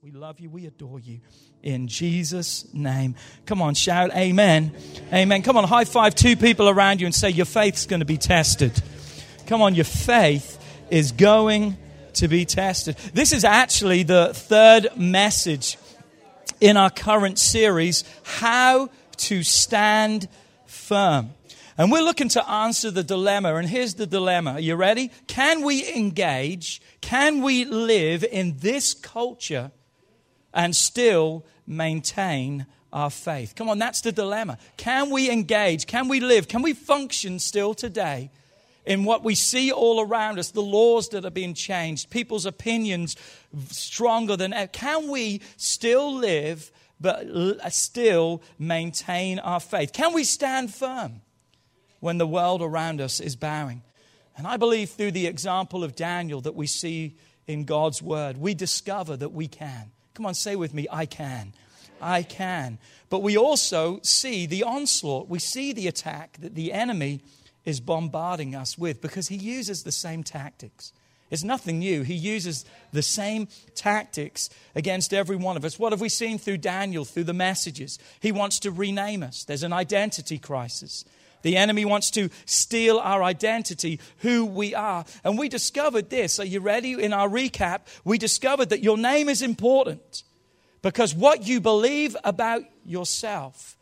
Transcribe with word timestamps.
We 0.00 0.12
love 0.12 0.38
you. 0.38 0.48
We 0.48 0.64
adore 0.66 1.00
you. 1.00 1.18
In 1.60 1.88
Jesus' 1.88 2.72
name. 2.72 3.16
Come 3.46 3.60
on, 3.60 3.74
shout 3.74 4.14
amen. 4.14 4.72
Amen. 5.12 5.42
Come 5.42 5.56
on, 5.56 5.64
high 5.64 5.86
five 5.86 6.14
two 6.14 6.36
people 6.36 6.68
around 6.68 7.00
you 7.00 7.06
and 7.06 7.14
say, 7.14 7.30
Your 7.30 7.46
faith's 7.46 7.84
going 7.84 7.98
to 7.98 8.06
be 8.06 8.16
tested. 8.16 8.80
Come 9.48 9.60
on, 9.60 9.74
your 9.74 9.84
faith 9.84 10.56
is 10.88 11.10
going 11.10 11.76
to 12.12 12.28
be 12.28 12.44
tested. 12.44 12.96
This 13.12 13.32
is 13.32 13.42
actually 13.42 14.04
the 14.04 14.30
third 14.34 14.96
message 14.96 15.76
in 16.60 16.76
our 16.76 16.90
current 16.90 17.36
series, 17.40 18.04
How 18.22 18.90
to 19.16 19.42
Stand 19.42 20.28
Firm. 20.66 21.30
And 21.76 21.90
we're 21.90 22.04
looking 22.04 22.28
to 22.30 22.48
answer 22.48 22.92
the 22.92 23.02
dilemma. 23.02 23.56
And 23.56 23.68
here's 23.68 23.94
the 23.94 24.06
dilemma. 24.06 24.52
Are 24.52 24.60
you 24.60 24.76
ready? 24.76 25.10
Can 25.26 25.62
we 25.62 25.92
engage? 25.92 26.80
Can 27.00 27.42
we 27.42 27.64
live 27.64 28.22
in 28.22 28.58
this 28.58 28.94
culture 28.94 29.72
and 30.58 30.74
still 30.74 31.46
maintain 31.66 32.66
our 32.92 33.08
faith? 33.08 33.54
Come 33.54 33.70
on, 33.70 33.78
that's 33.78 34.00
the 34.00 34.10
dilemma. 34.12 34.58
Can 34.76 35.08
we 35.08 35.30
engage? 35.30 35.86
Can 35.86 36.08
we 36.08 36.18
live? 36.18 36.48
Can 36.48 36.62
we 36.62 36.74
function 36.74 37.38
still 37.38 37.74
today 37.74 38.30
in 38.84 39.04
what 39.04 39.22
we 39.22 39.36
see 39.36 39.70
all 39.70 40.00
around 40.00 40.38
us, 40.38 40.50
the 40.50 40.60
laws 40.60 41.10
that 41.10 41.24
are 41.24 41.30
being 41.30 41.54
changed, 41.54 42.10
people's 42.10 42.44
opinions 42.44 43.14
stronger 43.70 44.36
than 44.36 44.52
ever? 44.52 44.66
Can 44.66 45.08
we 45.08 45.42
still 45.56 46.12
live 46.12 46.72
but 47.00 47.28
uh, 47.28 47.70
still 47.70 48.42
maintain 48.58 49.38
our 49.38 49.60
faith? 49.60 49.92
Can 49.92 50.12
we 50.12 50.24
stand 50.24 50.74
firm 50.74 51.20
when 52.00 52.18
the 52.18 52.26
world 52.26 52.62
around 52.62 53.00
us 53.00 53.20
is 53.20 53.36
bowing? 53.36 53.82
And 54.36 54.44
I 54.44 54.56
believe 54.56 54.90
through 54.90 55.12
the 55.12 55.28
example 55.28 55.84
of 55.84 55.94
Daniel 55.94 56.40
that 56.40 56.56
we 56.56 56.66
see 56.66 57.16
in 57.46 57.64
God's 57.64 58.02
word, 58.02 58.36
we 58.36 58.54
discover 58.54 59.16
that 59.16 59.32
we 59.32 59.46
can. 59.46 59.92
Come 60.18 60.26
on, 60.26 60.34
say 60.34 60.56
with 60.56 60.74
me, 60.74 60.88
I 60.90 61.06
can. 61.06 61.52
I 62.02 62.24
can. 62.24 62.78
But 63.08 63.22
we 63.22 63.38
also 63.38 64.00
see 64.02 64.46
the 64.46 64.64
onslaught. 64.64 65.28
We 65.28 65.38
see 65.38 65.72
the 65.72 65.86
attack 65.86 66.38
that 66.40 66.56
the 66.56 66.72
enemy 66.72 67.20
is 67.64 67.78
bombarding 67.78 68.52
us 68.52 68.76
with 68.76 69.00
because 69.00 69.28
he 69.28 69.36
uses 69.36 69.84
the 69.84 69.92
same 69.92 70.24
tactics. 70.24 70.92
It's 71.30 71.44
nothing 71.44 71.78
new. 71.78 72.02
He 72.02 72.14
uses 72.14 72.64
the 72.92 73.00
same 73.00 73.46
tactics 73.76 74.50
against 74.74 75.14
every 75.14 75.36
one 75.36 75.56
of 75.56 75.64
us. 75.64 75.78
What 75.78 75.92
have 75.92 76.00
we 76.00 76.08
seen 76.08 76.36
through 76.36 76.58
Daniel, 76.58 77.04
through 77.04 77.22
the 77.22 77.32
messages? 77.32 77.96
He 78.18 78.32
wants 78.32 78.58
to 78.58 78.72
rename 78.72 79.22
us. 79.22 79.44
There's 79.44 79.62
an 79.62 79.72
identity 79.72 80.40
crisis. 80.40 81.04
The 81.42 81.56
enemy 81.56 81.84
wants 81.84 82.10
to 82.12 82.30
steal 82.46 82.98
our 82.98 83.22
identity, 83.22 84.00
who 84.18 84.44
we 84.44 84.74
are. 84.74 85.04
And 85.24 85.38
we 85.38 85.48
discovered 85.48 86.10
this. 86.10 86.38
Are 86.40 86.44
you 86.44 86.60
ready? 86.60 86.92
In 86.92 87.12
our 87.12 87.28
recap, 87.28 87.80
we 88.04 88.18
discovered 88.18 88.70
that 88.70 88.82
your 88.82 88.98
name 88.98 89.28
is 89.28 89.42
important 89.42 90.22
because 90.82 91.14
what 91.14 91.46
you 91.46 91.60
believe 91.60 92.16
about 92.24 92.62
yourself 92.84 93.76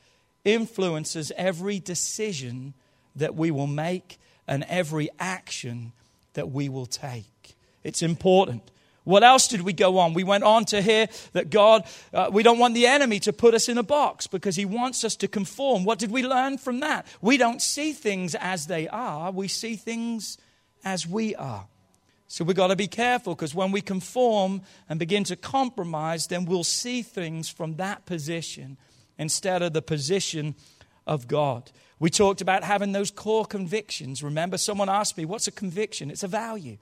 influences 0.45 1.33
every 1.37 1.81
decision 1.81 2.75
that 3.17 3.35
we 3.35 3.51
will 3.51 3.67
make 3.67 4.19
and 4.47 4.65
every 4.69 5.09
action 5.19 5.93
that 6.35 6.51
we 6.51 6.69
will 6.69 6.87
take. 6.87 7.57
It's 7.83 8.03
important. 8.03 8.71
What 9.07 9.23
else 9.23 9.47
did 9.47 9.63
we 9.63 9.73
go 9.73 9.99
on? 9.99 10.15
We 10.15 10.25
went 10.25 10.43
on 10.43 10.65
to 10.67 10.83
hear 10.83 11.07
that 11.33 11.49
God, 11.49 11.85
uh, 12.13 12.29
we 12.33 12.43
don't 12.43 12.59
want 12.59 12.75
the 12.75 12.89
enemy 12.89 13.21
to 13.21 13.33
put 13.33 13.55
us 13.55 13.69
in 13.69 13.79
a 13.79 13.85
box 13.85 14.27
because 14.27 14.57
he 14.57 14.65
wants 14.65 15.05
us 15.05 15.15
to 15.17 15.29
conform. 15.29 15.85
What 15.85 16.01
did 16.01 16.11
we 16.11 16.27
learn 16.27 16.59
from 16.59 16.81
that? 16.81 17.07
We 17.21 17.37
don't 17.37 17.63
see 17.63 17.93
things 17.93 18.35
as 18.35 18.67
they 18.67 18.89
are, 18.89 19.31
we 19.31 19.47
see 19.47 19.77
things 19.77 20.39
as 20.85 21.07
we 21.07 21.37
are. 21.37 21.69
So 22.27 22.45
we've 22.45 22.57
got 22.57 22.67
to 22.67 22.77
be 22.77 22.89
careful 22.89 23.37
because 23.37 23.55
when 23.55 23.71
we 23.71 23.81
conform 23.81 24.63
and 24.89 24.99
begin 24.99 25.23
to 25.25 25.37
compromise, 25.37 26.27
then 26.27 26.45
we'll 26.45 26.65
see 26.65 27.03
things 27.03 27.49
from 27.49 27.77
that 27.77 28.07
position 28.07 28.77
instead 29.19 29.63
of 29.63 29.73
the 29.73 29.83
position 29.83 30.57
of 31.07 31.29
God. 31.29 31.71
We 32.01 32.11
talked 32.11 32.41
about 32.41 32.65
having 32.65 32.91
those 32.91 33.13
core 33.13 33.47
convictions. 33.47 34.21
Remember, 34.21 34.59
someone 34.59 34.89
asked 34.89 35.17
me, 35.17 35.25
What's 35.25 35.47
a 35.47 35.53
conviction? 35.53 36.11
It's 36.11 36.25
a 36.25 36.29
value. 36.29 36.79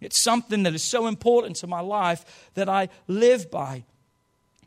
It's 0.00 0.18
something 0.18 0.62
that 0.62 0.74
is 0.74 0.82
so 0.82 1.06
important 1.06 1.56
to 1.56 1.66
my 1.66 1.80
life 1.80 2.50
that 2.54 2.68
I 2.68 2.88
live 3.06 3.50
by. 3.50 3.84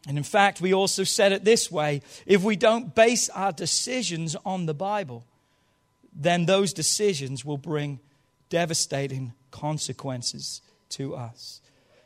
And 0.07 0.17
in 0.17 0.23
fact, 0.23 0.61
we 0.61 0.73
also 0.73 1.03
said 1.03 1.31
it 1.31 1.45
this 1.45 1.71
way 1.71 2.01
if 2.25 2.43
we 2.43 2.55
don't 2.55 2.93
base 2.93 3.29
our 3.29 3.51
decisions 3.51 4.35
on 4.45 4.65
the 4.65 4.73
Bible, 4.73 5.25
then 6.13 6.45
those 6.45 6.73
decisions 6.73 7.43
will 7.43 7.57
bring 7.57 7.99
devastating 8.49 9.33
consequences 9.51 10.61
to 10.89 11.15
us. 11.15 11.61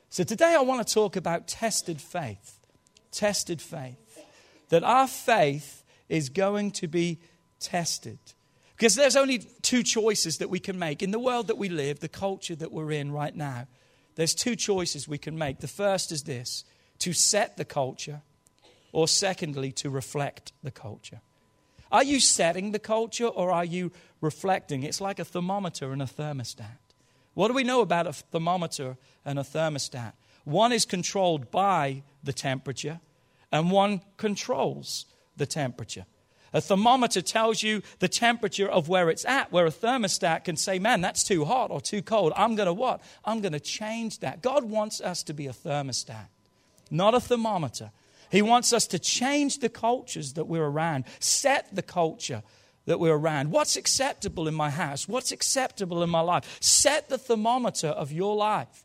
So 0.10 0.24
today 0.24 0.56
I 0.56 0.62
want 0.62 0.88
to 0.88 0.94
talk 0.94 1.16
about 1.16 1.48
tested 1.48 2.00
faith. 2.00 2.60
Tested 3.12 3.62
faith. 3.62 3.98
That 4.70 4.84
our 4.84 5.08
faith 5.08 5.84
is 6.08 6.30
going 6.30 6.72
to 6.72 6.88
be 6.88 7.20
tested. 7.60 8.20
Because 8.78 8.94
there's 8.94 9.16
only 9.16 9.40
two 9.40 9.82
choices 9.82 10.38
that 10.38 10.52
we 10.52 10.60
can 10.60 10.78
make. 10.78 11.02
In 11.02 11.10
the 11.10 11.20
world 11.20 11.48
that 11.48 11.58
we 11.58 11.68
live, 11.68 12.00
the 12.00 12.08
culture 12.08 12.56
that 12.56 12.72
we're 12.72 12.92
in 12.92 13.12
right 13.12 13.36
now, 13.36 13.68
there's 14.16 14.36
two 14.36 14.56
choices 14.56 15.08
we 15.08 15.18
can 15.18 15.36
make. 15.36 15.60
The 15.60 15.68
first 15.68 16.12
is 16.12 16.24
this 16.24 16.64
to 17.00 17.12
set 17.12 17.58
the 17.58 17.66
culture, 17.66 18.22
or 18.92 19.08
secondly, 19.08 19.72
to 19.72 19.90
reflect 19.90 20.54
the 20.62 20.72
culture. 20.72 21.22
Are 21.92 22.04
you 22.04 22.20
setting 22.20 22.72
the 22.72 22.80
culture 22.80 23.28
or 23.28 23.52
are 23.52 23.66
you 23.66 23.92
reflecting? 24.22 24.84
It's 24.84 25.02
like 25.02 25.20
a 25.20 25.26
thermometer 25.26 25.92
and 25.92 26.02
a 26.02 26.06
thermostat. 26.06 26.78
What 27.34 27.48
do 27.48 27.54
we 27.54 27.64
know 27.64 27.82
about 27.82 28.08
a 28.08 28.14
thermometer 28.14 28.98
and 29.26 29.40
a 29.40 29.44
thermostat? 29.44 30.14
One 30.44 30.72
is 30.72 30.86
controlled 30.86 31.50
by 31.50 32.04
the 32.24 32.34
temperature, 32.34 33.00
and 33.52 33.72
one 33.72 34.02
controls 34.18 35.06
the 35.36 35.46
temperature. 35.46 36.06
A 36.54 36.62
thermometer 36.62 37.22
tells 37.22 37.62
you 37.62 37.82
the 38.00 38.08
temperature 38.08 38.68
of 38.68 38.88
where 38.88 39.10
it's 39.10 39.26
at, 39.26 39.52
where 39.52 39.66
a 39.66 39.72
thermostat 39.72 40.46
can 40.46 40.56
say, 40.56 40.80
man, 40.80 41.02
that's 41.02 41.24
too 41.24 41.46
hot 41.46 41.72
or 41.72 41.82
too 41.82 42.02
cold. 42.02 42.34
I'm 42.36 42.56
going 42.56 42.68
to 42.68 42.74
what? 42.74 43.02
I'm 43.26 43.42
going 43.42 43.54
to 43.54 43.60
change 43.60 44.20
that. 44.20 44.42
God 44.42 44.64
wants 44.64 45.02
us 45.02 45.24
to 45.24 45.34
be 45.34 45.48
a 45.48 45.54
thermostat, 45.54 46.28
not 46.90 47.14
a 47.14 47.20
thermometer. 47.20 47.92
He 48.32 48.42
wants 48.42 48.74
us 48.74 48.88
to 48.88 49.00
change 49.00 49.60
the 49.60 49.70
cultures 49.70 50.34
that 50.34 50.48
we're 50.48 50.66
around, 50.66 51.06
set 51.20 51.76
the 51.76 51.82
culture 51.82 52.44
that 52.86 53.00
we're 53.00 53.16
around. 53.16 53.52
What's 53.52 53.76
acceptable 53.76 54.48
in 54.48 54.54
my 54.54 54.70
house? 54.70 55.08
What's 55.08 55.32
acceptable 55.32 56.04
in 56.04 56.10
my 56.10 56.22
life? 56.22 56.58
Set 56.62 57.10
the 57.10 57.18
thermometer 57.18 57.90
of 57.90 58.12
your 58.12 58.36
life. 58.36 58.84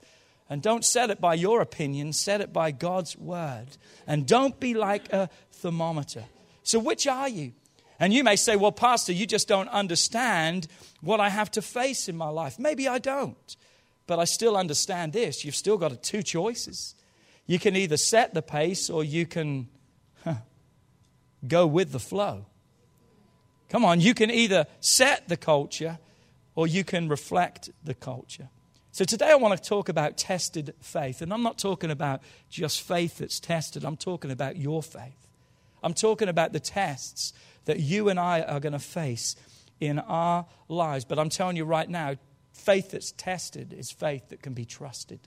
And 0.51 0.61
don't 0.61 0.85
set 0.85 1.11
it 1.11 1.21
by 1.21 1.35
your 1.35 1.61
opinion, 1.61 2.13
set 2.13 2.41
it 2.41 2.53
by 2.53 2.73
God's 2.73 3.17
word. 3.17 3.69
And 4.07 4.27
don't 4.27 4.59
be 4.61 4.75
like 4.75 5.13
a 5.13 5.31
thermometer. 5.51 6.25
So, 6.63 6.79
which 6.79 7.07
are 7.07 7.29
you? 7.29 7.53
And 7.99 8.13
you 8.13 8.25
may 8.25 8.37
say, 8.37 8.57
well, 8.57 8.73
Pastor, 8.73 9.13
you 9.13 9.27
just 9.27 9.47
don't 9.47 9.69
understand 9.69 10.67
what 11.01 11.21
I 11.21 11.29
have 11.29 11.51
to 11.53 11.63
face 11.63 12.09
in 12.09 12.17
my 12.17 12.29
life. 12.29 12.59
Maybe 12.59 12.89
I 12.89 12.99
don't, 12.99 13.57
but 14.07 14.19
I 14.19 14.25
still 14.25 14.57
understand 14.57 15.13
this. 15.13 15.45
You've 15.45 15.55
still 15.55 15.79
got 15.79 16.03
two 16.03 16.23
choices. 16.23 16.95
You 17.47 17.59
can 17.59 17.77
either 17.77 17.97
set 17.97 18.35
the 18.35 18.43
pace 18.43 18.91
or 18.91 19.05
you 19.05 19.27
can 19.27 19.69
huh, 20.25 20.35
go 21.47 21.67
with 21.67 21.93
the 21.93 22.01
flow. 22.01 22.47
Come 23.69 23.85
on, 23.85 24.01
you 24.01 24.15
can 24.15 24.31
either 24.31 24.67
set 24.81 25.29
the 25.29 25.37
culture 25.37 25.99
or 26.55 26.67
you 26.67 26.85
can 26.85 27.09
reflect 27.09 27.71
the 27.85 27.95
culture. 27.95 28.49
So 28.91 29.05
today 29.05 29.31
I 29.31 29.37
want 29.37 29.61
to 29.61 29.69
talk 29.69 29.89
about 29.89 30.19
tested 30.19 30.75
faith. 30.81 31.23
And 31.23 31.33
I'm 31.33 31.43
not 31.43 31.57
talking 31.57 31.91
about 31.91 32.21
just 32.51 32.83
faith 32.83 33.19
that's 33.19 33.41
tested, 33.41 33.85
I'm 33.85 33.97
talking 33.97 34.31
about 34.31 34.57
your 34.57 34.83
faith. 34.83 35.22
I'm 35.83 35.95
talking 35.95 36.29
about 36.29 36.53
the 36.53 36.61
tests 36.61 37.33
that 37.65 37.81
you 37.81 38.09
and 38.09 38.19
I 38.19 38.43
are 38.43 38.61
going 38.61 38.73
to 38.73 38.79
face 38.79 39.37
in 39.81 39.99
our 39.99 40.47
lives. 40.69 41.05
But 41.05 41.19
I'm 41.19 41.29
telling 41.29 41.57
you 41.57 41.65
right 41.65 41.89
now, 41.89 42.17
faith 42.53 42.93
that's 42.93 43.13
tested 43.13 43.73
is 43.73 43.91
faith 43.91 44.29
that 44.29 44.43
can 44.43 44.55
be 44.55 44.65
trusted. 44.65 45.21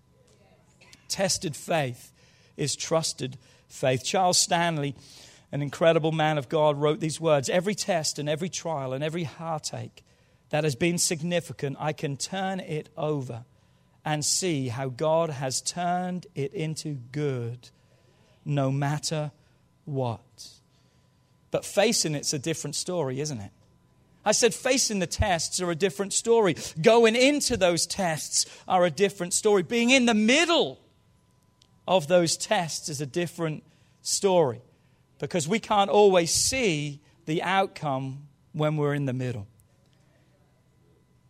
Tested 1.08 1.56
faith 1.56 2.12
is 2.58 2.76
trusted 2.76 3.38
faith. 3.68 4.04
Charles 4.04 4.38
Stanley, 4.38 4.96
an 5.52 5.62
incredible 5.62 6.12
man 6.12 6.38
of 6.38 6.50
God, 6.50 6.80
wrote 6.80 7.00
these 7.00 7.20
words 7.20 7.50
Every 7.50 7.76
test 7.76 8.20
and 8.20 8.30
every 8.30 8.50
trial 8.50 8.94
and 8.94 9.04
every 9.04 9.24
heartache 9.24 10.04
that 10.50 10.64
has 10.64 10.76
been 10.76 10.98
significant, 10.98 11.78
I 11.80 11.94
can 11.94 12.18
turn 12.18 12.60
it 12.60 12.90
over 12.96 13.46
and 14.06 14.24
see 14.24 14.68
how 14.68 14.88
God 14.88 15.32
has 15.32 15.62
turned 15.62 16.28
it 16.36 16.54
into 16.54 16.94
good 17.12 17.70
no 18.46 18.72
matter 18.72 19.32
what. 19.86 20.50
But 21.52 21.66
facing 21.66 22.16
it's 22.16 22.34
a 22.34 22.40
different 22.40 22.76
story, 22.76 23.20
isn't 23.22 23.40
it? 23.40 23.52
I 24.26 24.32
said 24.32 24.54
facing 24.54 25.00
the 25.00 25.08
tests 25.08 25.62
are 25.62 25.70
a 25.70 25.76
different 25.76 26.12
story. 26.12 26.56
Going 26.82 27.16
into 27.16 27.56
those 27.56 27.86
tests 27.86 28.46
are 28.68 28.84
a 28.84 28.90
different 28.90 29.34
story. 29.34 29.62
Being 29.62 29.92
in 29.92 30.06
the 30.06 30.16
middle 30.16 30.80
of 31.88 32.08
those 32.08 32.36
tests 32.36 32.90
is 32.90 33.02
a 33.02 33.06
different 33.06 33.64
story 34.02 34.62
because 35.20 35.48
we 35.48 35.60
can't 35.60 35.90
always 35.90 36.32
see 36.32 37.00
the 37.26 37.44
outcome 37.44 38.28
when 38.54 38.78
we're 38.78 38.94
in 38.94 39.06
the 39.06 39.14
middle. 39.14 39.48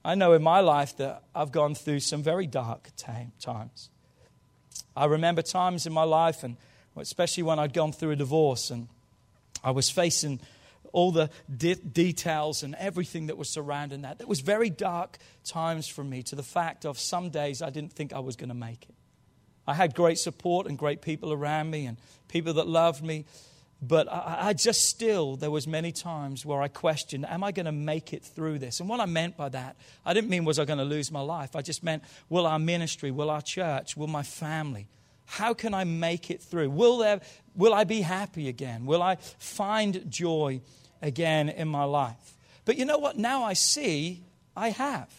I 0.06 0.16
know 0.16 0.34
in 0.34 0.44
my 0.44 0.60
life 0.60 0.96
that 0.98 1.24
I've 1.34 1.52
gone 1.52 1.76
through 1.76 2.00
some 2.00 2.22
very 2.22 2.46
dark 2.46 2.90
times. 2.96 3.90
I 4.96 5.06
remember 5.06 5.42
times 5.42 5.88
in 5.88 5.94
my 5.94 6.04
life, 6.04 6.44
and 6.44 6.58
especially 6.98 7.44
when 7.44 7.60
I'd 7.60 7.74
gone 7.74 7.92
through 7.92 8.12
a 8.12 8.16
divorce 8.16 8.70
and 8.70 8.88
I 9.64 9.72
was 9.72 9.90
facing 9.90 10.40
all 10.92 11.12
the 11.12 11.30
de- 11.56 11.76
details 11.76 12.64
and 12.64 12.74
everything 12.76 13.28
that 13.28 13.38
was 13.38 13.50
surrounding 13.50 14.04
that. 14.04 14.20
That 14.20 14.28
was 14.28 14.40
very 14.40 14.70
dark 14.70 15.18
times 15.44 15.88
for 15.88 16.04
me 16.04 16.24
to 16.24 16.36
the 16.36 16.44
fact 16.44 16.86
of 16.86 16.98
some 16.98 17.30
days 17.30 17.62
I 17.62 17.70
didn't 17.70 17.94
think 17.94 18.14
I 18.14 18.20
was 18.20 18.36
going 18.36 18.50
to 18.50 18.56
make 18.56 18.84
it. 18.84 18.96
I 19.68 19.74
had 19.74 19.96
great 19.96 20.20
support 20.20 20.68
and 20.68 20.78
great 20.78 21.02
people 21.02 21.34
around 21.34 21.70
me 21.70 21.86
and 21.86 21.98
people 22.28 22.54
that 22.54 22.68
loved 22.68 23.04
me. 23.04 23.26
But 23.82 24.12
I, 24.12 24.38
I 24.48 24.54
just 24.54 24.88
still, 24.88 25.36
there 25.36 25.52
was 25.52 25.68
many 25.68 25.92
times 25.92 26.46
where 26.46 26.62
I 26.62 26.70
questioned, 26.70 27.26
am 27.26 27.44
I 27.44 27.52
going 27.52 27.66
to 27.66 27.72
make 27.72 28.14
it 28.14 28.24
through 28.24 28.60
this? 28.60 28.80
And 28.80 28.88
what 28.88 29.00
I 29.00 29.06
meant 29.06 29.36
by 29.36 29.50
that, 29.50 29.76
I 30.06 30.14
didn't 30.14 30.30
mean 30.30 30.46
was 30.46 30.60
I 30.60 30.66
going 30.66 30.80
to 30.80 30.86
lose 30.86 31.12
my 31.12 31.20
life. 31.20 31.56
I 31.56 31.62
just 31.62 31.84
meant, 31.84 32.04
will 32.30 32.48
our 32.48 32.60
ministry, 32.60 33.12
will 33.12 33.30
our 33.30 33.42
church, 33.42 33.98
will 33.98 34.08
my 34.08 34.24
family, 34.24 34.88
how 35.26 35.54
can 35.54 35.74
I 35.74 35.84
make 35.84 36.30
it 36.30 36.42
through? 36.42 36.70
Will, 36.70 36.98
there, 36.98 37.22
will 37.56 37.74
I 37.74 37.84
be 37.84 38.02
happy 38.02 38.48
again? 38.48 38.86
Will 38.86 39.02
I 39.02 39.16
find 39.40 40.10
joy 40.10 40.62
again 41.02 41.50
in 41.50 41.68
my 41.68 41.84
life? 41.84 42.38
But 42.66 42.78
you 42.78 42.86
know 42.86 42.98
what? 42.98 43.18
Now 43.18 43.44
I 43.44 43.54
see 43.54 44.24
I 44.56 44.70
have. 44.70 45.10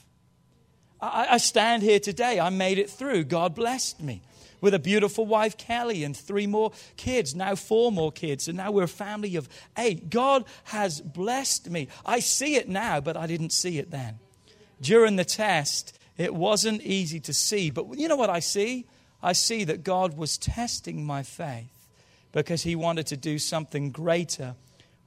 I, 1.01 1.27
I 1.33 1.37
stand 1.39 1.83
here 1.83 2.01
today. 2.01 2.41
I 2.41 2.51
made 2.51 2.79
it 2.79 2.91
through. 2.91 3.25
God 3.25 3.55
blessed 3.55 4.03
me 4.03 4.23
with 4.61 4.75
a 4.75 4.79
beautiful 4.79 5.27
wife, 5.27 5.57
Kelly, 5.57 6.03
and 6.03 6.17
three 6.17 6.47
more 6.47 6.73
kids, 6.97 7.35
now 7.35 7.55
four 7.55 7.93
more 7.93 8.11
kids, 8.11 8.49
and 8.49 8.57
now 8.57 8.73
we're 8.73 8.85
a 8.85 8.89
family 8.89 9.37
of 9.37 9.49
eight. 9.77 10.11
God 10.11 10.45
has 10.65 11.01
blessed 11.01 11.71
me. 11.71 11.89
I 12.05 12.21
see 12.21 12.57
it 12.57 12.69
now, 12.69 13.01
but 13.01 13.17
I 13.17 13.27
didn't 13.27 13.53
see 13.53 13.79
it 13.79 13.91
then. 13.91 14.19
During 14.81 15.17
the 15.17 15.25
test, 15.25 15.99
it 16.17 16.35
wasn't 16.35 16.83
easy 16.83 17.21
to 17.21 17.33
see, 17.33 17.71
but 17.71 17.99
you 17.99 18.09
know 18.09 18.17
what 18.17 18.31
I 18.31 18.41
see? 18.41 18.87
I 19.27 19.33
see 19.33 19.65
that 19.65 19.83
God 19.83 20.17
was 20.17 20.39
testing 20.39 21.05
my 21.05 21.25
faith 21.25 21.89
because 22.31 22.63
He 22.63 22.77
wanted 22.77 23.09
to 23.09 23.17
do 23.17 23.41
something 23.41 23.91
greater 23.91 24.55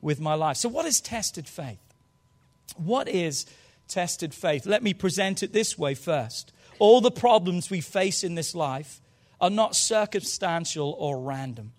with 0.01 0.19
my 0.19 0.33
life. 0.33 0.57
So, 0.57 0.67
what 0.67 0.85
is 0.85 0.99
tested 0.99 1.47
faith? 1.47 1.79
What 2.75 3.07
is 3.07 3.45
tested 3.87 4.33
faith? 4.33 4.65
Let 4.65 4.83
me 4.83 4.93
present 4.93 5.41
it 5.41 5.53
this 5.53 5.77
way 5.77 5.95
first. 5.95 6.51
All 6.79 6.99
the 6.99 7.11
problems 7.11 7.69
we 7.69 7.79
face 7.79 8.25
in 8.25 8.35
this 8.35 8.53
life 8.53 8.99
are 9.39 9.49
not 9.49 9.73
circumstantial 9.73 10.97
or 10.99 11.21
random, 11.21 11.71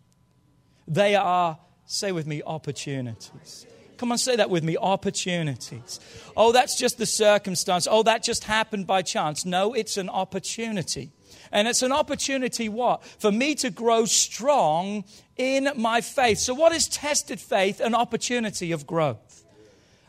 they 0.88 1.16
are, 1.16 1.58
say 1.84 2.10
with 2.10 2.26
me, 2.26 2.42
opportunities. 2.42 3.66
Come 3.98 4.12
on, 4.12 4.16
say 4.16 4.36
that 4.36 4.48
with 4.48 4.64
me 4.64 4.78
opportunities. 4.78 6.00
Oh, 6.34 6.52
that's 6.52 6.78
just 6.78 6.96
the 6.96 7.04
circumstance. 7.04 7.86
Oh, 7.90 8.02
that 8.04 8.22
just 8.22 8.44
happened 8.44 8.86
by 8.86 9.02
chance. 9.02 9.44
No, 9.44 9.74
it's 9.74 9.98
an 9.98 10.08
opportunity. 10.08 11.12
And 11.52 11.66
it's 11.66 11.82
an 11.82 11.92
opportunity, 11.92 12.68
what? 12.68 13.04
For 13.04 13.32
me 13.32 13.54
to 13.56 13.70
grow 13.70 14.04
strong 14.04 15.04
in 15.36 15.70
my 15.76 16.00
faith. 16.00 16.38
So, 16.38 16.54
what 16.54 16.72
is 16.72 16.86
tested 16.88 17.40
faith? 17.40 17.80
An 17.80 17.94
opportunity 17.94 18.72
of 18.72 18.86
growth. 18.86 19.44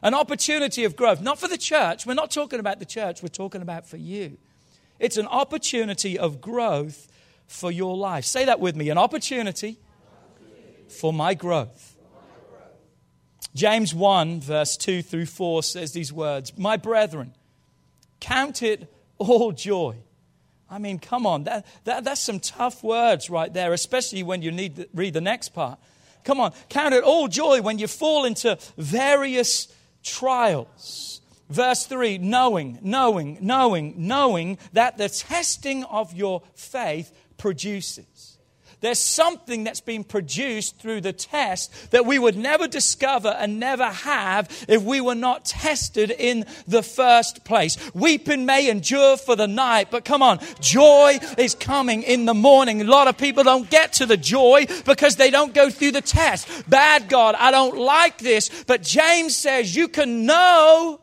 An 0.04 0.14
opportunity 0.14 0.84
of 0.84 0.96
growth. 0.96 1.22
Not 1.22 1.40
for 1.40 1.48
the 1.48 1.58
church. 1.58 2.06
We're 2.06 2.14
not 2.14 2.32
talking 2.32 2.60
about 2.60 2.80
the 2.80 2.86
church, 2.86 3.24
we're 3.24 3.30
talking 3.30 3.62
about 3.62 3.88
for 3.88 3.98
you. 3.98 4.38
It's 5.00 5.18
an 5.18 5.28
opportunity 5.28 6.20
of 6.20 6.42
growth 6.42 7.08
for 7.48 7.72
your 7.72 7.98
life. 7.98 8.24
Say 8.24 8.46
that 8.46 8.60
with 8.60 8.76
me 8.76 8.90
an 8.90 9.00
opportunity 9.00 9.80
for 10.88 11.12
my 11.12 11.34
growth. 11.34 11.98
James 13.56 13.94
1, 13.94 14.42
verse 14.42 14.78
2 14.78 15.02
through 15.02 15.26
4 15.26 15.64
says 15.64 15.92
these 15.92 16.14
words 16.14 16.58
My 16.58 16.78
brethren, 16.78 17.34
count 18.20 18.62
it 18.62 18.94
all 19.18 19.52
joy 19.52 19.98
I 20.72 20.78
mean, 20.78 21.00
come 21.00 21.28
on, 21.28 21.44
that, 21.44 21.66
that, 21.84 22.06
that's 22.06 22.22
some 22.22 22.40
tough 22.40 22.82
words 22.82 23.30
right 23.30 23.54
there, 23.54 23.74
especially 23.74 24.24
when 24.24 24.42
you 24.42 24.52
need 24.52 24.78
to 24.78 24.88
read 24.94 25.14
the 25.14 25.22
next 25.22 25.50
part. 25.50 25.78
Come 26.24 26.40
on, 26.40 26.54
count 26.70 26.94
it 26.94 27.04
all 27.04 27.28
joy 27.28 27.62
when 27.62 27.78
you 27.78 27.88
fall 27.88 28.24
into 28.24 28.58
various 28.78 29.68
trials. 30.02 31.20
Verse 31.50 31.86
3 31.86 32.20
knowing, 32.20 32.80
knowing, 32.82 33.38
knowing, 33.42 33.96
knowing 33.98 34.58
that 34.72 34.98
the 34.98 35.10
testing 35.10 35.84
of 35.84 36.14
your 36.14 36.42
faith 36.56 37.12
produces 37.38 38.31
there's 38.82 39.00
something 39.00 39.64
that's 39.64 39.80
been 39.80 40.04
produced 40.04 40.78
through 40.80 41.02
the 41.02 41.14
test 41.14 41.92
that 41.92 42.06
we 42.06 42.20
would 42.20 42.36
never 42.36 42.68
discover 42.68 43.30
and 43.30 43.60
never 43.60 43.86
have 43.86 44.66
if 44.68 44.82
we 44.82 45.00
were 45.00 45.16
not 45.16 45.46
tested 45.46 46.12
in 46.12 46.46
the 46.68 46.84
first 46.84 47.46
place. 47.46 47.78
Weeping 47.94 48.46
may 48.46 48.70
endure 48.70 49.18
for 49.18 49.36
the 49.36 49.48
night, 49.48 49.90
but 49.92 50.04
come 50.04 50.24
on, 50.24 50.40
joy 50.60 51.20
is 51.38 51.56
coming 51.56 52.02
in 52.04 52.26
the 52.26 52.34
morning. 52.34 52.82
A 52.82 52.86
lot 52.86 53.08
of 53.08 53.18
people 53.18 53.44
don't 53.44 53.70
get 53.70 53.94
to 53.94 54.06
the 54.06 54.18
joy 54.18 54.66
because 54.86 55.16
they 55.16 55.30
don't 55.30 55.54
go 55.54 55.70
through 55.70 55.92
the 55.92 56.02
test. 56.02 56.70
Bad 56.70 57.08
God, 57.08 57.36
I 57.38 57.52
don't 57.52 57.78
like 57.78 58.18
this, 58.18 58.50
but 58.66 58.82
James 58.82 59.36
says 59.36 59.76
you 59.76 59.88
can 59.88 60.26
know 60.26 61.00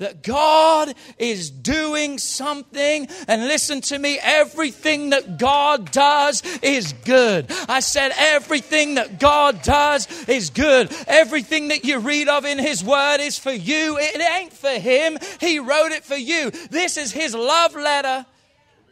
that 0.00 0.22
God 0.22 0.94
is 1.18 1.50
doing 1.50 2.18
something. 2.18 3.06
And 3.28 3.46
listen 3.46 3.82
to 3.82 3.98
me, 3.98 4.18
everything 4.20 5.10
that 5.10 5.38
God 5.38 5.92
does 5.92 6.42
is 6.62 6.92
good. 7.04 7.46
I 7.68 7.80
said 7.80 8.12
everything 8.16 8.94
that 8.94 9.20
God 9.20 9.62
does 9.62 10.08
is 10.28 10.50
good. 10.50 10.92
Everything 11.06 11.68
that 11.68 11.84
you 11.84 11.98
read 11.98 12.28
of 12.28 12.44
in 12.44 12.58
His 12.58 12.82
Word 12.82 13.18
is 13.20 13.38
for 13.38 13.52
you. 13.52 13.98
It 13.98 14.20
ain't 14.20 14.52
for 14.52 14.70
Him. 14.70 15.18
He 15.38 15.58
wrote 15.58 15.92
it 15.92 16.04
for 16.04 16.16
you. 16.16 16.50
This 16.50 16.96
is 16.96 17.12
His 17.12 17.34
love 17.34 17.74
letter 17.74 18.26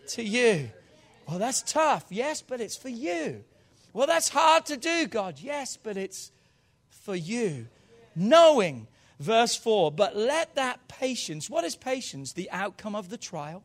to 0.08 0.22
you. 0.22 0.70
Well, 1.26 1.38
that's 1.38 1.62
tough. 1.62 2.05
Yes, 2.10 2.43
but 2.43 2.60
it's 2.60 2.76
for 2.76 2.88
you. 2.90 3.44
Well, 3.94 4.06
that's 4.06 4.28
hard 4.28 4.66
to 4.66 4.76
do, 4.76 5.06
God. 5.06 5.38
Yes, 5.40 5.78
but 5.82 5.96
it's 5.96 6.31
for 6.90 7.16
you. 7.16 7.66
Knowing 8.14 8.87
Verse 9.19 9.56
4 9.56 9.93
But 9.93 10.17
let 10.17 10.55
that 10.55 10.88
patience, 10.88 11.50
what 11.50 11.65
is 11.65 11.76
patience? 11.76 12.32
The 12.32 12.50
outcome 12.50 12.94
of 12.94 13.09
the 13.09 13.17
trial. 13.17 13.65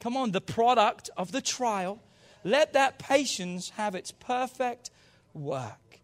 Come 0.00 0.16
on, 0.16 0.32
the 0.32 0.40
product 0.40 1.10
of 1.16 1.32
the 1.32 1.40
trial. 1.40 2.02
Let 2.42 2.74
that 2.74 2.98
patience 2.98 3.70
have 3.70 3.94
its 3.94 4.10
perfect 4.12 4.90
work, 5.32 6.00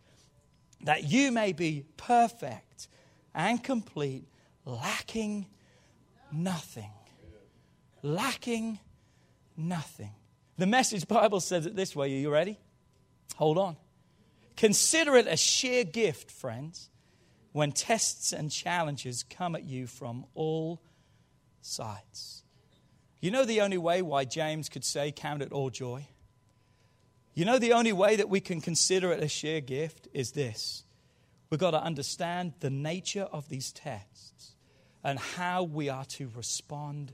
that 0.82 1.04
you 1.04 1.30
may 1.32 1.52
be 1.52 1.84
perfect 1.98 2.88
and 3.34 3.62
complete, 3.62 4.26
lacking 4.64 5.46
nothing. 6.32 6.90
Lacking 8.02 8.78
nothing. 9.56 10.12
The 10.56 10.66
message 10.66 11.06
Bible 11.06 11.40
says 11.40 11.66
it 11.66 11.76
this 11.76 11.94
way. 11.94 12.06
Are 12.06 12.16
you 12.16 12.30
ready? 12.30 12.58
Hold 13.36 13.58
on. 13.58 13.76
Consider 14.56 15.16
it 15.16 15.26
a 15.26 15.36
sheer 15.36 15.84
gift, 15.84 16.30
friends 16.30 16.90
when 17.52 17.72
tests 17.72 18.32
and 18.32 18.50
challenges 18.50 19.24
come 19.28 19.54
at 19.54 19.64
you 19.64 19.86
from 19.86 20.24
all 20.34 20.80
sides. 21.60 22.44
You 23.20 23.30
know 23.30 23.44
the 23.44 23.60
only 23.60 23.78
way 23.78 24.02
why 24.02 24.24
James 24.24 24.68
could 24.68 24.84
say, 24.84 25.12
Count 25.12 25.42
it 25.42 25.52
all 25.52 25.70
joy? 25.70 26.06
You 27.34 27.44
know 27.44 27.58
the 27.58 27.72
only 27.72 27.92
way 27.92 28.16
that 28.16 28.28
we 28.28 28.40
can 28.40 28.60
consider 28.60 29.12
it 29.12 29.22
a 29.22 29.28
sheer 29.28 29.60
gift 29.60 30.08
is 30.12 30.32
this. 30.32 30.84
We've 31.48 31.60
got 31.60 31.72
to 31.72 31.82
understand 31.82 32.54
the 32.60 32.70
nature 32.70 33.28
of 33.30 33.48
these 33.48 33.72
tests 33.72 34.52
and 35.02 35.18
how 35.18 35.64
we 35.64 35.88
are 35.88 36.04
to 36.04 36.30
respond 36.36 37.12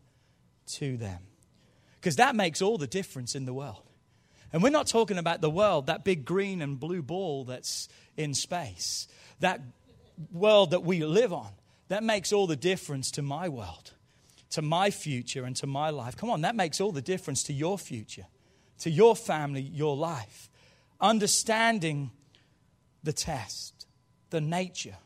to 0.66 0.96
them. 0.96 1.20
Because 2.00 2.16
that 2.16 2.36
makes 2.36 2.60
all 2.60 2.78
the 2.78 2.86
difference 2.86 3.34
in 3.34 3.46
the 3.46 3.54
world. 3.54 3.82
And 4.52 4.62
we're 4.62 4.70
not 4.70 4.86
talking 4.86 5.18
about 5.18 5.40
the 5.40 5.50
world, 5.50 5.86
that 5.86 6.04
big 6.04 6.24
green 6.24 6.62
and 6.62 6.78
blue 6.78 7.02
ball 7.02 7.44
that's 7.44 7.88
in 8.16 8.32
space. 8.34 9.08
That 9.40 9.60
world 10.32 10.70
that 10.70 10.82
we 10.82 11.04
live 11.04 11.32
on. 11.32 11.50
That 11.88 12.02
makes 12.02 12.32
all 12.32 12.46
the 12.46 12.56
difference 12.56 13.10
to 13.12 13.22
my 13.22 13.48
world, 13.48 13.92
to 14.50 14.62
my 14.62 14.90
future, 14.90 15.44
and 15.44 15.54
to 15.56 15.66
my 15.66 15.90
life. 15.90 16.16
Come 16.16 16.30
on, 16.30 16.40
that 16.42 16.56
makes 16.56 16.80
all 16.80 16.92
the 16.92 17.02
difference 17.02 17.42
to 17.44 17.52
your 17.52 17.78
future, 17.78 18.26
to 18.80 18.90
your 18.90 19.14
family, 19.14 19.60
your 19.60 19.96
life. 19.96 20.50
Understanding 21.00 22.10
the 23.02 23.12
test, 23.12 23.86
the 24.30 24.40
nature, 24.40 24.96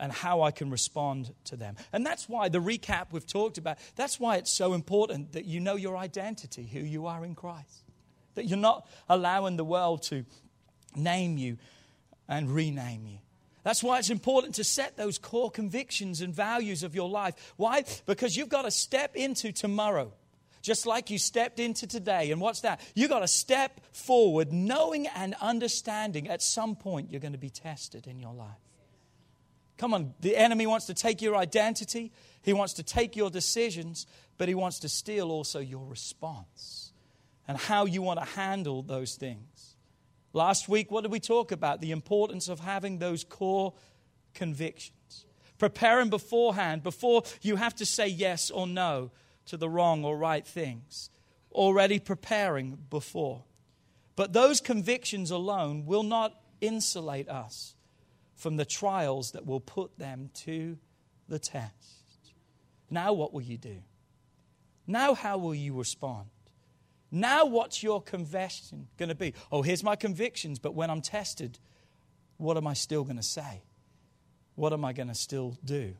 and 0.00 0.10
how 0.10 0.42
I 0.42 0.50
can 0.50 0.70
respond 0.70 1.32
to 1.44 1.54
them. 1.54 1.76
And 1.92 2.04
that's 2.04 2.28
why 2.28 2.48
the 2.48 2.58
recap 2.58 3.12
we've 3.12 3.26
talked 3.26 3.56
about, 3.56 3.78
that's 3.94 4.18
why 4.18 4.36
it's 4.36 4.52
so 4.52 4.74
important 4.74 5.32
that 5.34 5.44
you 5.44 5.60
know 5.60 5.76
your 5.76 5.96
identity, 5.96 6.64
who 6.64 6.80
you 6.80 7.06
are 7.06 7.24
in 7.24 7.36
Christ. 7.36 7.84
That 8.34 8.46
you're 8.46 8.58
not 8.58 8.88
allowing 9.08 9.56
the 9.56 9.64
world 9.64 10.02
to 10.04 10.24
name 10.96 11.38
you 11.38 11.58
and 12.28 12.50
rename 12.50 13.06
you. 13.06 13.18
That's 13.62 13.82
why 13.82 13.98
it's 13.98 14.10
important 14.10 14.56
to 14.56 14.64
set 14.64 14.96
those 14.96 15.18
core 15.18 15.50
convictions 15.50 16.20
and 16.20 16.34
values 16.34 16.82
of 16.82 16.94
your 16.94 17.08
life. 17.08 17.54
Why? 17.56 17.84
Because 18.06 18.36
you've 18.36 18.48
got 18.48 18.62
to 18.62 18.70
step 18.70 19.14
into 19.14 19.52
tomorrow, 19.52 20.12
just 20.62 20.84
like 20.84 21.10
you 21.10 21.18
stepped 21.18 21.60
into 21.60 21.86
today. 21.86 22.32
And 22.32 22.40
what's 22.40 22.60
that? 22.62 22.80
You've 22.94 23.10
got 23.10 23.20
to 23.20 23.28
step 23.28 23.80
forward 23.92 24.52
knowing 24.52 25.06
and 25.06 25.34
understanding 25.40 26.28
at 26.28 26.42
some 26.42 26.74
point 26.74 27.10
you're 27.10 27.20
going 27.20 27.32
to 27.32 27.38
be 27.38 27.50
tested 27.50 28.06
in 28.06 28.18
your 28.18 28.34
life. 28.34 28.48
Come 29.78 29.94
on, 29.94 30.14
the 30.20 30.36
enemy 30.36 30.66
wants 30.66 30.86
to 30.86 30.94
take 30.94 31.22
your 31.22 31.36
identity, 31.36 32.12
he 32.42 32.52
wants 32.52 32.74
to 32.74 32.82
take 32.82 33.16
your 33.16 33.30
decisions, 33.30 34.06
but 34.38 34.48
he 34.48 34.54
wants 34.54 34.80
to 34.80 34.88
steal 34.88 35.30
also 35.30 35.58
your 35.60 35.84
response 35.86 36.92
and 37.48 37.58
how 37.58 37.86
you 37.86 38.02
want 38.02 38.20
to 38.20 38.24
handle 38.24 38.82
those 38.82 39.16
things. 39.16 39.71
Last 40.32 40.68
week, 40.68 40.90
what 40.90 41.02
did 41.02 41.12
we 41.12 41.20
talk 41.20 41.52
about? 41.52 41.80
The 41.80 41.90
importance 41.90 42.48
of 42.48 42.60
having 42.60 42.98
those 42.98 43.24
core 43.24 43.74
convictions. 44.34 45.26
Preparing 45.58 46.10
beforehand, 46.10 46.82
before 46.82 47.22
you 47.42 47.56
have 47.56 47.74
to 47.76 47.86
say 47.86 48.08
yes 48.08 48.50
or 48.50 48.66
no 48.66 49.10
to 49.46 49.56
the 49.56 49.68
wrong 49.68 50.04
or 50.04 50.16
right 50.16 50.46
things. 50.46 51.10
Already 51.52 51.98
preparing 51.98 52.78
before. 52.88 53.44
But 54.16 54.32
those 54.32 54.60
convictions 54.60 55.30
alone 55.30 55.86
will 55.86 56.02
not 56.02 56.34
insulate 56.60 57.28
us 57.28 57.74
from 58.34 58.56
the 58.56 58.64
trials 58.64 59.32
that 59.32 59.46
will 59.46 59.60
put 59.60 59.98
them 59.98 60.30
to 60.34 60.78
the 61.28 61.38
test. 61.38 61.72
Now, 62.90 63.12
what 63.12 63.32
will 63.32 63.42
you 63.42 63.56
do? 63.56 63.82
Now, 64.86 65.14
how 65.14 65.38
will 65.38 65.54
you 65.54 65.74
respond? 65.78 66.28
Now, 67.14 67.44
what's 67.44 67.82
your 67.82 68.00
confession 68.00 68.88
going 68.96 69.10
to 69.10 69.14
be? 69.14 69.34
Oh, 69.52 69.60
here's 69.60 69.84
my 69.84 69.96
convictions, 69.96 70.58
but 70.58 70.74
when 70.74 70.88
I'm 70.88 71.02
tested, 71.02 71.58
what 72.38 72.56
am 72.56 72.66
I 72.66 72.72
still 72.72 73.04
going 73.04 73.18
to 73.18 73.22
say? 73.22 73.62
What 74.54 74.72
am 74.72 74.82
I 74.82 74.94
going 74.94 75.08
to 75.08 75.14
still 75.14 75.58
do? 75.62 75.94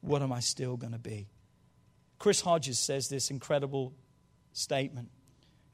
What 0.00 0.22
am 0.22 0.32
I 0.32 0.40
still 0.40 0.78
going 0.78 0.94
to 0.94 0.98
be? 0.98 1.28
Chris 2.18 2.40
Hodges 2.40 2.78
says 2.78 3.08
this 3.08 3.30
incredible 3.30 3.92
statement. 4.54 5.10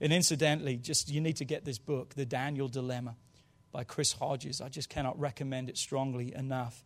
And 0.00 0.12
incidentally, 0.12 0.77
just 0.77 1.09
you 1.09 1.21
need 1.21 1.37
to 1.37 1.45
get 1.45 1.65
this 1.65 1.79
book, 1.79 2.15
The 2.15 2.27
Daniel 2.27 2.67
Dilemma 2.67 3.17
by 3.71 3.85
Chris 3.85 4.12
Hodges. 4.12 4.61
I 4.61 4.69
just 4.69 4.88
cannot 4.88 5.19
recommend 5.21 5.69
it 5.69 5.79
strongly 5.79 6.35
enough 6.35 6.83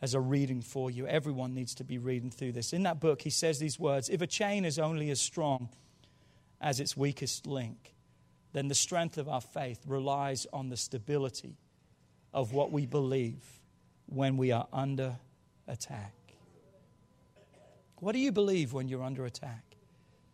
as 0.00 0.14
a 0.14 0.20
reading 0.20 0.62
for 0.62 0.90
you. 0.90 1.06
Everyone 1.06 1.52
needs 1.52 1.74
to 1.76 1.84
be 1.84 1.98
reading 1.98 2.30
through 2.30 2.52
this. 2.52 2.72
In 2.72 2.84
that 2.84 2.98
book, 2.98 3.20
he 3.22 3.30
says 3.30 3.58
these 3.58 3.78
words 3.78 4.08
If 4.08 4.22
a 4.22 4.26
chain 4.26 4.64
is 4.64 4.78
only 4.78 5.10
as 5.10 5.20
strong 5.20 5.68
as 6.60 6.80
its 6.80 6.96
weakest 6.96 7.46
link, 7.46 7.94
then 8.52 8.68
the 8.68 8.74
strength 8.74 9.16
of 9.18 9.28
our 9.28 9.40
faith 9.40 9.80
relies 9.86 10.46
on 10.52 10.68
the 10.68 10.76
stability 10.76 11.56
of 12.32 12.52
what 12.52 12.70
we 12.70 12.86
believe 12.86 13.44
when 14.06 14.36
we 14.36 14.52
are 14.52 14.66
under 14.72 15.16
attack. 15.66 16.14
What 18.00 18.12
do 18.12 18.18
you 18.18 18.32
believe 18.32 18.72
when 18.72 18.88
you're 18.88 19.02
under 19.02 19.24
attack? 19.24 19.76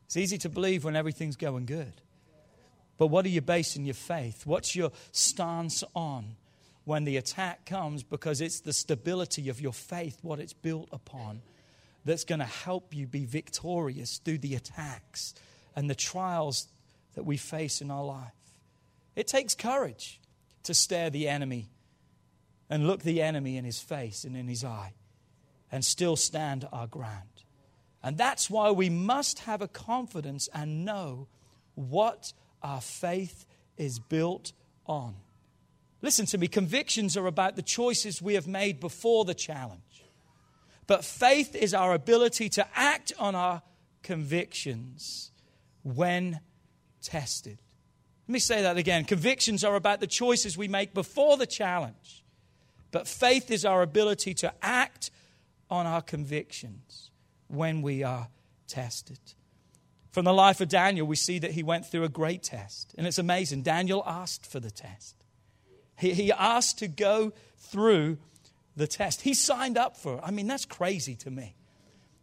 It's 0.07 0.17
easy 0.17 0.39
to 0.39 0.49
believe 0.49 0.85
when 0.85 0.97
everything's 0.97 1.37
going 1.37 1.67
good. 1.67 2.01
But 2.97 3.09
what 3.09 3.27
are 3.27 3.31
you 3.31 3.41
basing 3.41 3.85
your 3.85 3.95
faith? 3.95 4.47
What's 4.47 4.75
your 4.75 4.93
stance 5.13 5.85
on 5.95 6.37
when 6.85 7.05
the 7.05 7.17
attack 7.17 7.67
comes? 7.67 8.03
Because 8.03 8.41
it's 8.41 8.61
the 8.61 8.73
stability 8.73 9.49
of 9.49 9.61
your 9.61 9.73
faith, 9.73 10.19
what 10.23 10.39
it's 10.39 10.55
built 10.55 10.89
upon, 10.93 11.43
that's 12.05 12.25
going 12.25 12.39
to 12.39 12.47
help 12.47 12.95
you 12.95 13.07
be 13.07 13.27
victorious 13.27 14.19
through 14.19 14.39
the 14.39 14.55
attacks 14.55 15.35
and 15.77 15.89
the 15.89 15.95
trials 15.95 16.69
that 17.15 17.25
we 17.25 17.37
face 17.37 17.81
in 17.81 17.91
our 17.91 18.05
life. 18.05 18.33
It 19.15 19.29
takes 19.29 19.55
courage 19.55 20.21
to 20.65 20.75
stare 20.75 21.11
the 21.11 21.29
enemy 21.29 21.69
and 22.69 22.87
look 22.87 23.03
the 23.03 23.23
enemy 23.23 23.57
in 23.57 23.65
his 23.65 23.79
face 23.79 24.25
and 24.25 24.37
in 24.37 24.49
his 24.49 24.65
eye 24.65 24.95
and 25.71 25.85
still 25.85 26.17
stand 26.17 26.67
our 26.73 26.87
ground. 26.87 27.45
And 28.03 28.17
that's 28.17 28.51
why 28.51 28.71
we 28.71 28.91
must 28.91 29.41
have 29.41 29.63
a 29.63 29.69
confidence 29.69 30.49
and 30.55 30.85
know 30.85 31.29
what 31.75 32.33
our 32.63 32.81
faith 32.81 33.47
is 33.77 33.99
built 33.99 34.53
on. 34.87 35.15
Listen 36.03 36.27
to 36.27 36.39
me, 36.39 36.47
convictions 36.47 37.17
are 37.17 37.27
about 37.27 37.57
the 37.57 37.63
choices 37.63 38.23
we 38.23 38.35
have 38.35 38.47
made 38.47 38.81
before 38.81 39.25
the 39.25 39.35
challenge. 39.35 39.81
But 40.87 41.05
faith 41.05 41.57
is 41.57 41.75
our 41.75 41.95
ability 41.95 42.49
to 42.51 42.67
act 42.75 43.13
on 43.19 43.35
our 43.35 43.63
convictions 44.03 45.33
when 45.95 46.41
tested. 47.01 47.59
Let 48.27 48.33
me 48.33 48.39
say 48.41 48.63
that 48.63 48.77
again. 48.77 49.05
Convictions 49.05 49.63
are 49.63 49.77
about 49.77 50.01
the 50.01 50.07
choices 50.07 50.59
we 50.59 50.67
make 50.67 50.93
before 50.93 51.37
the 51.37 51.47
challenge, 51.47 52.25
but 52.91 53.07
faith 53.07 53.51
is 53.51 53.65
our 53.65 53.83
ability 53.83 54.35
to 54.35 54.53
act 54.63 55.11
on 55.71 55.87
our 55.87 56.03
convictions 56.03 57.11
when 57.47 57.83
we 57.83 58.03
are 58.03 58.29
tested. 58.67 59.21
From 60.11 60.25
the 60.25 60.33
life 60.33 60.61
of 60.61 60.69
Daniel, 60.69 61.07
we 61.07 61.15
see 61.15 61.39
that 61.39 61.53
he 61.53 61.63
went 61.63 61.87
through 61.87 62.05
a 62.05 62.09
great 62.09 62.43
test. 62.43 62.95
And 62.99 63.07
it's 63.07 63.19
amazing. 63.19 63.63
Daniel 63.63 64.03
asked 64.07 64.47
for 64.47 64.59
the 64.59 64.71
test, 64.71 65.15
he, 65.99 66.13
he 66.15 66.33
asked 66.33 66.79
to 66.79 66.89
go 66.89 67.33
through 67.59 68.19
the 68.75 68.87
test. 68.87 69.23
He 69.23 69.35
signed 69.35 69.79
up 69.79 69.97
for 69.97 70.15
it. 70.15 70.21
I 70.25 70.31
mean, 70.31 70.47
that's 70.47 70.65
crazy 70.65 71.15
to 71.17 71.31
me. 71.31 71.55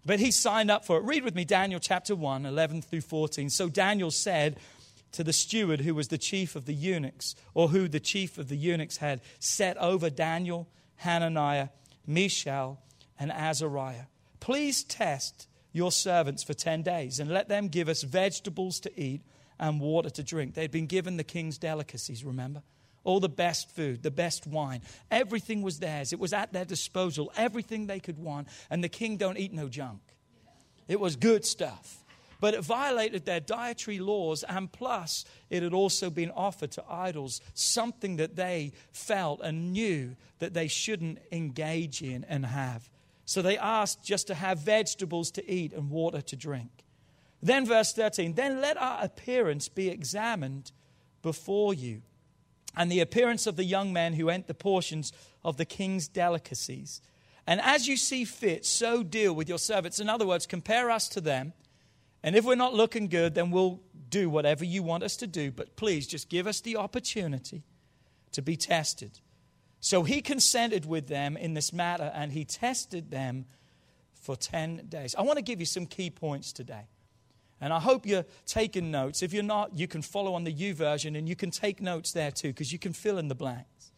But 0.06 0.20
he 0.20 0.32
signed 0.32 0.70
up 0.70 0.86
for 0.86 0.98
it. 0.98 1.04
Read 1.04 1.24
with 1.24 1.36
me 1.36 1.46
Daniel 1.46 1.80
chapter 1.80 2.16
1, 2.16 2.46
11 2.46 2.82
through 2.82 3.02
14. 3.02 3.50
So 3.50 3.70
Daniel 3.70 4.12
said 4.12 4.58
to 5.14 5.24
the 5.24 5.34
steward 5.34 5.82
who 5.82 5.96
was 5.96 6.10
the 6.10 6.18
chief 6.18 6.56
of 6.56 6.66
the 6.66 6.74
eunuchs, 6.74 7.36
or 7.54 7.70
who 7.70 7.88
the 7.88 8.00
chief 8.00 8.38
of 8.38 8.50
the 8.50 8.58
eunuchs 8.58 8.98
had 8.98 9.22
set 9.40 9.78
over 9.78 10.10
Daniel, 10.10 10.68
Hananiah, 10.98 11.70
Mishael, 12.06 12.80
and 13.20 13.32
Azariah, 13.32 14.06
please 14.40 14.84
test 14.84 15.48
your 15.72 15.92
servants 15.92 16.44
for 16.44 16.54
10 16.54 16.84
days 16.84 17.20
and 17.20 17.32
let 17.32 17.48
them 17.48 17.68
give 17.68 17.88
us 17.88 18.04
vegetables 18.04 18.80
to 18.82 19.00
eat 19.00 19.22
and 19.60 19.80
water 19.80 20.10
to 20.10 20.24
drink. 20.24 20.54
They'd 20.54 20.72
been 20.72 20.88
given 20.88 21.18
the 21.18 21.24
king's 21.24 21.58
delicacies, 21.58 22.24
remember? 22.24 22.62
All 23.04 23.20
the 23.20 23.30
best 23.30 23.70
food, 23.72 24.04
the 24.04 24.12
best 24.12 24.48
wine. 24.48 24.82
Everything 25.12 25.62
was 25.62 25.80
theirs. 25.80 26.14
It 26.14 26.20
was 26.20 26.34
at 26.34 26.54
their 26.54 26.66
disposal, 26.66 27.32
everything 27.36 27.88
they 27.88 28.00
could 28.00 28.18
want. 28.18 28.48
And 28.70 28.84
the 28.84 28.90
king 28.90 29.18
don't 29.18 29.38
eat 29.38 29.54
no 29.54 29.70
junk. 29.70 30.02
It 30.88 31.00
was 31.00 31.16
good 31.16 31.46
stuff. 31.46 32.00
But 32.40 32.56
it 32.56 32.62
violated 32.62 33.24
their 33.24 33.40
dietary 33.40 34.00
laws, 34.00 34.44
and 34.44 34.70
plus, 34.70 35.24
it 35.50 35.64
had 35.64 35.74
also 35.74 36.10
been 36.10 36.30
offered 36.32 36.72
to 36.72 36.84
idols, 36.90 37.40
something 37.54 38.18
that 38.18 38.36
they 38.36 38.74
felt 38.92 39.40
and 39.42 39.72
knew 39.72 40.18
that 40.40 40.54
they 40.54 40.68
shouldn't 40.68 41.20
engage 41.32 42.02
in 42.02 42.26
and 42.26 42.46
have. 42.46 42.90
So 43.24 43.42
they 43.42 43.58
asked 43.58 44.04
just 44.04 44.28
to 44.28 44.34
have 44.34 44.60
vegetables 44.60 45.32
to 45.32 45.50
eat 45.50 45.72
and 45.72 45.90
water 45.90 46.22
to 46.22 46.36
drink. 46.36 46.84
Then, 47.42 47.66
verse 47.66 47.94
13, 47.94 48.34
then 48.34 48.60
let 48.60 48.76
our 48.76 49.02
appearance 49.04 49.70
be 49.70 49.88
examined 49.88 50.74
before 51.22 51.74
you 51.74 52.02
and 52.76 52.92
the 52.92 53.00
appearance 53.00 53.48
of 53.48 53.56
the 53.56 53.64
young 53.64 53.94
men 53.94 54.14
who 54.14 54.30
ate 54.30 54.48
the 54.48 54.54
portions 54.54 55.12
of 55.44 55.58
the 55.58 55.66
king's 55.66 56.08
delicacies. 56.08 57.02
And 57.46 57.60
as 57.62 57.88
you 57.88 57.98
see 57.98 58.26
fit, 58.26 58.66
so 58.66 59.04
deal 59.04 59.34
with 59.34 59.50
your 59.50 59.60
servants. 59.60 60.00
In 60.00 60.10
other 60.10 60.26
words, 60.26 60.46
compare 60.46 60.90
us 60.90 61.10
to 61.10 61.22
them. 61.22 61.54
And 62.24 62.36
if 62.36 62.46
we're 62.46 62.56
not 62.56 62.74
looking 62.74 63.08
good, 63.08 63.36
then 63.36 63.52
we'll 63.52 63.82
do 64.10 64.30
whatever 64.30 64.64
you 64.64 64.82
want 64.82 65.04
us 65.04 65.18
to 65.18 65.28
do. 65.28 65.52
But 65.52 65.76
please 65.76 66.08
just 66.08 66.30
give 66.30 66.48
us 66.48 66.62
the 66.62 66.78
opportunity 66.78 67.64
to 68.32 68.42
be 68.42 68.56
tested. 68.56 69.20
So 69.82 70.04
he 70.04 70.22
consented 70.22 70.86
with 70.86 71.08
them 71.08 71.36
in 71.36 71.54
this 71.54 71.74
matter 71.74 72.12
and 72.16 72.32
he 72.32 72.46
tested 72.46 73.12
them 73.12 73.46
for 74.14 74.38
10 74.38 74.86
days. 74.88 75.14
I 75.16 75.22
want 75.24 75.38
to 75.38 75.44
give 75.44 75.60
you 75.60 75.66
some 75.66 75.86
key 75.86 76.10
points 76.10 76.54
today. 76.54 76.88
And 77.64 77.72
I 77.72 77.80
hope 77.80 78.06
you're 78.06 78.26
taking 78.46 78.92
notes. 78.92 79.24
If 79.24 79.32
you're 79.32 79.42
not, 79.42 79.78
you 79.78 79.88
can 79.88 80.02
follow 80.02 80.34
on 80.34 80.44
the 80.44 80.52
U 80.52 80.76
YouVersion 80.76 81.18
and 81.18 81.30
you 81.30 81.36
can 81.38 81.50
take 81.50 81.80
notes 81.80 82.12
there 82.12 82.30
too 82.30 82.50
because 82.50 82.74
you 82.74 82.78
can 82.78 82.92
fill 82.92 83.18
in 83.18 83.30
the 83.30 83.36
blanks. 83.36 83.94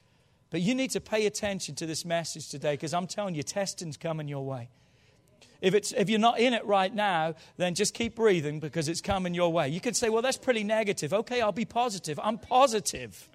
But 0.51 0.61
you 0.61 0.75
need 0.75 0.91
to 0.91 1.01
pay 1.01 1.25
attention 1.25 1.73
to 1.75 1.87
this 1.87 2.05
message 2.05 2.47
today 2.47 2.73
because 2.73 2.93
I'm 2.93 3.07
telling 3.07 3.33
you, 3.33 3.41
testing's 3.41 3.97
coming 3.97 4.27
your 4.27 4.45
way. 4.45 4.69
If, 5.61 5.73
it's, 5.73 5.93
if 5.93 6.11
you're 6.11 6.19
not 6.19 6.39
in 6.39 6.53
it 6.53 6.63
right 6.63 6.93
now, 6.93 7.33
then 7.57 7.73
just 7.73 7.95
keep 7.95 8.15
breathing 8.15 8.59
because 8.59 8.87
it's 8.87 9.01
coming 9.01 9.33
your 9.33 9.51
way. 9.51 9.67
You 9.69 9.81
could 9.81 9.95
say, 9.95 10.09
well, 10.09 10.21
that's 10.21 10.37
pretty 10.37 10.63
negative. 10.63 11.11
Okay, 11.11 11.41
I'll 11.41 11.51
be 11.51 11.65
positive. 11.65 12.19
I'm 12.21 12.37
positive. 12.37 13.27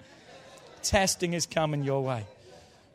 Testing 0.85 1.33
is 1.33 1.45
coming 1.45 1.83
your 1.83 2.05
way. 2.05 2.25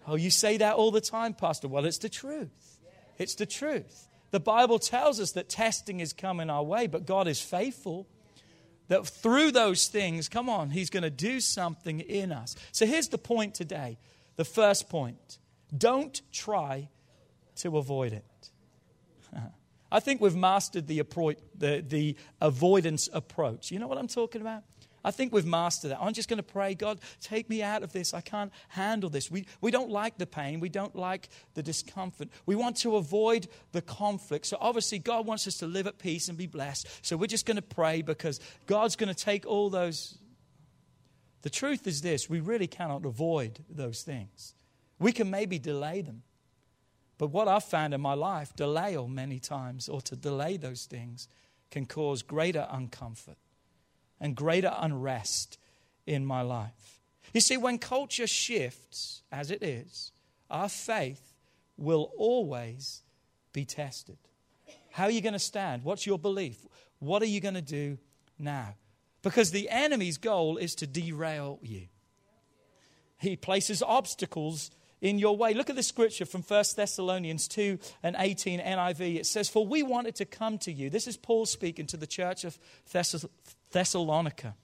Oh, 0.08 0.15
you 0.15 0.32
say 0.32 0.56
that 0.56 0.75
all 0.75 0.89
the 0.89 1.01
time, 1.01 1.34
Pastor. 1.34 1.68
Well, 1.68 1.84
it's 1.84 1.98
the 1.98 2.08
truth. 2.08 2.80
It's 3.18 3.36
the 3.36 3.46
truth. 3.46 4.08
The 4.32 4.39
Bible 4.39 4.79
tells 4.79 5.20
us 5.20 5.32
that 5.34 5.50
testing 5.50 6.00
is 6.00 6.13
coming 6.13 6.50
our 6.50 6.63
way, 6.63 6.88
but 6.88 7.05
God 7.05 7.27
is 7.27 7.39
faithful. 7.39 8.08
That 8.88 9.08
through 9.08 9.51
those 9.51 9.88
things, 9.88 10.29
come 10.29 10.48
on, 10.48 10.70
He's 10.70 10.89
going 10.89 11.03
to 11.03 11.10
do 11.10 11.39
something 11.39 12.01
in 12.01 12.32
us. 12.32 12.55
So 12.72 12.86
here's 12.86 13.08
the 13.08 13.17
point 13.17 13.55
today. 13.55 13.98
The 14.36 14.46
first 14.46 14.89
point 14.89 15.39
don't 15.75 16.22
try 16.32 16.89
to 17.58 17.77
avoid 17.77 18.13
it. 18.13 18.50
I 19.91 20.00
think 20.00 20.22
we've 20.22 20.36
mastered 20.36 20.88
the, 20.88 21.01
the, 21.58 21.84
the 21.88 22.15
avoidance 22.41 23.10
approach. 23.13 23.72
You 23.72 23.79
know 23.79 23.88
what 23.88 23.98
I'm 23.98 24.08
talking 24.08 24.41
about? 24.41 24.63
I 25.06 25.12
think 25.12 25.32
we've 25.32 25.46
mastered 25.46 25.92
that. 25.92 26.02
I'm 26.02 26.14
just 26.14 26.28
going 26.28 26.38
to 26.38 26.44
pray, 26.44 26.74
God, 26.74 27.00
take 27.22 27.48
me 27.48 27.62
out 27.62 27.84
of 27.84 27.94
this. 27.94 28.12
I 28.16 28.22
can't 28.22 28.52
handle 28.70 29.08
this. 29.08 29.30
We, 29.30 29.46
we 29.62 29.70
don't 29.70 29.92
like 29.92 30.18
the 30.18 30.26
pain. 30.26 30.60
We 30.60 30.68
don't 30.68 30.96
like 30.96 31.30
the 31.54 31.62
discomfort. 31.62 32.30
We 32.48 32.56
want 32.56 32.78
to 32.78 32.96
avoid 32.96 33.48
the 33.72 33.84
conflict. 33.84 34.48
So 34.48 34.58
obviously, 34.60 34.98
God 34.98 35.28
wants 35.28 35.46
us 35.46 35.58
to 35.60 35.68
live 35.68 35.86
at 35.86 36.00
peace 36.00 36.28
and 36.28 36.36
be 36.36 36.48
blessed. 36.48 36.88
So 37.06 37.18
we're 37.18 37.28
just 37.28 37.46
going 37.46 37.58
to 37.58 37.62
pray 37.62 38.02
because 38.02 38.40
God's 38.66 38.96
going 38.96 39.14
to 39.14 39.16
take 39.16 39.46
all 39.46 39.70
those. 39.70 40.18
The 41.44 41.52
truth 41.52 41.86
is 41.86 42.02
this 42.02 42.28
we 42.28 42.40
really 42.40 42.68
cannot 42.68 43.06
avoid 43.06 43.64
those 43.70 44.02
things. 44.02 44.56
We 44.98 45.12
can 45.12 45.30
maybe 45.30 45.60
delay 45.60 46.02
them. 46.02 46.24
But 47.20 47.28
what 47.28 47.48
I've 47.48 47.64
found 47.64 47.94
in 47.94 48.02
my 48.02 48.16
life, 48.16 48.56
delay 48.56 48.98
many 49.08 49.40
times 49.40 49.88
or 49.88 50.02
to 50.02 50.16
delay 50.16 50.58
those 50.58 50.86
things 50.86 51.28
can 51.70 51.86
cause 51.86 52.24
greater 52.24 52.68
uncomfort 52.74 53.36
and 54.19 54.36
greater 54.36 54.74
unrest 54.77 55.57
in 56.05 56.25
my 56.25 56.41
life. 56.41 57.01
You 57.34 57.41
see, 57.41 57.57
when 57.57 57.77
culture 57.79 58.27
shifts, 58.27 59.24
as 59.31 59.51
it 59.51 59.62
is, 59.62 60.12
our 60.50 60.69
faith 60.69 61.34
will 61.77 62.12
always 62.17 63.03
be 63.51 63.65
tested. 63.65 64.17
How 64.91 65.05
are 65.05 65.12
you 65.12 65.22
going 65.22 65.34
to 65.34 65.39
stand? 65.39 65.84
What's 65.84 66.05
your 66.05 66.19
belief? 66.19 66.65
What 67.00 67.22
are 67.22 67.27
you 67.27 67.41
going 67.41 67.55
to 67.55 67.62
do 67.62 67.98
now? 68.39 68.75
Because 69.22 69.51
the 69.51 69.69
enemy's 69.69 70.17
goal 70.17 70.57
is 70.57 70.75
to 70.75 70.88
derail 70.88 71.60
you. 71.62 71.88
He 73.17 73.36
places 73.36 73.81
obstacles 73.81 74.72
in 75.06 75.20
your 75.20 75.38
way. 75.38 75.54
Look 75.54 75.70
at 75.70 75.76
the 75.76 75.84
scripture 75.84 76.26
from 76.26 76.42
1 76.42 76.64
Thessalonians 76.76 77.48
2 77.48 77.78
and 78.02 78.16
18 78.18 78.60
NIV. 78.60 79.18
It 79.18 79.28
says, 79.28 79.48
For 79.48 79.64
we 79.64 79.84
wanted 79.84 80.16
to 80.16 80.26
come 80.26 80.58
to 80.60 80.72
you. 80.72 80.90
This 80.90 81.06
is 81.06 81.16
Paul 81.16 81.46
speaking 81.46 81.86
to 81.88 81.98
the 81.98 82.08
church 82.08 82.44
of 82.44 82.58
Thessalonica. 83.72 84.56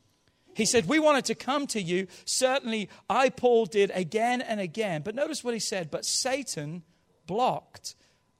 He 0.56 0.66
said, 0.66 0.88
We 0.88 0.98
wanted 0.98 1.26
to 1.26 1.36
come 1.36 1.68
to 1.68 1.82
you. 1.82 2.08
Certainly, 2.26 2.90
I, 3.08 3.30
Paul, 3.30 3.68
did 3.68 3.92
again 3.94 4.42
and 4.42 4.60
again. 4.60 5.04
But 5.04 5.14
notice 5.14 5.44
what 5.44 5.54
he 5.54 5.60
said, 5.60 5.92
but 5.92 6.06
Satan 6.06 6.82
blocked 7.28 7.94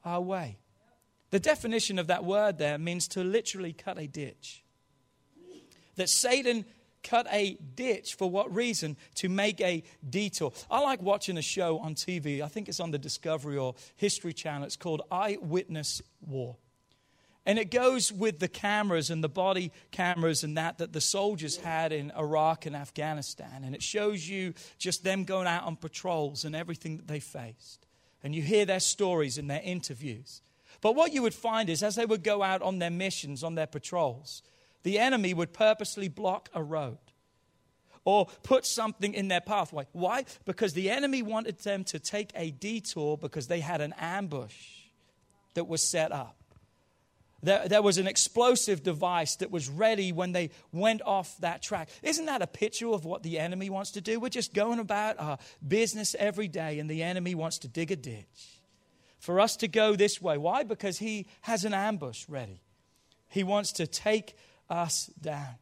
our 0.04 0.20
way. 0.20 0.58
The 1.30 1.38
definition 1.38 2.00
of 2.00 2.08
that 2.08 2.24
word 2.24 2.58
there 2.58 2.78
means 2.78 3.06
to 3.08 3.22
literally 3.22 3.72
cut 3.72 3.96
a 3.96 4.08
ditch. 4.08 4.64
That 5.94 6.08
Satan 6.08 6.64
cut 7.02 7.26
a 7.30 7.54
ditch 7.74 8.14
for 8.14 8.30
what 8.30 8.54
reason? 8.54 8.96
To 9.16 9.28
make 9.28 9.60
a 9.60 9.82
detour. 10.08 10.52
I 10.70 10.80
like 10.80 11.02
watching 11.02 11.36
a 11.36 11.42
show 11.42 11.78
on 11.78 11.94
TV. 11.94 12.42
I 12.42 12.48
think 12.48 12.68
it's 12.68 12.80
on 12.80 12.90
the 12.90 12.98
Discovery 12.98 13.56
or 13.56 13.74
History 13.96 14.32
Channel. 14.32 14.64
It's 14.64 14.76
called 14.76 15.02
Eyewitness 15.10 16.02
War. 16.20 16.56
And 17.44 17.58
it 17.58 17.70
goes 17.70 18.12
with 18.12 18.38
the 18.38 18.48
cameras 18.48 19.10
and 19.10 19.22
the 19.22 19.28
body 19.28 19.72
cameras 19.90 20.44
and 20.44 20.56
that 20.56 20.78
that 20.78 20.92
the 20.92 21.00
soldiers 21.00 21.56
had 21.56 21.92
in 21.92 22.12
Iraq 22.12 22.66
and 22.66 22.76
Afghanistan. 22.76 23.64
And 23.64 23.74
it 23.74 23.82
shows 23.82 24.28
you 24.28 24.54
just 24.78 25.02
them 25.02 25.24
going 25.24 25.48
out 25.48 25.64
on 25.64 25.76
patrols 25.76 26.44
and 26.44 26.54
everything 26.54 26.98
that 26.98 27.08
they 27.08 27.18
faced. 27.18 27.86
And 28.22 28.34
you 28.34 28.42
hear 28.42 28.64
their 28.64 28.80
stories 28.80 29.38
in 29.38 29.48
their 29.48 29.60
interviews. 29.64 30.40
But 30.80 30.94
what 30.94 31.12
you 31.12 31.22
would 31.22 31.34
find 31.34 31.68
is 31.68 31.82
as 31.82 31.96
they 31.96 32.06
would 32.06 32.22
go 32.22 32.42
out 32.42 32.62
on 32.62 32.78
their 32.78 32.90
missions, 32.90 33.42
on 33.42 33.56
their 33.56 33.66
patrols, 33.66 34.42
the 34.82 34.98
enemy 34.98 35.34
would 35.34 35.52
purposely 35.52 36.08
block 36.08 36.48
a 36.54 36.62
road 36.62 36.98
or 38.04 38.26
put 38.42 38.66
something 38.66 39.14
in 39.14 39.28
their 39.28 39.40
pathway. 39.40 39.86
Why? 39.92 40.24
Because 40.44 40.72
the 40.72 40.90
enemy 40.90 41.22
wanted 41.22 41.58
them 41.60 41.84
to 41.84 41.98
take 41.98 42.32
a 42.34 42.50
detour 42.50 43.16
because 43.16 43.46
they 43.46 43.60
had 43.60 43.80
an 43.80 43.94
ambush 43.98 44.56
that 45.54 45.68
was 45.68 45.82
set 45.82 46.12
up. 46.12 46.36
There, 47.44 47.66
there, 47.66 47.82
was 47.82 47.98
an 47.98 48.06
explosive 48.06 48.84
device 48.84 49.36
that 49.36 49.50
was 49.50 49.68
ready 49.68 50.12
when 50.12 50.30
they 50.30 50.50
went 50.72 51.02
off 51.02 51.36
that 51.38 51.60
track. 51.60 51.88
Isn't 52.00 52.26
that 52.26 52.40
a 52.40 52.46
picture 52.46 52.88
of 52.88 53.04
what 53.04 53.24
the 53.24 53.40
enemy 53.40 53.68
wants 53.68 53.90
to 53.92 54.00
do? 54.00 54.20
We're 54.20 54.28
just 54.28 54.54
going 54.54 54.78
about 54.78 55.18
our 55.18 55.38
business 55.66 56.14
every 56.16 56.46
day, 56.46 56.78
and 56.78 56.88
the 56.88 57.02
enemy 57.02 57.34
wants 57.34 57.58
to 57.58 57.68
dig 57.68 57.90
a 57.90 57.96
ditch 57.96 58.60
for 59.18 59.40
us 59.40 59.56
to 59.56 59.68
go 59.68 59.96
this 59.96 60.22
way. 60.22 60.38
Why? 60.38 60.62
Because 60.62 60.98
he 60.98 61.26
has 61.40 61.64
an 61.64 61.74
ambush 61.74 62.28
ready. 62.28 62.60
He 63.28 63.42
wants 63.42 63.72
to 63.72 63.88
take 63.88 64.36
us 64.72 65.10
down. 65.20 65.56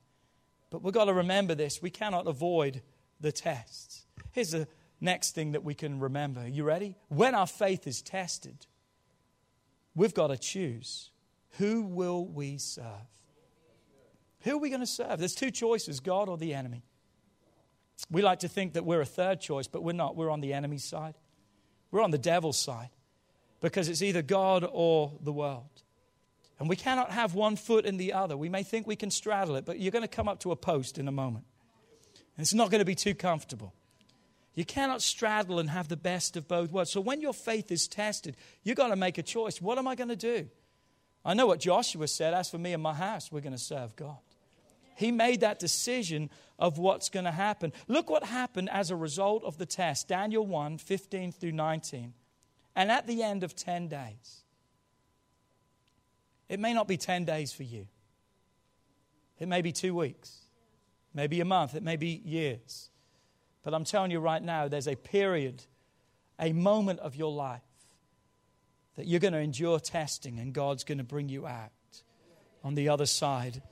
But 0.70 0.82
we've 0.82 0.94
got 0.94 1.06
to 1.06 1.14
remember 1.14 1.54
this 1.54 1.82
we 1.82 1.90
cannot 1.90 2.26
avoid 2.26 2.82
the 3.20 3.32
tests. 3.32 4.06
Here's 4.32 4.52
the 4.52 4.68
next 5.00 5.34
thing 5.34 5.52
that 5.52 5.64
we 5.64 5.74
can 5.74 5.98
remember. 5.98 6.46
You 6.46 6.64
ready? 6.64 6.96
When 7.08 7.34
our 7.34 7.46
faith 7.46 7.86
is 7.86 8.00
tested, 8.00 8.66
we've 9.94 10.14
got 10.14 10.28
to 10.28 10.38
choose 10.38 11.10
who 11.58 11.82
will 11.82 12.24
we 12.24 12.58
serve? 12.58 12.84
Who 14.42 14.54
are 14.54 14.58
we 14.58 14.70
going 14.70 14.80
to 14.80 14.86
serve? 14.86 15.18
There's 15.18 15.34
two 15.34 15.50
choices 15.50 16.00
God 16.00 16.28
or 16.28 16.38
the 16.38 16.54
enemy. 16.54 16.84
We 18.10 18.22
like 18.22 18.38
to 18.40 18.48
think 18.48 18.74
that 18.74 18.86
we're 18.86 19.02
a 19.02 19.06
third 19.06 19.40
choice, 19.40 19.66
but 19.66 19.82
we're 19.82 19.92
not. 19.92 20.16
We're 20.16 20.30
on 20.30 20.40
the 20.40 20.54
enemy's 20.54 20.84
side, 20.84 21.14
we're 21.90 22.02
on 22.02 22.12
the 22.12 22.18
devil's 22.18 22.58
side 22.58 22.90
because 23.60 23.88
it's 23.88 24.00
either 24.00 24.22
God 24.22 24.66
or 24.70 25.12
the 25.20 25.32
world. 25.32 25.82
And 26.60 26.68
we 26.68 26.76
cannot 26.76 27.10
have 27.10 27.34
one 27.34 27.56
foot 27.56 27.86
in 27.86 27.96
the 27.96 28.12
other. 28.12 28.36
We 28.36 28.50
may 28.50 28.62
think 28.62 28.86
we 28.86 28.94
can 28.94 29.10
straddle 29.10 29.56
it, 29.56 29.64
but 29.64 29.80
you're 29.80 29.90
going 29.90 30.02
to 30.02 30.08
come 30.08 30.28
up 30.28 30.40
to 30.40 30.52
a 30.52 30.56
post 30.56 30.98
in 30.98 31.08
a 31.08 31.12
moment. 31.12 31.46
And 32.36 32.42
it's 32.44 32.52
not 32.52 32.70
going 32.70 32.80
to 32.80 32.84
be 32.84 32.94
too 32.94 33.14
comfortable. 33.14 33.72
You 34.54 34.66
cannot 34.66 35.00
straddle 35.00 35.58
and 35.58 35.70
have 35.70 35.88
the 35.88 35.96
best 35.96 36.36
of 36.36 36.46
both 36.46 36.70
worlds. 36.70 36.92
So 36.92 37.00
when 37.00 37.22
your 37.22 37.32
faith 37.32 37.72
is 37.72 37.88
tested, 37.88 38.36
you've 38.62 38.76
got 38.76 38.88
to 38.88 38.96
make 38.96 39.16
a 39.16 39.22
choice. 39.22 39.60
What 39.60 39.78
am 39.78 39.88
I 39.88 39.94
going 39.94 40.10
to 40.10 40.16
do? 40.16 40.48
I 41.24 41.32
know 41.32 41.46
what 41.46 41.60
Joshua 41.60 42.06
said. 42.06 42.34
As 42.34 42.50
for 42.50 42.58
me 42.58 42.74
and 42.74 42.82
my 42.82 42.94
house, 42.94 43.32
we're 43.32 43.40
going 43.40 43.52
to 43.52 43.58
serve 43.58 43.96
God. 43.96 44.18
He 44.96 45.12
made 45.12 45.40
that 45.40 45.60
decision 45.60 46.28
of 46.58 46.76
what's 46.76 47.08
going 47.08 47.24
to 47.24 47.30
happen. 47.30 47.72
Look 47.88 48.10
what 48.10 48.24
happened 48.24 48.68
as 48.68 48.90
a 48.90 48.96
result 48.96 49.44
of 49.44 49.56
the 49.56 49.64
test 49.64 50.08
Daniel 50.08 50.46
1 50.46 50.76
15 50.76 51.32
through 51.32 51.52
19. 51.52 52.12
And 52.76 52.90
at 52.90 53.06
the 53.06 53.22
end 53.22 53.44
of 53.44 53.56
10 53.56 53.88
days, 53.88 54.44
it 56.50 56.58
may 56.58 56.74
not 56.74 56.88
be 56.88 56.96
10 56.96 57.24
days 57.24 57.52
for 57.52 57.62
you. 57.62 57.86
It 59.38 59.46
may 59.46 59.62
be 59.62 59.70
two 59.72 59.94
weeks, 59.94 60.36
maybe 61.14 61.40
a 61.40 61.44
month, 61.44 61.74
it 61.76 61.82
may 61.82 61.96
be 61.96 62.20
years. 62.24 62.90
But 63.62 63.72
I'm 63.72 63.84
telling 63.84 64.10
you 64.10 64.18
right 64.18 64.42
now, 64.42 64.66
there's 64.66 64.88
a 64.88 64.96
period, 64.96 65.62
a 66.38 66.52
moment 66.52 67.00
of 67.00 67.14
your 67.14 67.32
life 67.32 67.62
that 68.96 69.06
you're 69.06 69.20
going 69.20 69.32
to 69.32 69.38
endure 69.38 69.78
testing 69.78 70.40
and 70.40 70.52
God's 70.52 70.82
going 70.82 70.98
to 70.98 71.04
bring 71.04 71.28
you 71.28 71.46
out 71.46 71.70
on 72.64 72.74
the 72.74 72.88
other 72.88 73.06
side. 73.06 73.62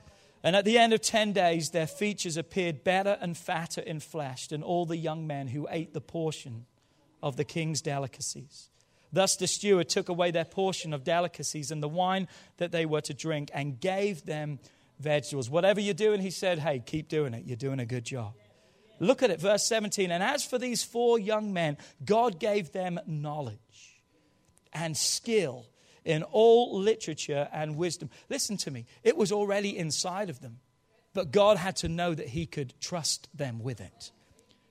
And 0.41 0.55
at 0.55 0.63
the 0.63 0.77
end 0.77 0.93
of 0.93 1.01
10 1.01 1.33
days, 1.33 1.71
their 1.71 1.85
features 1.85 2.37
appeared 2.37 2.85
better 2.85 3.17
and 3.19 3.37
fatter 3.37 3.81
in 3.81 3.99
flesh 3.99 4.47
than 4.47 4.63
all 4.63 4.85
the 4.85 4.97
young 4.97 5.27
men 5.27 5.49
who 5.49 5.67
ate 5.69 5.93
the 5.93 6.01
portion 6.01 6.65
of 7.21 7.35
the 7.35 7.43
king's 7.43 7.81
delicacies. 7.81 8.69
Thus 9.11 9.35
the 9.35 9.47
steward 9.47 9.89
took 9.89 10.09
away 10.09 10.31
their 10.31 10.45
portion 10.45 10.93
of 10.93 11.03
delicacies 11.03 11.71
and 11.71 11.81
the 11.81 11.87
wine 11.87 12.27
that 12.57 12.71
they 12.71 12.85
were 12.85 13.01
to 13.01 13.13
drink 13.13 13.49
and 13.53 13.79
gave 13.79 14.25
them 14.25 14.59
vegetables. 14.99 15.49
Whatever 15.49 15.79
you're 15.79 15.93
doing, 15.93 16.21
he 16.21 16.29
said, 16.31 16.59
hey, 16.59 16.81
keep 16.85 17.07
doing 17.07 17.33
it. 17.33 17.45
You're 17.45 17.57
doing 17.57 17.79
a 17.79 17.85
good 17.85 18.03
job. 18.03 18.33
Look 18.99 19.23
at 19.23 19.31
it, 19.31 19.39
verse 19.39 19.65
17. 19.65 20.11
And 20.11 20.21
as 20.21 20.45
for 20.45 20.57
these 20.57 20.83
four 20.83 21.17
young 21.17 21.53
men, 21.53 21.77
God 22.05 22.39
gave 22.39 22.71
them 22.71 22.99
knowledge 23.07 24.01
and 24.73 24.95
skill 24.95 25.65
in 26.03 26.23
all 26.23 26.77
literature 26.77 27.47
and 27.51 27.77
wisdom. 27.77 28.09
Listen 28.29 28.57
to 28.57 28.71
me, 28.71 28.85
it 29.03 29.17
was 29.17 29.31
already 29.31 29.77
inside 29.77 30.29
of 30.29 30.41
them, 30.41 30.59
but 31.13 31.31
God 31.31 31.57
had 31.57 31.77
to 31.77 31.87
know 31.87 32.13
that 32.13 32.29
He 32.29 32.45
could 32.45 32.73
trust 32.79 33.29
them 33.35 33.59
with 33.59 33.79
it. 33.81 34.11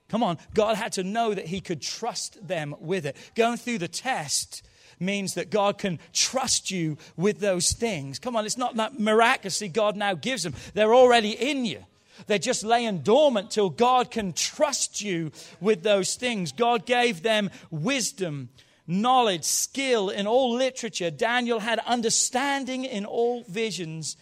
Come 0.09 0.23
on, 0.23 0.37
God 0.53 0.75
had 0.75 0.93
to 0.93 1.03
know 1.03 1.33
that 1.33 1.47
He 1.47 1.61
could 1.61 1.81
trust 1.81 2.45
them 2.45 2.75
with 2.79 3.05
it. 3.05 3.15
Going 3.35 3.57
through 3.57 3.77
the 3.77 3.87
test 3.87 4.63
means 4.99 5.35
that 5.35 5.49
God 5.49 5.77
can 5.77 5.99
trust 6.13 6.71
you 6.71 6.97
with 7.15 7.39
those 7.39 7.71
things. 7.71 8.19
Come 8.19 8.35
on, 8.35 8.45
it's 8.45 8.57
not 8.57 8.75
that 8.75 8.99
miraculously 8.99 9.69
God 9.69 9.95
now 9.95 10.13
gives 10.13 10.43
them, 10.43 10.55
they're 10.73 10.93
already 10.93 11.31
in 11.31 11.65
you. 11.65 11.85
They're 12.27 12.37
just 12.37 12.65
laying 12.65 12.99
dormant 12.99 13.51
till 13.51 13.69
God 13.69 14.11
can 14.11 14.33
trust 14.33 15.01
you 15.01 15.31
with 15.61 15.83
those 15.83 16.15
things. 16.15 16.51
God 16.51 16.85
gave 16.85 17.23
them 17.23 17.49
wisdom, 17.71 18.49
knowledge, 18.85 19.45
skill 19.45 20.09
in 20.09 20.27
all 20.27 20.53
literature. 20.53 21.11
Daniel 21.11 21.59
had 21.59 21.79
understanding 21.79 22.83
in 22.83 23.05
all 23.05 23.43
visions 23.43 24.17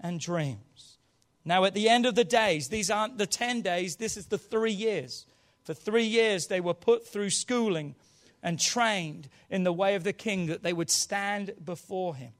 and 0.00 0.18
dreams. 0.18 0.96
Now, 1.44 1.64
at 1.64 1.74
the 1.74 1.88
end 1.88 2.06
of 2.06 2.14
the 2.14 2.24
days, 2.24 2.68
these 2.68 2.90
aren't 2.90 3.18
the 3.18 3.26
10 3.26 3.62
days, 3.62 3.96
this 3.96 4.16
is 4.16 4.26
the 4.26 4.38
three 4.38 4.72
years. 4.72 5.26
For 5.64 5.74
three 5.74 6.04
years, 6.04 6.46
they 6.46 6.60
were 6.60 6.74
put 6.74 7.06
through 7.06 7.30
schooling 7.30 7.94
and 8.42 8.58
trained 8.58 9.28
in 9.48 9.62
the 9.62 9.72
way 9.72 9.94
of 9.94 10.04
the 10.04 10.12
king 10.12 10.46
that 10.46 10.62
they 10.62 10.72
would 10.72 10.90
stand 10.90 11.52
before 11.64 12.16
him. 12.16 12.32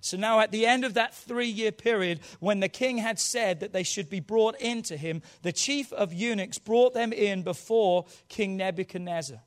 So 0.00 0.16
now, 0.16 0.40
at 0.40 0.50
the 0.50 0.66
end 0.66 0.84
of 0.84 0.94
that 0.94 1.14
three 1.14 1.46
year 1.46 1.70
period, 1.70 2.20
when 2.40 2.58
the 2.58 2.68
king 2.68 2.98
had 2.98 3.20
said 3.20 3.60
that 3.60 3.72
they 3.72 3.84
should 3.84 4.10
be 4.10 4.18
brought 4.18 4.60
into 4.60 4.96
him, 4.96 5.22
the 5.42 5.52
chief 5.52 5.92
of 5.92 6.12
eunuchs 6.12 6.58
brought 6.58 6.92
them 6.92 7.12
in 7.12 7.42
before 7.42 8.06
King 8.28 8.56
Nebuchadnezzar. 8.56 9.40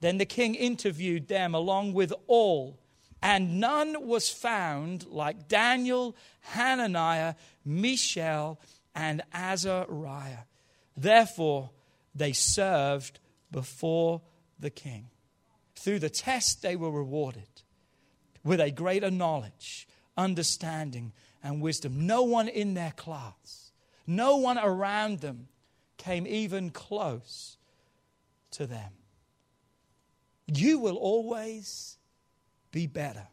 Then 0.00 0.18
the 0.18 0.26
king 0.26 0.54
interviewed 0.54 1.26
them 1.26 1.56
along 1.56 1.94
with 1.94 2.12
all, 2.28 2.78
and 3.20 3.58
none 3.58 4.06
was 4.06 4.30
found 4.30 5.06
like 5.08 5.48
Daniel, 5.48 6.14
Hananiah, 6.40 7.34
Mishael, 7.64 8.60
and 8.94 9.22
Azariah. 9.32 10.44
Therefore, 10.96 11.70
they 12.14 12.32
served 12.32 13.20
before 13.50 14.22
the 14.58 14.70
king. 14.70 15.08
Through 15.74 16.00
the 16.00 16.10
test, 16.10 16.62
they 16.62 16.76
were 16.76 16.90
rewarded 16.90 17.62
with 18.44 18.60
a 18.60 18.70
greater 18.70 19.10
knowledge, 19.10 19.88
understanding, 20.16 21.12
and 21.42 21.62
wisdom. 21.62 22.06
No 22.06 22.22
one 22.22 22.48
in 22.48 22.74
their 22.74 22.92
class, 22.92 23.72
no 24.06 24.36
one 24.36 24.58
around 24.58 25.20
them 25.20 25.48
came 25.96 26.26
even 26.26 26.70
close 26.70 27.56
to 28.52 28.66
them. 28.66 28.92
You 30.46 30.78
will 30.78 30.96
always 30.96 31.98
be 32.72 32.86
better 32.86 33.28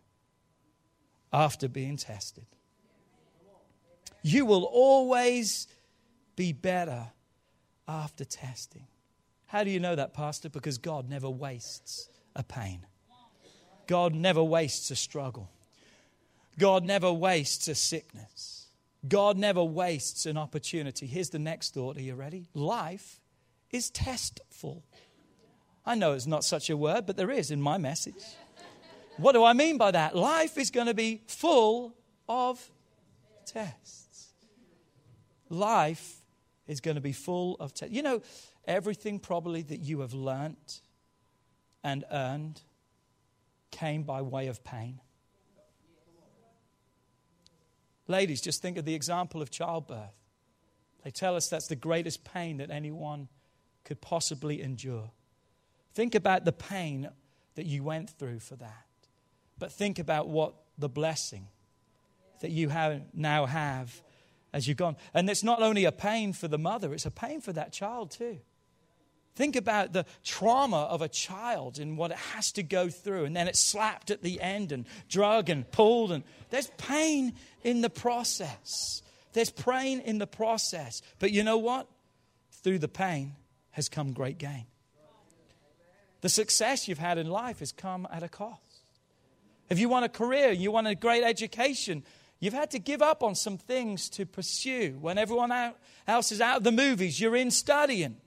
after 1.34 1.68
being 1.68 1.98
tested. 1.98 2.46
You 4.22 4.46
will 4.46 4.64
always 4.64 5.68
be 6.36 6.52
better 6.52 7.08
after 7.88 8.26
testing. 8.26 8.88
How 9.48 9.64
do 9.64 9.70
you 9.70 9.80
know 9.80 9.96
that, 9.96 10.14
Pastor? 10.14 10.50
Because 10.50 10.78
God 10.78 11.10
never 11.10 11.30
wastes 11.30 12.10
a 12.36 12.44
pain. 12.44 12.86
God 13.88 14.14
never 14.14 14.44
wastes 14.44 14.92
a 14.92 14.96
struggle. 14.96 15.50
God 16.60 16.84
never 16.84 17.12
wastes 17.12 17.68
a 17.68 17.76
sickness. 17.76 18.68
God 19.08 19.38
never 19.38 19.64
wastes 19.64 20.26
an 20.26 20.38
opportunity. 20.38 21.06
Here's 21.06 21.30
the 21.30 21.40
next 21.40 21.74
thought. 21.74 21.98
Are 21.98 22.02
you 22.02 22.16
ready? 22.16 22.50
Life 22.54 23.22
is 23.72 23.90
testful. 23.90 24.84
I 25.86 25.96
know 25.96 26.14
it's 26.14 26.28
not 26.28 26.44
such 26.44 26.70
a 26.70 26.76
word, 26.76 27.06
but 27.06 27.16
there 27.16 27.32
is 27.32 27.52
in 27.52 27.62
my 27.62 27.78
message. 27.78 28.24
What 29.18 29.32
do 29.32 29.44
I 29.44 29.54
mean 29.54 29.78
by 29.78 29.92
that? 29.92 30.16
Life 30.16 30.58
is 30.58 30.70
going 30.70 30.88
to 30.88 30.94
be 30.94 31.22
full 31.28 31.96
of 32.28 32.70
tests. 33.46 34.34
Life 35.50 36.17
is 36.68 36.82
going 36.82 36.96
to 36.96 37.02
be 37.02 37.14
full 37.14 37.56
of 37.60 37.74
tests. 37.74 37.94
You 37.94 38.02
know, 38.02 38.22
everything 38.66 39.20
probably 39.20 39.62
that 39.64 39.80
you 39.80 40.02
have 40.02 40.14
learnt 40.14 40.82
and 41.84 42.04
earned 42.12 42.62
came 43.72 44.04
by 44.04 44.22
way 44.22 44.48
of 44.48 44.64
pain. 44.64 45.00
Ladies, 48.08 48.42
just 48.42 48.62
think 48.62 48.78
of 48.78 48.86
the 48.86 48.96
example 48.96 49.42
of 49.42 49.52
childbirth. 49.52 50.16
They 51.04 51.12
tell 51.12 51.36
us 51.36 51.50
that's 51.50 51.68
the 51.68 51.76
greatest 51.76 52.24
pain 52.24 52.58
that 52.58 52.72
anyone 52.72 53.28
could 53.84 54.02
possibly 54.02 54.62
endure. 54.62 55.12
Think 55.94 56.16
about 56.16 56.46
the 56.46 56.52
pain 56.52 57.10
that 57.56 57.66
you 57.66 57.84
went 57.84 58.10
through 58.10 58.40
for 58.40 58.56
that. 58.58 58.86
But 59.58 59.72
think 59.72 60.00
about 60.00 60.28
what 60.28 60.54
the 60.78 60.90
blessing 60.90 61.48
that 62.42 62.52
you 62.52 62.70
have, 62.70 63.02
now 63.14 63.46
have 63.46 64.02
as 64.54 64.68
you've 64.68 64.78
gone. 64.78 64.96
And 65.14 65.30
it's 65.30 65.44
not 65.44 65.62
only 65.62 65.86
a 65.86 65.92
pain 65.92 66.34
for 66.34 66.48
the 66.48 66.58
mother, 66.58 66.94
it's 66.94 67.06
a 67.06 67.12
pain 67.12 67.42
for 67.42 67.54
that 67.54 67.72
child 67.72 68.12
too. 68.12 68.40
Think 69.36 69.56
about 69.56 69.94
the 69.94 70.06
trauma 70.24 70.84
of 70.84 71.04
a 71.04 71.08
child 71.08 71.78
and 71.78 71.96
what 71.96 72.10
it 72.10 72.18
has 72.18 72.52
to 72.54 72.64
go 72.64 72.90
through, 72.90 73.26
and 73.26 73.36
then 73.36 73.48
it's 73.48 73.60
slapped 73.60 74.10
at 74.10 74.24
the 74.24 74.42
end 74.42 74.72
and 74.72 74.86
drug 75.10 75.50
and 75.50 75.70
pulled, 75.72 76.12
and 76.12 76.24
there's 76.50 76.72
pain 76.78 77.34
in 77.64 77.82
the 77.82 77.90
process. 77.90 79.04
There's 79.34 79.52
pain 79.52 80.00
in 80.00 80.18
the 80.18 80.26
process. 80.26 81.04
But 81.20 81.32
you 81.32 81.44
know 81.44 81.60
what? 81.60 81.88
Through 82.64 82.80
the 82.80 82.88
pain 82.88 83.34
has 83.72 83.90
come 83.90 84.12
great 84.12 84.40
gain. 84.40 84.66
The 86.22 86.30
success 86.30 86.88
you've 86.88 86.98
had 86.98 87.20
in 87.20 87.30
life 87.30 87.60
has 87.60 87.72
come 87.72 88.08
at 88.12 88.24
a 88.24 88.28
cost. 88.28 88.62
If 89.70 89.78
you 89.78 89.88
want 89.88 90.06
a 90.06 90.10
career, 90.10 90.52
you 90.52 90.72
want 90.72 90.88
a 90.88 90.96
great 90.96 91.24
education, 91.24 92.04
you've 92.40 92.54
had 92.54 92.72
to 92.72 92.80
give 92.80 93.02
up 93.02 93.24
on 93.24 93.36
some 93.36 93.58
things 93.58 94.10
to 94.10 94.26
pursue. 94.26 94.98
When 95.00 95.18
everyone 95.18 95.52
else 96.08 96.32
is 96.32 96.42
out 96.42 96.58
of 96.58 96.64
the 96.64 96.72
movies, 96.72 97.20
you're 97.20 97.36
in 97.36 97.52
studying 97.52 98.18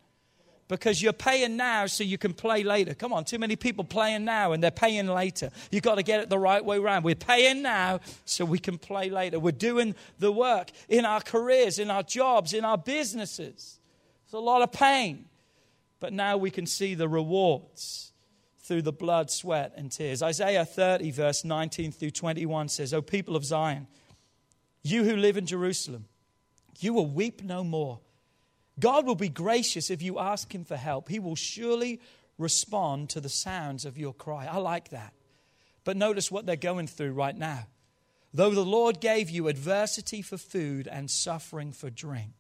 because 0.71 1.03
you're 1.03 1.13
paying 1.13 1.57
now 1.57 1.87
so 1.87 2.05
you 2.05 2.17
can 2.17 2.33
play 2.33 2.63
later. 2.63 2.95
Come 2.95 3.13
on, 3.13 3.25
too 3.25 3.39
many 3.39 3.57
people 3.57 3.83
playing 3.83 4.25
now 4.25 4.53
and 4.53 4.63
they're 4.63 4.71
paying 4.71 5.09
later. 5.09 5.51
You've 5.71 5.83
got 5.83 5.97
to 5.97 6.03
get 6.05 6.21
it 6.21 6.31
the 6.31 6.39
right 6.39 6.65
way 6.65 6.79
around. 6.79 7.03
We're 7.03 7.17
paying 7.17 7.61
now 7.61 8.01
so 8.25 8.45
we 8.45 8.61
can 8.61 8.79
play 8.79 9.11
later. 9.11 9.41
We're 9.41 9.51
doing 9.51 9.97
the 10.21 10.31
work 10.31 10.71
in 10.89 11.05
our 11.05 11.21
careers, 11.21 11.81
in 11.81 11.91
our 11.91 12.05
jobs, 12.05 12.55
in 12.55 12.65
our 12.65 12.79
businesses. 12.79 13.81
It's 14.25 14.33
a 14.33 14.39
lot 14.39 14.63
of 14.63 14.71
pain, 14.71 15.25
but 15.99 16.13
now 16.13 16.37
we 16.37 16.53
can 16.53 16.67
see 16.67 16.95
the 16.95 17.09
rewards 17.09 18.13
through 18.61 18.83
the 18.83 18.93
blood, 18.93 19.33
sweat, 19.33 19.73
and 19.77 19.91
tears. 19.91 20.23
Isaiah 20.23 20.65
30, 20.65 21.11
verse 21.11 21.45
19 21.45 21.91
through 21.91 22.13
21 22.13 22.69
says, 22.69 22.95
O 22.95 23.03
people 23.03 23.35
of 23.35 23.45
Zion, 23.45 23.89
you 24.83 25.05
who 25.05 25.17
live 25.17 25.37
in 25.37 25.47
Jerusalem, 25.47 26.07
you 26.79 26.95
will 26.95 27.07
weep 27.07 27.43
no 27.43 27.63
more. 27.63 28.01
God 28.79 29.07
will 29.07 29.15
be 29.15 29.29
gracious 29.29 29.91
if 29.91 30.01
you 30.01 30.19
ask 30.19 30.55
Him 30.55 30.65
for 30.65 30.77
help. 30.77 31.09
He 31.09 31.19
will 31.19 31.37
surely 31.37 32.01
respond 32.39 33.11
to 33.11 33.21
the 33.21 33.29
sounds 33.29 33.85
of 33.85 33.99
your 33.99 34.15
cry. 34.15 34.47
I 34.47 34.57
like 34.57 34.89
that. 34.91 35.13
But 35.85 35.97
notice 35.97 36.31
what 36.31 36.47
they're 36.47 36.57
going 36.57 36.87
through 36.87 37.13
right 37.13 37.37
now. 37.37 37.67
Though 38.33 38.51
the 38.51 38.65
Lord 38.65 39.01
gave 39.01 39.29
you 39.29 39.49
adversity 39.49 40.23
for 40.23 40.39
food 40.39 40.87
and 40.87 41.11
suffering 41.11 41.73
for 41.73 41.91
drink, 41.91 42.33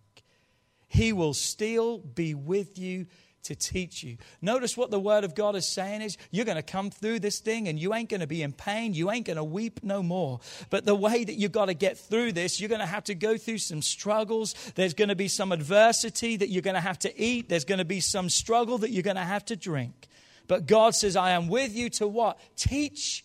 He 0.89 1.13
will 1.13 1.35
still 1.35 1.99
be 1.99 2.35
with 2.35 2.79
you 2.79 3.07
to 3.45 3.55
teach 3.55 4.03
you. 4.03 4.17
Notice 4.43 4.77
what 4.77 4.91
the 4.91 5.01
Word 5.01 5.25
of 5.25 5.35
God 5.35 5.57
is 5.57 5.67
saying 5.67 6.03
is 6.03 6.19
you're 6.31 6.45
going 6.45 6.57
to 6.57 6.63
come 6.63 6.91
through 6.91 7.21
this 7.21 7.41
thing 7.41 7.69
and 7.69 7.79
you 7.79 7.95
ain't 7.95 8.09
going 8.09 8.21
to 8.21 8.27
be 8.27 8.43
in 8.43 8.53
pain. 8.53 8.95
You 8.95 9.11
ain't 9.11 9.27
going 9.27 9.37
to 9.37 9.45
weep 9.45 9.81
no 9.83 10.03
more. 10.03 10.41
But 10.69 10.85
the 10.85 10.95
way 10.95 11.25
that 11.25 11.35
you've 11.35 11.53
got 11.53 11.67
to 11.67 11.75
get 11.75 11.99
through 11.99 12.33
this, 12.33 12.61
you're 12.61 12.69
going 12.69 12.81
to 12.81 12.87
have 12.87 13.05
to 13.05 13.15
go 13.15 13.37
through 13.37 13.59
some 13.59 13.83
struggles. 13.83 14.55
There's 14.75 14.95
going 14.95 15.09
to 15.09 15.17
be 15.17 15.29
some 15.29 15.53
adversity 15.53 16.37
that 16.37 16.49
you're 16.49 16.63
going 16.63 16.75
to 16.75 16.81
have 16.81 16.99
to 17.01 17.21
eat. 17.21 17.49
There's 17.49 17.65
going 17.65 17.79
to 17.79 17.85
be 17.85 18.01
some 18.01 18.29
struggle 18.29 18.79
that 18.79 18.91
you're 18.91 19.03
going 19.03 19.17
to 19.17 19.23
have 19.23 19.45
to 19.47 19.57
drink. 19.57 20.09
But 20.47 20.67
God 20.67 20.95
says, 20.95 21.17
I 21.17 21.31
am 21.31 21.49
with 21.49 21.75
you 21.75 21.91
to 21.91 22.09
what? 22.09 22.39
Teach 22.57 23.25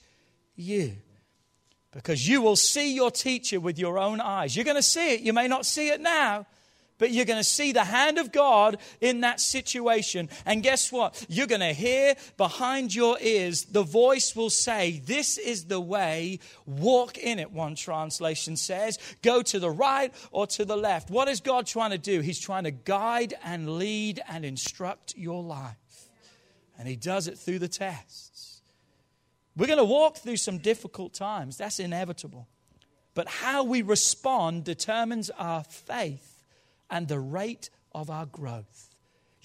you. 0.55 0.93
Because 1.91 2.27
you 2.27 2.41
will 2.41 2.57
see 2.57 2.93
your 2.93 3.09
teacher 3.09 3.59
with 3.59 3.79
your 3.79 3.97
own 3.97 4.19
eyes. 4.19 4.55
You're 4.55 4.65
going 4.65 4.75
to 4.75 4.83
see 4.83 5.13
it. 5.13 5.21
You 5.21 5.33
may 5.33 5.47
not 5.47 5.65
see 5.65 5.89
it 5.89 6.01
now, 6.01 6.45
but 6.97 7.11
you're 7.11 7.25
going 7.25 7.39
to 7.39 7.43
see 7.43 7.71
the 7.71 7.83
hand 7.83 8.17
of 8.17 8.31
God 8.31 8.77
in 9.01 9.21
that 9.21 9.39
situation. 9.39 10.29
And 10.45 10.63
guess 10.63 10.91
what? 10.91 11.25
You're 11.27 11.47
going 11.47 11.61
to 11.61 11.73
hear 11.73 12.15
behind 12.37 12.95
your 12.95 13.17
ears, 13.19 13.65
the 13.65 13.83
voice 13.83 14.35
will 14.35 14.49
say, 14.49 15.01
This 15.05 15.37
is 15.37 15.65
the 15.65 15.81
way, 15.81 16.39
walk 16.65 17.17
in 17.17 17.39
it, 17.39 17.51
one 17.51 17.75
translation 17.75 18.55
says. 18.55 18.97
Go 19.21 19.41
to 19.41 19.59
the 19.59 19.71
right 19.71 20.13
or 20.31 20.47
to 20.47 20.65
the 20.65 20.77
left. 20.77 21.09
What 21.09 21.27
is 21.27 21.41
God 21.41 21.67
trying 21.67 21.91
to 21.91 21.97
do? 21.97 22.21
He's 22.21 22.39
trying 22.39 22.63
to 22.63 22.71
guide 22.71 23.33
and 23.43 23.77
lead 23.77 24.21
and 24.29 24.45
instruct 24.45 25.15
your 25.17 25.43
life. 25.43 25.75
And 26.79 26.87
He 26.87 26.95
does 26.95 27.27
it 27.27 27.37
through 27.37 27.59
the 27.59 27.67
tests. 27.67 28.61
We're 29.57 29.67
going 29.67 29.79
to 29.79 29.85
walk 29.85 30.17
through 30.17 30.37
some 30.37 30.57
difficult 30.57 31.13
times, 31.13 31.57
that's 31.57 31.79
inevitable. 31.79 32.47
But 33.13 33.29
how 33.29 33.63
we 33.63 33.81
respond 33.81 34.65
determines 34.65 35.29
our 35.29 35.63
faith 35.63 36.34
and 36.95 37.09
the 37.09 37.19
rate 37.19 37.69
of 37.93 38.09
our 38.09 38.25
growth. 38.25 38.94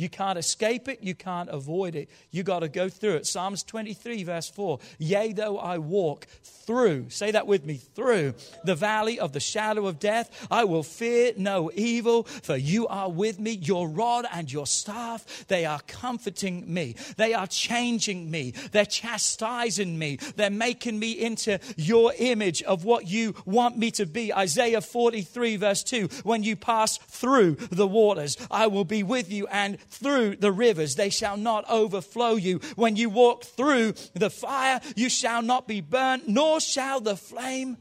You 0.00 0.08
can't 0.08 0.38
escape 0.38 0.88
it. 0.88 1.02
You 1.02 1.14
can't 1.14 1.50
avoid 1.50 1.94
it. 1.94 2.08
You 2.30 2.42
got 2.42 2.60
to 2.60 2.68
go 2.68 2.88
through 2.88 3.16
it. 3.16 3.26
Psalms 3.26 3.62
23, 3.62 4.24
verse 4.24 4.48
4. 4.48 4.78
Yea, 4.98 5.34
though 5.34 5.58
I 5.58 5.76
walk 5.76 6.26
through, 6.42 7.10
say 7.10 7.32
that 7.32 7.46
with 7.46 7.66
me, 7.66 7.74
through 7.74 8.32
the 8.64 8.74
valley 8.74 9.20
of 9.20 9.34
the 9.34 9.40
shadow 9.40 9.86
of 9.86 9.98
death, 9.98 10.46
I 10.50 10.64
will 10.64 10.82
fear 10.82 11.34
no 11.36 11.70
evil, 11.74 12.22
for 12.22 12.56
you 12.56 12.86
are 12.86 13.10
with 13.10 13.38
me. 13.38 13.50
Your 13.50 13.88
rod 13.88 14.24
and 14.32 14.50
your 14.50 14.66
staff, 14.66 15.44
they 15.48 15.66
are 15.66 15.80
comforting 15.86 16.72
me. 16.72 16.94
They 17.18 17.34
are 17.34 17.46
changing 17.46 18.30
me. 18.30 18.54
They're 18.72 18.86
chastising 18.86 19.98
me. 19.98 20.16
They're 20.36 20.48
making 20.48 20.98
me 20.98 21.12
into 21.12 21.58
your 21.76 22.14
image 22.18 22.62
of 22.62 22.84
what 22.84 23.06
you 23.06 23.34
want 23.44 23.76
me 23.76 23.90
to 23.92 24.06
be. 24.06 24.32
Isaiah 24.32 24.80
43, 24.80 25.56
verse 25.56 25.82
2. 25.84 26.08
When 26.22 26.42
you 26.42 26.56
pass 26.56 26.96
through 26.96 27.56
the 27.70 27.86
waters, 27.86 28.38
I 28.50 28.68
will 28.68 28.86
be 28.86 29.02
with 29.02 29.30
you 29.30 29.46
and 29.48 29.78
through 29.90 30.37
the 30.37 30.53
rivers, 30.53 30.94
they 30.94 31.11
shall 31.11 31.37
not 31.37 31.68
overflow 31.68 32.37
you. 32.37 32.61
When 32.76 32.96
you 32.96 33.11
walk 33.11 33.44
through 33.44 33.94
the 34.14 34.31
fire, 34.31 34.81
you 34.96 35.09
shall 35.09 35.42
not 35.42 35.68
be 35.68 35.81
burnt, 35.81 36.29
nor 36.29 36.61
shall 36.61 37.00
the 37.00 37.16
flame 37.16 37.76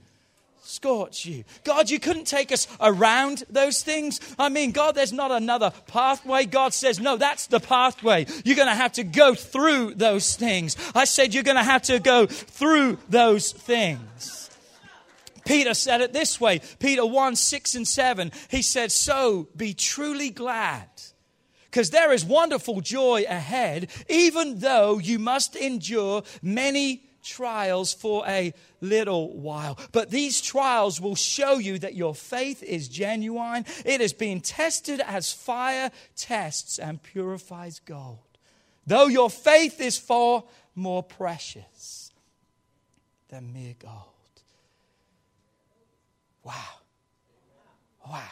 scorch 0.61 1.25
you. 1.25 1.43
God, 1.63 1.89
you 1.89 1.99
couldn't 1.99 2.25
take 2.25 2.51
us 2.51 2.67
around 2.79 3.43
those 3.49 3.81
things. 3.81 4.19
I 4.37 4.49
mean, 4.49 4.71
God, 4.71 4.93
there's 4.93 5.13
not 5.13 5.31
another 5.31 5.71
pathway. 5.87 6.45
God 6.45 6.73
says, 6.73 6.99
no, 6.99 7.17
that's 7.17 7.47
the 7.47 7.59
pathway. 7.59 8.27
You're 8.45 8.55
going 8.55 8.67
to 8.67 8.75
have 8.75 8.93
to 8.93 9.03
go 9.03 9.33
through 9.33 9.95
those 9.95 10.35
things. 10.35 10.77
I 10.93 11.05
said, 11.05 11.33
you're 11.33 11.43
going 11.43 11.57
to 11.57 11.63
have 11.63 11.83
to 11.83 11.99
go 11.99 12.27
through 12.27 12.99
those 13.09 13.51
things. 13.51 14.49
Peter 15.45 15.73
said 15.73 16.01
it 16.01 16.13
this 16.13 16.39
way 16.39 16.61
Peter 16.77 17.03
1 17.03 17.35
6 17.35 17.75
and 17.75 17.87
7. 17.87 18.31
He 18.49 18.61
said, 18.61 18.91
So 18.91 19.47
be 19.57 19.73
truly 19.73 20.29
glad 20.29 20.87
because 21.69 21.91
there 21.91 22.11
is 22.11 22.25
wonderful 22.25 22.81
joy 22.81 23.25
ahead, 23.27 23.89
even 24.09 24.59
though 24.59 24.97
you 24.97 25.19
must 25.19 25.55
endure 25.55 26.23
many 26.41 27.03
trials 27.23 27.93
for 27.93 28.25
a 28.27 28.53
little 28.81 29.37
while. 29.37 29.77
But 29.91 30.09
these 30.09 30.41
trials 30.41 30.99
will 30.99 31.15
show 31.15 31.57
you 31.57 31.77
that 31.79 31.95
your 31.95 32.15
faith 32.15 32.63
is 32.63 32.87
genuine. 32.87 33.65
It 33.85 34.01
is 34.01 34.13
being 34.13 34.41
tested 34.41 34.99
as 35.01 35.31
fire 35.31 35.91
tests 36.15 36.79
and 36.79 37.01
purifies 37.01 37.79
gold. 37.79 38.19
Though 38.87 39.07
your 39.07 39.29
faith 39.29 39.79
is 39.79 39.97
far 39.97 40.43
more 40.75 41.03
precious 41.03 42.11
than 43.29 43.53
mere 43.53 43.75
gold. 43.79 44.05
Wow. 46.43 46.53
Wow. 48.09 48.29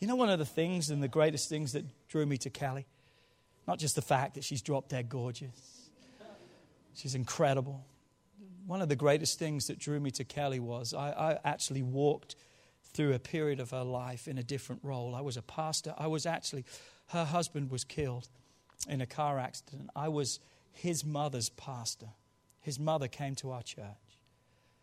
You 0.00 0.08
know, 0.08 0.16
one 0.16 0.28
of 0.28 0.38
the 0.38 0.44
things 0.44 0.90
and 0.90 1.02
the 1.02 1.08
greatest 1.08 1.48
things 1.48 1.72
that 1.72 1.84
drew 2.14 2.24
me 2.24 2.38
to 2.38 2.48
Kelly. 2.48 2.86
Not 3.66 3.80
just 3.80 3.96
the 3.96 4.02
fact 4.02 4.34
that 4.34 4.44
she's 4.44 4.62
drop 4.62 4.88
dead 4.88 5.08
gorgeous, 5.08 5.90
she's 6.94 7.16
incredible. 7.16 7.84
One 8.68 8.80
of 8.80 8.88
the 8.88 8.94
greatest 8.94 9.36
things 9.36 9.66
that 9.66 9.80
drew 9.80 9.98
me 9.98 10.12
to 10.12 10.22
Kelly 10.22 10.60
was 10.60 10.94
I, 10.94 11.10
I 11.10 11.38
actually 11.44 11.82
walked 11.82 12.36
through 12.92 13.14
a 13.14 13.18
period 13.18 13.58
of 13.58 13.72
her 13.72 13.82
life 13.82 14.28
in 14.28 14.38
a 14.38 14.44
different 14.44 14.82
role. 14.84 15.16
I 15.16 15.22
was 15.22 15.36
a 15.36 15.42
pastor. 15.42 15.92
I 15.98 16.06
was 16.06 16.24
actually, 16.24 16.64
her 17.08 17.24
husband 17.24 17.72
was 17.72 17.82
killed 17.82 18.28
in 18.88 19.00
a 19.00 19.06
car 19.06 19.40
accident. 19.40 19.90
I 19.96 20.08
was 20.08 20.38
his 20.70 21.04
mother's 21.04 21.48
pastor. 21.48 22.10
His 22.60 22.78
mother 22.78 23.08
came 23.08 23.34
to 23.36 23.50
our 23.50 23.62
church. 23.62 24.20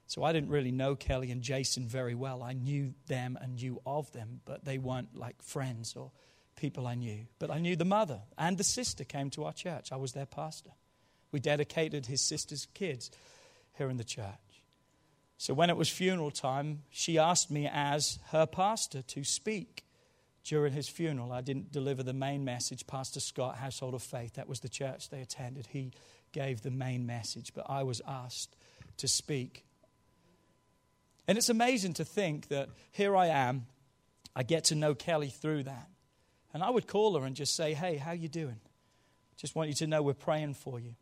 So 0.05 0.25
I 0.25 0.33
didn't 0.33 0.49
really 0.49 0.73
know 0.73 0.95
Kelly 0.95 1.31
and 1.31 1.41
Jason 1.41 1.87
very 1.87 2.13
well. 2.13 2.43
I 2.43 2.51
knew 2.51 2.93
them 3.07 3.37
and 3.41 3.55
knew 3.55 3.81
of 3.85 4.11
them, 4.11 4.41
but 4.43 4.65
they 4.65 4.77
weren't 4.77 5.15
like 5.15 5.41
friends 5.41 5.95
or 5.95 6.11
people 6.55 6.87
I 6.87 6.95
knew. 6.95 7.25
But 7.39 7.51
I 7.51 7.59
knew 7.59 7.75
the 7.75 7.85
mother 7.85 8.21
and 8.37 8.57
the 8.57 8.63
sister 8.63 9.03
came 9.03 9.29
to 9.31 9.45
our 9.45 9.53
church. 9.53 9.91
I 9.91 9.97
was 9.97 10.13
their 10.13 10.25
pastor. 10.25 10.71
We 11.31 11.39
dedicated 11.39 12.05
his 12.05 12.21
sister's 12.21 12.67
kids 12.73 13.09
here 13.77 13.89
in 13.89 13.97
the 13.97 14.03
church. 14.03 14.25
So 15.37 15.53
when 15.53 15.69
it 15.69 15.77
was 15.77 15.89
funeral 15.89 16.29
time, 16.29 16.83
she 16.91 17.17
asked 17.17 17.49
me 17.49 17.67
as 17.71 18.19
her 18.31 18.45
pastor 18.45 19.01
to 19.01 19.23
speak 19.23 19.85
during 20.43 20.73
his 20.73 20.87
funeral. 20.87 21.31
I 21.31 21.41
didn't 21.41 21.71
deliver 21.71 22.03
the 22.03 22.13
main 22.13 22.43
message. 22.43 22.85
Pastor 22.85 23.19
Scott, 23.19 23.57
Household 23.57 23.93
of 23.93 24.03
Faith, 24.03 24.33
that 24.33 24.47
was 24.47 24.59
the 24.59 24.69
church 24.69 25.09
they 25.09 25.21
attended. 25.21 25.67
He 25.67 25.93
gave 26.31 26.61
the 26.61 26.71
main 26.71 27.05
message, 27.05 27.53
but 27.53 27.65
I 27.69 27.83
was 27.83 28.01
asked 28.07 28.55
to 28.97 29.07
speak. 29.07 29.65
And 31.27 31.37
it's 31.37 31.49
amazing 31.49 31.93
to 31.93 32.05
think 32.05 32.47
that 32.49 32.69
here 32.91 33.15
I 33.15 33.27
am, 33.27 33.67
I 34.35 34.43
get 34.43 34.65
to 34.65 34.75
know 34.75 34.93
Kelly 34.95 35.29
through 35.29 35.63
that. 35.63 35.89
And 36.53 36.63
I 36.63 36.69
would 36.69 36.87
call 36.87 37.17
her 37.17 37.25
and 37.25 37.35
just 37.35 37.55
say, 37.55 37.73
"Hey, 37.73 37.97
how 37.97 38.11
you 38.11 38.27
doing? 38.27 38.59
Just 39.37 39.55
want 39.55 39.69
you 39.69 39.75
to 39.75 39.87
know 39.87 40.01
we're 40.01 40.13
praying 40.13 40.55
for 40.55 40.79
you." 40.79 40.95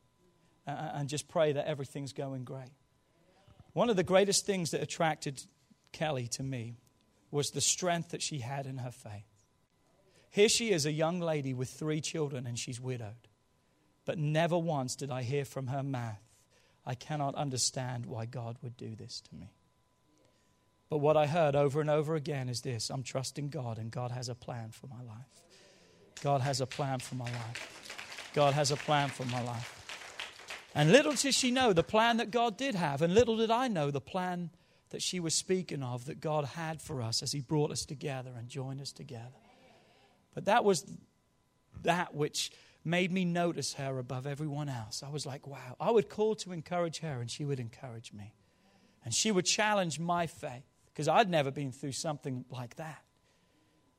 And 0.65 1.09
just 1.09 1.27
pray 1.27 1.53
that 1.53 1.65
everything's 1.65 2.13
going 2.13 2.43
great. 2.43 2.71
One 3.73 3.89
of 3.89 3.95
the 3.95 4.03
greatest 4.03 4.45
things 4.45 4.71
that 4.71 4.81
attracted 4.81 5.43
Kelly 5.91 6.27
to 6.29 6.43
me 6.43 6.77
was 7.31 7.51
the 7.51 7.61
strength 7.61 8.09
that 8.09 8.21
she 8.21 8.39
had 8.39 8.65
in 8.65 8.77
her 8.79 8.91
faith. 8.91 9.25
Here 10.29 10.49
she 10.49 10.71
is, 10.71 10.85
a 10.85 10.91
young 10.91 11.19
lady 11.19 11.53
with 11.53 11.69
three 11.69 12.01
children, 12.01 12.45
and 12.45 12.57
she's 12.57 12.79
widowed. 12.79 13.27
But 14.05 14.19
never 14.19 14.57
once 14.57 14.95
did 14.95 15.09
I 15.09 15.23
hear 15.23 15.45
from 15.45 15.67
her 15.67 15.83
mouth, 15.83 16.21
I 16.85 16.95
cannot 16.95 17.35
understand 17.35 18.05
why 18.05 18.25
God 18.25 18.57
would 18.61 18.77
do 18.77 18.95
this 18.95 19.21
to 19.21 19.35
me. 19.35 19.53
But 20.89 20.97
what 20.97 21.15
I 21.15 21.27
heard 21.27 21.55
over 21.55 21.81
and 21.81 21.89
over 21.89 22.15
again 22.15 22.49
is 22.49 22.61
this 22.61 22.89
I'm 22.89 23.03
trusting 23.03 23.49
God, 23.49 23.77
and 23.77 23.91
God 23.91 24.11
has 24.11 24.29
a 24.29 24.35
plan 24.35 24.71
for 24.71 24.87
my 24.87 25.01
life. 25.03 25.27
God 26.21 26.41
has 26.41 26.61
a 26.61 26.65
plan 26.65 26.99
for 26.99 27.15
my 27.15 27.25
life. 27.25 28.31
God 28.33 28.53
has 28.53 28.71
a 28.71 28.75
plan 28.75 29.09
for 29.09 29.25
my 29.25 29.41
life. 29.41 29.75
And 30.75 30.91
little 30.91 31.13
did 31.13 31.33
she 31.33 31.51
know 31.51 31.73
the 31.73 31.83
plan 31.83 32.17
that 32.17 32.31
God 32.31 32.57
did 32.57 32.75
have, 32.75 33.01
and 33.01 33.13
little 33.13 33.37
did 33.37 33.51
I 33.51 33.67
know 33.67 33.91
the 33.91 34.01
plan 34.01 34.49
that 34.89 35.01
she 35.01 35.19
was 35.19 35.35
speaking 35.35 35.83
of 35.83 36.05
that 36.05 36.19
God 36.19 36.45
had 36.45 36.81
for 36.81 37.01
us 37.01 37.21
as 37.21 37.31
He 37.31 37.41
brought 37.41 37.71
us 37.71 37.85
together 37.85 38.31
and 38.37 38.49
joined 38.49 38.81
us 38.81 38.91
together. 38.91 39.29
But 40.33 40.45
that 40.45 40.63
was 40.63 40.85
that 41.83 42.13
which 42.13 42.51
made 42.83 43.11
me 43.11 43.25
notice 43.25 43.73
her 43.73 43.99
above 43.99 44.25
everyone 44.25 44.69
else. 44.69 45.03
I 45.03 45.09
was 45.09 45.25
like, 45.25 45.45
wow. 45.45 45.75
I 45.79 45.91
would 45.91 46.09
call 46.09 46.35
to 46.35 46.51
encourage 46.51 46.99
her, 46.99 47.21
and 47.21 47.29
she 47.29 47.45
would 47.45 47.59
encourage 47.59 48.13
me. 48.13 48.33
And 49.05 49.13
she 49.13 49.31
would 49.31 49.45
challenge 49.45 49.99
my 49.99 50.27
faith 50.27 50.63
because 50.93 51.07
I'd 51.07 51.29
never 51.29 51.51
been 51.51 51.71
through 51.71 51.93
something 51.93 52.45
like 52.49 52.75
that. 52.75 53.01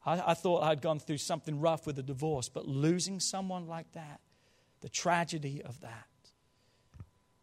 I, 0.04 0.30
I, 0.30 0.34
thought 0.34 0.62
I'd 0.62 0.80
gone 0.80 0.98
through 0.98 1.18
something 1.18 1.60
rough 1.60 1.86
with 1.86 1.98
a 1.98 2.02
divorce, 2.02 2.48
but 2.48 2.66
losing 2.66 3.20
someone 3.20 3.66
like 3.66 3.92
that, 3.92 4.20
the 4.80 4.88
tragedy 4.88 5.62
of 5.62 5.80
that, 5.80 6.06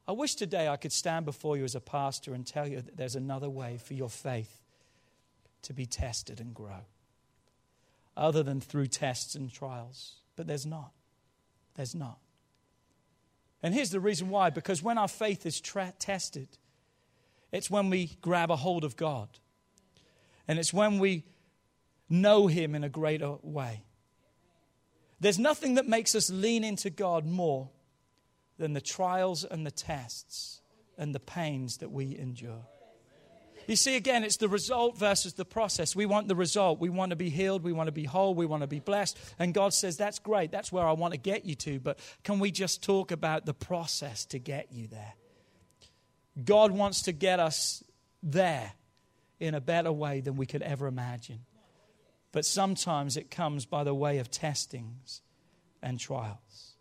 I 0.08 0.14
wish 0.14 0.36
today 0.36 0.70
I 0.70 0.78
could 0.78 0.94
stand 0.94 1.26
before 1.26 1.58
you 1.58 1.66
as 1.66 1.76
a 1.76 1.82
pastor 1.82 2.34
and 2.34 2.48
tell 2.48 2.68
you 2.68 2.78
that 2.78 2.96
there's 2.96 3.16
another 3.16 3.50
way 3.50 3.78
for 3.78 3.94
your 3.94 4.10
faith 4.10 4.62
to 5.64 5.74
be 5.74 5.86
tested 5.86 6.40
and 6.40 6.54
grow, 6.54 6.86
other 8.16 8.42
than 8.42 8.62
through 8.62 8.88
tests 8.88 9.36
and 9.36 9.52
trials. 9.52 10.16
But 10.38 10.48
there's 10.48 10.66
not. 10.66 10.92
There's 11.76 11.94
not. 11.94 12.20
And 13.62 13.74
here's 13.74 13.90
the 13.90 14.00
reason 14.00 14.30
why 14.30 14.50
because 14.50 14.82
when 14.82 14.98
our 14.98 15.10
faith 15.10 15.46
is 15.46 15.60
tra- 15.60 15.94
tested, 16.00 16.48
it's 17.52 17.70
when 17.70 17.90
we 17.90 18.18
grab 18.22 18.52
a 18.52 18.56
hold 18.56 18.84
of 18.84 18.96
God. 18.96 19.30
And 20.48 20.60
it's 20.60 20.74
when 20.74 21.00
we 21.00 21.26
know 22.10 22.48
Him 22.48 22.76
in 22.76 22.84
a 22.84 22.90
greater 22.90 23.36
way. 23.42 23.84
There's 25.20 25.40
nothing 25.40 25.76
that 25.76 25.88
makes 25.88 26.16
us 26.16 26.30
lean 26.30 26.64
into 26.64 26.90
God 26.90 27.26
more 27.26 27.70
than 28.58 28.74
the 28.74 28.82
trials 28.82 29.44
and 29.44 29.66
the 29.66 29.72
tests 29.72 30.62
and 30.98 31.14
the 31.14 31.20
pains 31.20 31.78
that 31.78 31.92
we 31.92 32.18
endure. 32.18 32.66
You 33.68 33.76
see, 33.76 33.98
again, 33.98 34.24
it's 34.24 34.38
the 34.38 34.48
result 34.48 34.98
versus 34.98 35.34
the 35.34 35.44
process. 35.44 35.94
We 35.94 36.06
want 36.06 36.30
the 36.30 36.36
result. 36.36 36.80
We 36.80 36.90
want 36.90 37.10
to 37.10 37.18
be 37.18 37.30
healed. 37.30 37.64
We 37.64 37.74
want 37.74 37.88
to 37.88 37.92
be 37.92 38.06
whole. 38.06 38.34
We 38.34 38.46
want 38.46 38.62
to 38.62 38.68
be 38.68 38.80
blessed. 38.80 39.18
And 39.40 39.54
God 39.54 39.74
says, 39.74 39.98
That's 39.98 40.20
great. 40.20 40.52
That's 40.52 40.72
where 40.72 40.86
I 40.86 40.94
want 40.94 41.14
to 41.14 41.20
get 41.20 41.44
you 41.44 41.56
to. 41.56 41.80
But 41.80 42.00
can 42.24 42.40
we 42.40 42.50
just 42.50 42.82
talk 42.82 43.12
about 43.12 43.46
the 43.46 43.54
process 43.54 44.26
to 44.28 44.40
get 44.40 44.72
you 44.72 44.88
there? 44.88 45.16
God 46.44 46.72
wants 46.72 47.04
to 47.04 47.12
get 47.12 47.40
us 47.40 47.84
there 48.22 48.74
in 49.40 49.56
a 49.56 49.62
better 49.62 49.92
way 49.92 50.22
than 50.22 50.36
we 50.36 50.46
could 50.46 50.62
ever 50.62 50.88
imagine. 50.88 51.40
But 52.32 52.46
sometimes 52.46 53.18
it 53.18 53.32
comes 53.32 53.66
by 53.66 53.84
the 53.84 53.96
way 53.96 54.20
of 54.20 54.30
testings 54.30 55.22
and 55.82 56.00
trials. 56.00 56.76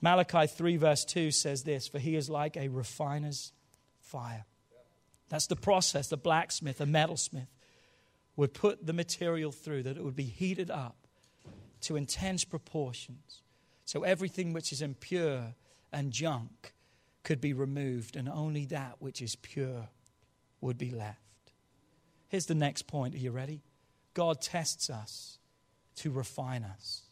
Malachi 0.00 0.46
3, 0.46 0.76
verse 0.76 1.04
2 1.04 1.30
says 1.30 1.62
this 1.62 1.88
For 1.88 1.98
he 1.98 2.16
is 2.16 2.28
like 2.28 2.56
a 2.56 2.68
refiner's 2.68 3.52
fire. 4.00 4.44
That's 5.28 5.46
the 5.46 5.56
process 5.56 6.08
the 6.08 6.16
blacksmith, 6.16 6.80
a 6.80 6.86
metalsmith, 6.86 7.48
would 8.36 8.54
put 8.54 8.86
the 8.86 8.92
material 8.92 9.50
through, 9.50 9.84
that 9.84 9.96
it 9.96 10.04
would 10.04 10.16
be 10.16 10.24
heated 10.24 10.70
up 10.70 10.96
to 11.82 11.96
intense 11.96 12.44
proportions. 12.44 13.42
So 13.84 14.02
everything 14.02 14.52
which 14.52 14.72
is 14.72 14.82
impure 14.82 15.54
and 15.92 16.12
junk 16.12 16.72
could 17.26 17.42
be 17.42 17.52
removed, 17.52 18.16
and 18.16 18.26
only 18.26 18.64
that 18.64 18.96
which 18.98 19.20
is 19.20 19.36
pure 19.36 19.88
would 20.62 20.78
be 20.78 20.90
left. 20.90 21.20
Here's 22.28 22.46
the 22.46 22.54
next 22.54 22.86
point. 22.86 23.14
Are 23.14 23.18
you 23.18 23.30
ready? 23.30 23.60
God 24.14 24.40
tests 24.40 24.88
us 24.88 25.38
to 25.96 26.10
refine 26.10 26.64
us, 26.64 27.02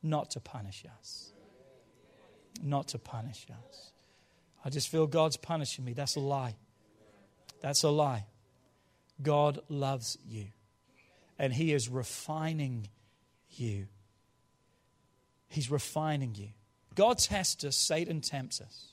not 0.00 0.30
to 0.30 0.40
punish 0.40 0.84
us 1.00 1.32
not 2.60 2.88
to 2.88 2.98
punish 2.98 3.46
us. 3.50 3.92
I 4.64 4.70
just 4.70 4.88
feel 4.88 5.06
God's 5.06 5.36
punishing 5.36 5.84
me. 5.84 5.92
That's 5.92 6.16
a 6.16 6.20
lie. 6.20 6.56
That's 7.60 7.82
a 7.82 7.90
lie. 7.90 8.26
God 9.22 9.60
loves 9.68 10.18
you, 10.26 10.46
and 11.38 11.52
He 11.52 11.72
is 11.72 11.88
refining 11.88 12.88
you. 13.50 13.86
He's 15.48 15.70
refining 15.70 16.34
you. 16.34 16.48
God 16.94 17.18
tests 17.18 17.64
us, 17.64 17.76
Satan 17.76 18.20
tempts 18.20 18.60
us. 18.60 18.91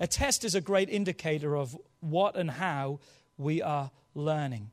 A 0.00 0.06
test 0.06 0.44
is 0.44 0.54
a 0.54 0.60
great 0.60 0.88
indicator 0.88 1.56
of 1.56 1.76
what 2.00 2.36
and 2.36 2.50
how 2.50 3.00
we 3.36 3.62
are 3.62 3.90
learning. 4.14 4.70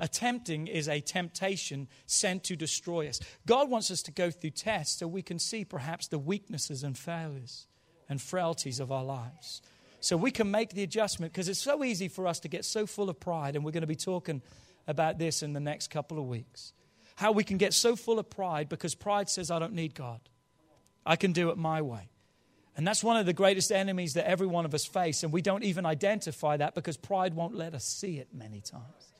A 0.00 0.08
tempting 0.08 0.66
is 0.66 0.88
a 0.88 1.00
temptation 1.00 1.88
sent 2.06 2.44
to 2.44 2.56
destroy 2.56 3.08
us. 3.08 3.20
God 3.46 3.70
wants 3.70 3.90
us 3.90 4.02
to 4.02 4.12
go 4.12 4.30
through 4.30 4.50
tests 4.50 4.98
so 4.98 5.06
we 5.06 5.22
can 5.22 5.38
see 5.38 5.64
perhaps 5.64 6.08
the 6.08 6.18
weaknesses 6.18 6.82
and 6.82 6.98
failures 6.98 7.66
and 8.08 8.20
frailties 8.20 8.80
of 8.80 8.90
our 8.90 9.04
lives. 9.04 9.62
So 10.00 10.16
we 10.16 10.30
can 10.30 10.50
make 10.50 10.70
the 10.70 10.82
adjustment 10.82 11.32
because 11.32 11.48
it's 11.48 11.60
so 11.60 11.84
easy 11.84 12.08
for 12.08 12.26
us 12.26 12.40
to 12.40 12.48
get 12.48 12.64
so 12.64 12.86
full 12.86 13.08
of 13.08 13.18
pride, 13.20 13.56
and 13.56 13.64
we're 13.64 13.70
going 13.70 13.82
to 13.82 13.86
be 13.86 13.96
talking 13.96 14.42
about 14.86 15.18
this 15.18 15.42
in 15.42 15.52
the 15.52 15.60
next 15.60 15.88
couple 15.88 16.18
of 16.18 16.26
weeks. 16.26 16.72
How 17.16 17.32
we 17.32 17.44
can 17.44 17.56
get 17.56 17.72
so 17.72 17.96
full 17.96 18.18
of 18.18 18.28
pride 18.28 18.68
because 18.68 18.94
pride 18.94 19.30
says, 19.30 19.50
I 19.50 19.58
don't 19.58 19.72
need 19.72 19.94
God. 19.94 20.20
I 21.06 21.16
can 21.16 21.32
do 21.32 21.50
it 21.50 21.56
my 21.56 21.80
way. 21.80 22.10
And 22.76 22.86
that's 22.86 23.04
one 23.04 23.16
of 23.16 23.26
the 23.26 23.32
greatest 23.32 23.70
enemies 23.70 24.14
that 24.14 24.28
every 24.28 24.46
one 24.46 24.64
of 24.64 24.74
us 24.74 24.84
face, 24.84 25.22
and 25.22 25.32
we 25.32 25.42
don't 25.42 25.62
even 25.62 25.86
identify 25.86 26.56
that 26.56 26.74
because 26.74 26.96
pride 26.96 27.34
won't 27.34 27.54
let 27.54 27.74
us 27.74 27.84
see 27.84 28.18
it 28.18 28.28
many 28.32 28.60
times. 28.60 29.12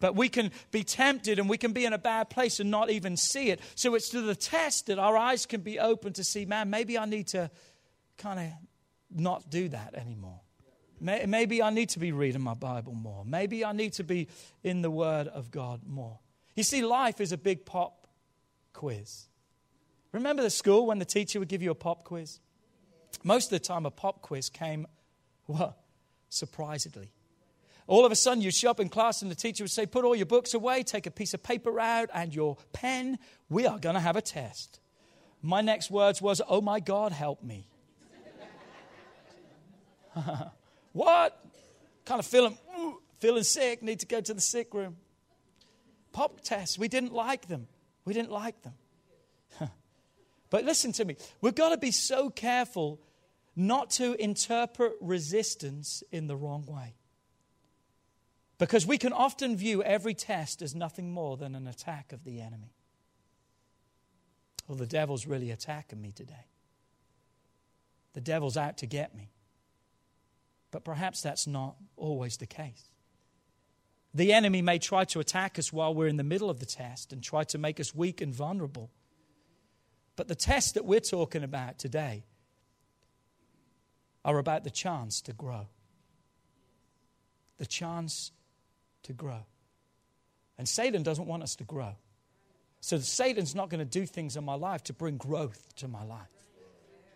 But 0.00 0.14
we 0.14 0.28
can 0.28 0.50
be 0.70 0.84
tempted 0.84 1.38
and 1.38 1.48
we 1.48 1.56
can 1.56 1.72
be 1.72 1.84
in 1.84 1.92
a 1.92 1.98
bad 1.98 2.30
place 2.30 2.60
and 2.60 2.70
not 2.70 2.90
even 2.90 3.16
see 3.16 3.50
it. 3.50 3.60
So 3.74 3.94
it's 3.94 4.10
to 4.10 4.20
the 4.20 4.34
test 4.34 4.86
that 4.86 4.98
our 4.98 5.16
eyes 5.16 5.46
can 5.46 5.62
be 5.62 5.78
open 5.78 6.12
to 6.14 6.24
see, 6.24 6.44
man, 6.44 6.70
maybe 6.70 6.98
I 6.98 7.06
need 7.06 7.28
to 7.28 7.50
kind 8.18 8.38
of 8.38 8.46
not 9.10 9.50
do 9.50 9.68
that 9.70 9.94
anymore. 9.94 10.40
Maybe 11.00 11.62
I 11.62 11.70
need 11.70 11.90
to 11.90 11.98
be 11.98 12.12
reading 12.12 12.40
my 12.40 12.54
Bible 12.54 12.94
more. 12.94 13.24
Maybe 13.24 13.64
I 13.64 13.72
need 13.72 13.94
to 13.94 14.04
be 14.04 14.28
in 14.62 14.80
the 14.80 14.90
Word 14.90 15.28
of 15.28 15.50
God 15.50 15.80
more. 15.86 16.18
You 16.54 16.62
see, 16.62 16.82
life 16.82 17.20
is 17.20 17.32
a 17.32 17.36
big 17.36 17.66
pop 17.66 18.06
quiz. 18.72 19.26
Remember 20.14 20.42
the 20.44 20.50
school 20.50 20.86
when 20.86 21.00
the 21.00 21.04
teacher 21.04 21.40
would 21.40 21.48
give 21.48 21.60
you 21.60 21.72
a 21.72 21.74
pop 21.74 22.04
quiz? 22.04 22.38
Most 23.24 23.46
of 23.46 23.50
the 23.50 23.58
time, 23.58 23.84
a 23.84 23.90
pop 23.90 24.22
quiz 24.22 24.48
came, 24.48 24.86
what? 25.46 25.76
Surprisingly. 26.28 27.10
All 27.88 28.06
of 28.06 28.12
a 28.12 28.16
sudden, 28.16 28.40
you'd 28.40 28.54
show 28.54 28.70
up 28.70 28.78
in 28.78 28.88
class 28.88 29.22
and 29.22 29.30
the 29.30 29.34
teacher 29.34 29.64
would 29.64 29.72
say, 29.72 29.86
Put 29.86 30.04
all 30.04 30.14
your 30.14 30.26
books 30.26 30.54
away, 30.54 30.84
take 30.84 31.06
a 31.06 31.10
piece 31.10 31.34
of 31.34 31.42
paper 31.42 31.80
out 31.80 32.10
and 32.14 32.32
your 32.32 32.56
pen. 32.72 33.18
We 33.50 33.66
are 33.66 33.76
going 33.76 33.96
to 33.96 34.00
have 34.00 34.14
a 34.14 34.22
test. 34.22 34.78
My 35.42 35.60
next 35.60 35.90
words 35.90 36.22
was, 36.22 36.40
Oh 36.48 36.60
my 36.60 36.78
God, 36.78 37.10
help 37.10 37.42
me. 37.42 37.66
what? 40.92 41.44
Kind 42.04 42.20
of 42.20 42.26
feeling, 42.26 42.56
feeling 43.18 43.42
sick, 43.42 43.82
need 43.82 43.98
to 43.98 44.06
go 44.06 44.20
to 44.20 44.32
the 44.32 44.40
sick 44.40 44.72
room. 44.74 44.96
pop 46.12 46.40
tests. 46.40 46.78
We 46.78 46.86
didn't 46.86 47.12
like 47.12 47.48
them. 47.48 47.66
We 48.04 48.14
didn't 48.14 48.30
like 48.30 48.62
them. 48.62 48.74
but 50.54 50.64
listen 50.64 50.92
to 50.92 51.04
me. 51.04 51.16
We've 51.40 51.56
got 51.56 51.70
to 51.70 51.76
be 51.76 51.90
so 51.90 52.30
careful 52.30 53.00
not 53.56 53.90
to 53.90 54.14
interpret 54.22 54.92
resistance 55.00 56.04
in 56.12 56.28
the 56.28 56.36
wrong 56.36 56.64
way. 56.64 56.94
Because 58.58 58.86
we 58.86 58.96
can 58.96 59.12
often 59.12 59.56
view 59.56 59.82
every 59.82 60.14
test 60.14 60.62
as 60.62 60.72
nothing 60.72 61.10
more 61.10 61.36
than 61.36 61.56
an 61.56 61.66
attack 61.66 62.12
of 62.12 62.22
the 62.22 62.40
enemy. 62.40 62.72
Well, 64.68 64.78
the 64.78 64.86
devil's 64.86 65.26
really 65.26 65.50
attacking 65.50 66.00
me 66.00 66.12
today. 66.12 66.46
The 68.12 68.20
devil's 68.20 68.56
out 68.56 68.78
to 68.78 68.86
get 68.86 69.12
me. 69.12 69.32
But 70.70 70.84
perhaps 70.84 71.20
that's 71.20 71.48
not 71.48 71.74
always 71.96 72.36
the 72.36 72.46
case. 72.46 72.90
The 74.14 74.32
enemy 74.32 74.62
may 74.62 74.78
try 74.78 75.02
to 75.06 75.18
attack 75.18 75.58
us 75.58 75.72
while 75.72 75.92
we're 75.92 76.06
in 76.06 76.16
the 76.16 76.22
middle 76.22 76.48
of 76.48 76.60
the 76.60 76.64
test 76.64 77.12
and 77.12 77.24
try 77.24 77.42
to 77.42 77.58
make 77.58 77.80
us 77.80 77.92
weak 77.92 78.20
and 78.20 78.32
vulnerable. 78.32 78.92
But 80.16 80.28
the 80.28 80.34
tests 80.34 80.72
that 80.72 80.84
we're 80.84 81.00
talking 81.00 81.42
about 81.42 81.78
today 81.78 82.24
are 84.24 84.38
about 84.38 84.64
the 84.64 84.70
chance 84.70 85.20
to 85.22 85.32
grow. 85.32 85.66
The 87.58 87.66
chance 87.66 88.32
to 89.04 89.12
grow. 89.12 89.44
And 90.56 90.68
Satan 90.68 91.02
doesn't 91.02 91.26
want 91.26 91.42
us 91.42 91.56
to 91.56 91.64
grow. 91.64 91.96
So 92.80 92.98
Satan's 92.98 93.54
not 93.54 93.70
going 93.70 93.80
to 93.80 93.84
do 93.84 94.06
things 94.06 94.36
in 94.36 94.44
my 94.44 94.54
life 94.54 94.84
to 94.84 94.92
bring 94.92 95.16
growth 95.16 95.74
to 95.76 95.88
my 95.88 96.04
life. 96.04 96.28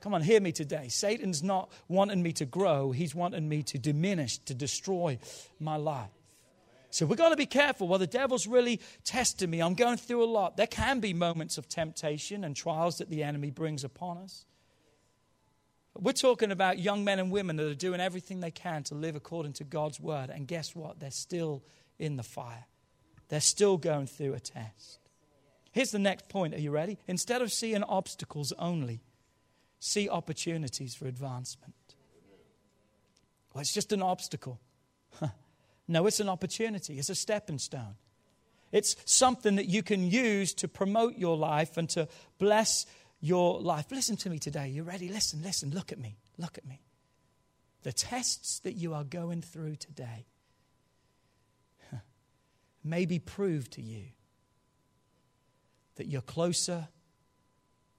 Come 0.01 0.15
on, 0.15 0.23
hear 0.23 0.41
me 0.41 0.53
today. 0.53 0.89
Satan's 0.89 1.43
not 1.43 1.71
wanting 1.89 2.23
me 2.23 2.33
to 2.35 2.47
grow, 2.47 2.93
he's 2.93 3.15
wanting 3.15 3.49
me 3.49 3.63
to 3.65 3.79
diminish, 3.79 4.39
to 4.39 4.55
destroy 4.55 5.19
my 5.59 5.77
life. 5.77 6.11
So 6.91 7.05
we've 7.05 7.19
got 7.19 7.31
to 7.31 7.37
be 7.37 7.47
careful. 7.47 7.87
Well, 7.87 7.99
the 7.99 8.07
devil's 8.07 8.47
really 8.47 8.81
testing 9.05 9.51
me. 9.51 9.61
I'm 9.61 9.75
going 9.75 9.99
through 9.99 10.25
a 10.25 10.27
lot. 10.27 10.57
There 10.57 10.67
can 10.67 11.01
be 11.01 11.13
moments 11.13 11.59
of 11.59 11.69
temptation 11.69 12.45
and 12.45 12.57
trials 12.57 12.99
that 12.99 13.11
the 13.11 13.23
enemy 13.23 13.51
brings 13.51 13.85
upon 13.85 14.19
us. 14.19 14.47
But 15.93 16.03
we're 16.03 16.13
talking 16.13 16.51
about 16.51 16.79
young 16.79 17.05
men 17.05 17.19
and 17.19 17.31
women 17.31 17.57
that 17.57 17.67
are 17.67 17.75
doing 17.75 18.01
everything 18.01 18.41
they 18.41 18.51
can 18.51 18.85
to 18.85 18.95
live 18.95 19.17
according 19.17 19.55
to 19.55 19.65
God's 19.65 20.01
word. 20.01 20.31
And 20.31 20.47
guess 20.47 20.75
what? 20.75 20.99
They're 20.99 21.11
still 21.11 21.63
in 21.99 22.17
the 22.17 22.23
fire, 22.23 22.67
they're 23.29 23.41
still 23.41 23.77
going 23.77 24.07
through 24.07 24.35
a 24.35 24.41
test. 24.41 25.01
Here's 25.73 25.91
the 25.91 25.99
next 25.99 26.29
point. 26.29 26.55
Are 26.55 26.61
you 26.61 26.71
ready? 26.71 26.99
Instead 27.07 27.43
of 27.43 27.53
seeing 27.53 27.83
obstacles 27.83 28.53
only, 28.59 29.03
see 29.79 30.09
opportunities 30.09 30.95
for 30.95 31.07
advancement. 31.07 31.75
Well, 33.53 33.61
it's 33.61 33.75
just 33.75 33.93
an 33.93 34.03
obstacle. 34.03 34.61
no, 35.89 36.07
it's 36.07 36.21
an 36.21 36.29
opportunity, 36.29 36.99
it's 36.99 37.11
a 37.11 37.15
stepping 37.15 37.59
stone. 37.59 37.97
It's 38.71 38.97
something 39.07 39.57
that 39.57 39.67
you 39.67 39.83
can 39.83 40.11
use 40.11 40.53
to 40.55 40.69
promote 40.69 41.17
your 41.17 41.37
life 41.37 41.79
and 41.79 41.89
to 41.91 42.07
bless 42.39 42.85
your 43.21 43.61
life. 43.61 43.87
Listen 43.91 44.17
to 44.19 44.31
me 44.31 44.39
today. 44.39 44.69
You 44.69 44.83
ready? 44.83 45.09
Listen, 45.09 45.43
listen. 45.43 45.71
Look 45.71 45.91
at 45.91 45.99
me. 45.99 46.19
Look 46.37 46.59
at 46.59 46.67
me. 46.67 46.83
The 47.83 47.93
tests 47.93 48.59
that 48.61 48.75
you 48.75 48.93
are 48.93 49.05
going 49.05 49.41
through 49.41 49.77
today 49.77 50.27
may 52.85 53.07
be 53.07 53.19
proved 53.19 53.73
to 53.73 53.83
you 53.83 54.05
that 55.97 56.07
you're 56.07 56.21
closer 56.21 56.89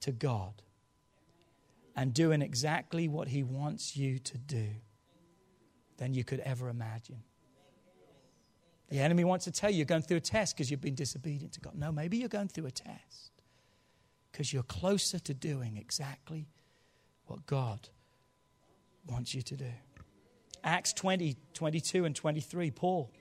to 0.02 0.12
God 0.12 0.62
and 1.96 2.14
doing 2.14 2.42
exactly 2.42 3.08
what 3.08 3.28
He 3.28 3.44
wants 3.44 3.98
you 3.98 4.20
to 4.20 4.38
do 4.38 4.68
than 5.98 6.14
you 6.14 6.24
could 6.24 6.40
ever 6.42 6.70
imagine. 6.70 7.24
The 8.90 9.00
enemy 9.00 9.24
wants 9.24 9.46
to 9.46 9.52
tell 9.52 9.70
you 9.70 9.78
you're 9.78 9.86
going 9.86 10.02
through 10.02 10.18
a 10.18 10.22
test 10.22 10.56
because 10.56 10.72
you've 10.72 10.82
been 10.82 10.96
disobedient 10.96 11.54
to 11.54 11.60
God. 11.60 11.76
No, 11.76 11.92
maybe 11.92 12.18
you're 12.18 12.30
going 12.30 12.48
through 12.48 12.66
a 12.66 12.72
test 12.72 13.32
because 14.32 14.52
you're 14.52 14.64
closer 14.64 15.20
to 15.20 15.34
doing 15.34 15.78
exactly 15.78 16.48
what 17.28 17.46
God 17.46 17.90
wants 19.08 19.34
you 19.34 19.42
to 19.44 19.56
do. 19.56 19.72
Acts 20.64 20.92
20, 20.94 21.38
22, 21.54 22.06
and 22.06 22.16
23, 22.16 22.72
Paul 22.72 23.12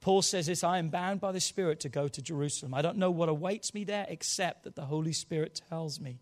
Paul 0.00 0.22
says 0.22 0.46
this 0.46 0.64
I 0.64 0.78
am 0.78 0.88
bound 0.88 1.20
by 1.20 1.32
the 1.32 1.40
Spirit 1.40 1.80
to 1.80 1.88
go 1.88 2.08
to 2.08 2.22
Jerusalem. 2.22 2.74
I 2.74 2.82
don't 2.82 2.96
know 2.96 3.10
what 3.10 3.28
awaits 3.28 3.74
me 3.74 3.84
there 3.84 4.06
except 4.08 4.64
that 4.64 4.74
the 4.74 4.86
Holy 4.86 5.12
Spirit 5.12 5.60
tells 5.68 6.00
me 6.00 6.20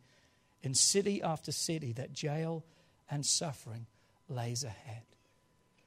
in 0.62 0.74
city 0.74 1.22
after 1.22 1.52
city 1.52 1.92
that 1.92 2.12
jail 2.12 2.64
and 3.10 3.24
suffering 3.24 3.86
lays 4.28 4.64
ahead. 4.64 5.02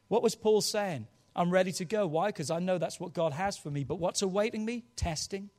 What 0.07 0.23
was 0.23 0.35
Paul 0.35 0.61
saying? 0.61 1.07
I'm 1.35 1.49
ready 1.49 1.71
to 1.73 1.85
go. 1.85 2.07
Why? 2.07 2.27
Because 2.27 2.51
I 2.51 2.59
know 2.59 2.77
that's 2.77 2.99
what 2.99 3.13
God 3.13 3.33
has 3.33 3.57
for 3.57 3.69
me. 3.69 3.83
But 3.83 3.95
what's 3.95 4.21
awaiting 4.21 4.65
me? 4.65 4.83
Testing. 4.95 5.49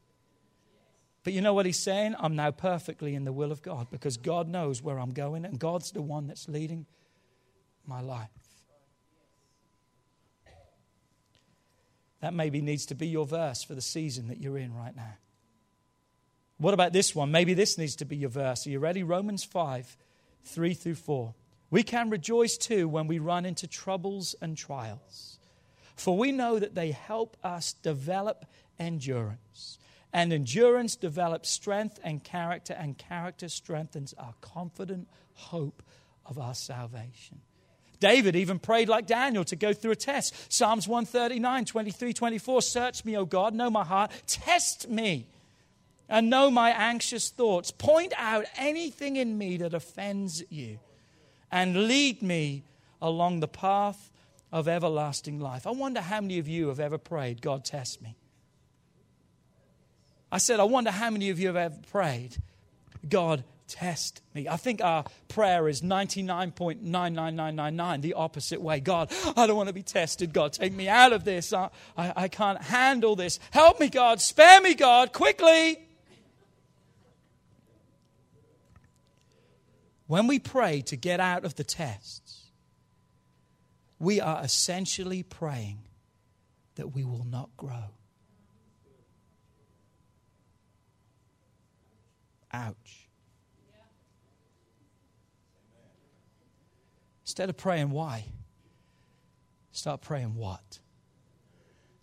But 1.25 1.33
you 1.33 1.41
know 1.41 1.55
what 1.55 1.67
he's 1.67 1.79
saying? 1.79 2.17
I'm 2.19 2.35
now 2.35 2.51
perfectly 2.51 3.15
in 3.15 3.25
the 3.25 3.33
will 3.33 3.53
of 3.53 3.63
God 3.63 3.89
because 3.91 4.17
God 4.17 4.49
knows 4.49 4.83
where 4.83 4.99
I'm 4.99 5.13
going 5.13 5.45
and 5.45 5.59
God's 5.59 5.93
the 5.93 6.03
one 6.03 6.27
that's 6.27 6.49
leading 6.49 6.87
my 7.87 8.01
life. 8.01 8.29
That 12.21 12.35
maybe 12.35 12.61
needs 12.61 12.87
to 12.87 12.95
be 12.95 13.09
your 13.09 13.27
verse 13.27 13.63
for 13.63 13.75
the 13.75 13.81
season 13.81 14.29
that 14.29 14.41
you're 14.41 14.59
in 14.59 14.75
right 14.75 14.95
now. 14.95 15.17
What 16.59 16.75
about 16.75 16.93
this 16.93 17.15
one? 17.15 17.33
Maybe 17.33 17.55
this 17.55 17.79
needs 17.79 17.97
to 17.97 18.05
be 18.05 18.17
your 18.17 18.31
verse. 18.31 18.67
Are 18.67 18.71
you 18.71 18.79
ready? 18.79 19.03
Romans 19.03 19.43
5 19.43 19.97
3 20.45 20.75
through 20.75 20.95
4. 20.97 21.35
We 21.71 21.83
can 21.83 22.11
rejoice 22.11 22.57
too 22.57 22.89
when 22.89 23.07
we 23.07 23.19
run 23.19 23.47
into 23.47 23.67
troubles 23.67 24.35
and 24.41 24.57
trials, 24.57 25.32
for 26.03 26.19
we 26.19 26.33
know 26.33 26.59
that 26.59 26.75
they 26.75 26.91
help 26.91 27.37
us 27.45 27.75
develop 27.75 28.45
endurance. 28.79 29.79
And 30.13 30.33
endurance 30.33 30.97
develops 30.97 31.49
strength 31.49 32.01
and 32.03 32.23
character, 32.23 32.75
and 32.75 32.99
character 32.99 33.49
strengthens 33.49 34.13
our 34.19 34.35
confident 34.41 35.09
hope 35.35 35.83
of 36.27 36.39
our 36.39 36.55
salvation. 36.55 37.41
David 38.01 38.35
even 38.35 38.59
prayed 38.59 38.89
like 38.89 39.07
Daniel 39.07 39.45
to 39.45 39.55
go 39.55 39.73
through 39.73 39.93
a 39.93 39.97
test. 39.97 40.53
Psalms 40.53 40.89
139, 40.89 41.65
23, 41.67 42.13
24 42.13 42.63
Search 42.63 43.05
me, 43.05 43.17
O 43.17 43.25
God, 43.25 43.55
know 43.55 43.71
my 43.71 43.85
heart, 43.85 44.11
test 44.27 44.89
me, 44.91 45.29
and 46.09 46.29
know 46.29 46.51
my 46.51 46.71
anxious 46.71 47.31
thoughts. 47.31 47.71
Point 47.71 48.13
out 48.19 48.45
anything 48.57 49.15
in 49.15 49.39
me 49.39 49.57
that 49.59 49.73
offends 49.73 50.43
you, 50.51 50.81
and 51.53 51.87
lead 51.87 52.23
me 52.23 52.65
along 53.01 53.39
the 53.39 53.49
path 53.49 54.12
of 54.53 54.69
everlasting 54.69 55.41
life. 55.41 55.67
I 55.67 55.71
wonder 55.71 56.01
how 56.01 56.21
many 56.21 56.39
of 56.39 56.47
you 56.47 56.69
have 56.69 56.79
ever 56.79 56.99
prayed, 56.99 57.41
God, 57.41 57.65
test 57.65 58.03
me. 58.03 58.17
I 60.31 60.39
said, 60.39 60.61
I 60.61 60.65
wonder 60.65 60.91
how 60.91 61.11
many 61.11 61.31
of 61.31 61.39
you 61.39 61.47
have 61.49 61.57
ever 61.57 61.77
prayed, 61.91 62.37
God, 63.09 63.45
test 63.67 64.23
me. 64.35 64.49
I 64.49 64.57
think 64.57 64.83
our 64.83 65.05
prayer 65.29 65.69
is 65.69 65.83
99.99999, 65.83 68.03
the 68.03 68.15
opposite 68.15 68.61
way. 68.61 68.81
God, 68.81 69.13
I 69.37 69.47
don't 69.47 69.57
want 69.57 69.69
to 69.69 69.75
be 69.75 69.83
tested. 69.83 70.33
God, 70.33 70.53
take 70.53 70.73
me 70.73 70.89
out 70.89 71.13
of 71.13 71.25
this. 71.25 71.53
I, 71.53 71.71
I, 71.97 72.13
I 72.17 72.29
can't 72.29 72.63
handle 72.63 73.17
this. 73.17 73.41
Help 73.51 73.81
me, 73.81 73.89
God. 73.89 74.21
Spare 74.21 74.61
me, 74.61 74.75
God, 74.75 75.13
quickly. 75.13 75.79
When 80.07 80.27
we 80.27 80.39
pray 80.39 80.83
to 80.83 80.97
get 80.97 81.21
out 81.21 81.47
of 81.47 81.55
the 81.55 81.65
tests, 81.65 82.22
we 84.03 84.21
are 84.21 84.43
essentially 84.43 85.23
praying 85.23 85.79
that 86.75 86.89
we 86.89 87.05
will 87.05 87.25
not 87.25 87.57
grow. 87.57 87.85
Ouch. 92.53 93.09
Instead 97.23 97.49
of 97.49 97.57
praying 97.57 97.91
why, 97.91 98.25
start 99.71 100.01
praying 100.01 100.35
what. 100.35 100.81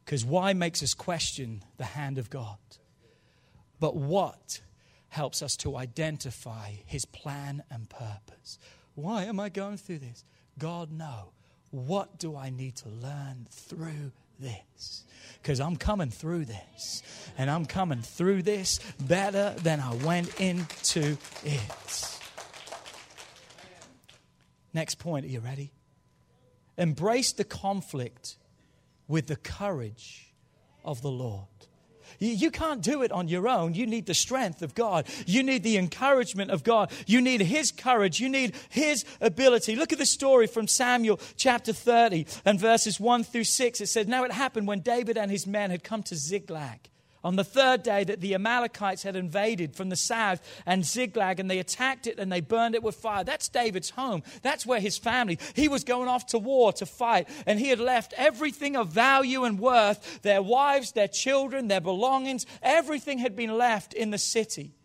Because 0.05 0.23
why 0.23 0.53
makes 0.53 0.81
us 0.81 0.93
question 0.93 1.65
the 1.75 1.83
hand 1.83 2.17
of 2.17 2.29
God. 2.29 2.57
But 3.77 3.97
what 3.97 4.61
helps 5.09 5.41
us 5.41 5.57
to 5.57 5.75
identify 5.75 6.75
his 6.85 7.03
plan 7.03 7.61
and 7.69 7.89
purpose. 7.89 8.57
Why 8.95 9.25
am 9.25 9.37
I 9.37 9.49
going 9.49 9.75
through 9.75 9.99
this? 9.99 10.23
God, 10.57 10.93
no. 10.93 11.33
What 11.71 12.17
do 12.17 12.35
I 12.35 12.49
need 12.49 12.75
to 12.77 12.89
learn 12.89 13.47
through 13.49 14.11
this? 14.39 15.03
Because 15.41 15.59
I'm 15.59 15.75
coming 15.75 16.09
through 16.09 16.45
this. 16.45 17.03
And 17.37 17.49
I'm 17.49 17.65
coming 17.65 18.01
through 18.01 18.43
this 18.43 18.79
better 18.99 19.53
than 19.59 19.79
I 19.79 19.93
went 19.95 20.39
into 20.39 21.17
it. 21.43 22.17
Next 24.73 24.95
point, 24.95 25.25
are 25.25 25.29
you 25.29 25.39
ready? 25.39 25.71
Embrace 26.77 27.33
the 27.33 27.43
conflict 27.43 28.37
with 29.07 29.27
the 29.27 29.35
courage 29.35 30.33
of 30.85 31.01
the 31.01 31.11
Lord. 31.11 31.47
You 32.17 32.51
can't 32.51 32.81
do 32.81 33.01
it 33.01 33.11
on 33.11 33.27
your 33.27 33.47
own. 33.47 33.73
You 33.73 33.85
need 33.85 34.05
the 34.05 34.13
strength 34.13 34.61
of 34.61 34.73
God. 34.73 35.05
You 35.25 35.43
need 35.43 35.63
the 35.63 35.77
encouragement 35.77 36.51
of 36.51 36.63
God. 36.63 36.91
You 37.05 37.21
need 37.21 37.41
His 37.41 37.71
courage. 37.71 38.19
You 38.19 38.29
need 38.29 38.55
His 38.69 39.05
ability. 39.21 39.75
Look 39.75 39.93
at 39.93 39.99
the 39.99 40.05
story 40.05 40.47
from 40.47 40.67
Samuel 40.67 41.19
chapter 41.37 41.73
30 41.73 42.25
and 42.45 42.59
verses 42.59 42.99
1 42.99 43.23
through 43.23 43.43
6. 43.43 43.81
It 43.81 43.87
says, 43.87 44.07
Now 44.07 44.23
it 44.23 44.31
happened 44.31 44.67
when 44.67 44.79
David 44.79 45.17
and 45.17 45.31
his 45.31 45.45
men 45.45 45.71
had 45.71 45.83
come 45.83 46.03
to 46.03 46.15
Ziklag 46.15 46.89
on 47.23 47.35
the 47.35 47.43
third 47.43 47.83
day 47.83 48.03
that 48.03 48.21
the 48.21 48.33
Amalekites 48.33 49.03
had 49.03 49.15
invaded 49.15 49.75
from 49.75 49.89
the 49.89 49.95
south 49.95 50.41
and 50.65 50.85
Ziklag, 50.85 51.39
and 51.39 51.49
they 51.49 51.59
attacked 51.59 52.07
it 52.07 52.19
and 52.19 52.31
they 52.31 52.41
burned 52.41 52.75
it 52.75 52.83
with 52.83 52.95
fire. 52.95 53.23
That's 53.23 53.49
David's 53.49 53.91
home. 53.91 54.23
That's 54.41 54.65
where 54.65 54.79
his 54.79 54.97
family. 54.97 55.39
He 55.53 55.67
was 55.67 55.83
going 55.83 56.07
off 56.07 56.27
to 56.27 56.39
war 56.39 56.71
to 56.73 56.85
fight, 56.85 57.27
and 57.45 57.59
he 57.59 57.69
had 57.69 57.79
left 57.79 58.13
everything 58.17 58.75
of 58.75 58.89
value 58.89 59.43
and 59.43 59.59
worth 59.59 60.21
their 60.21 60.41
wives, 60.41 60.93
their 60.93 61.07
children, 61.07 61.67
their 61.67 61.81
belongings, 61.81 62.45
everything 62.61 63.19
had 63.19 63.35
been 63.35 63.57
left 63.57 63.93
in 63.93 64.11
the 64.11 64.17
city. 64.17 64.75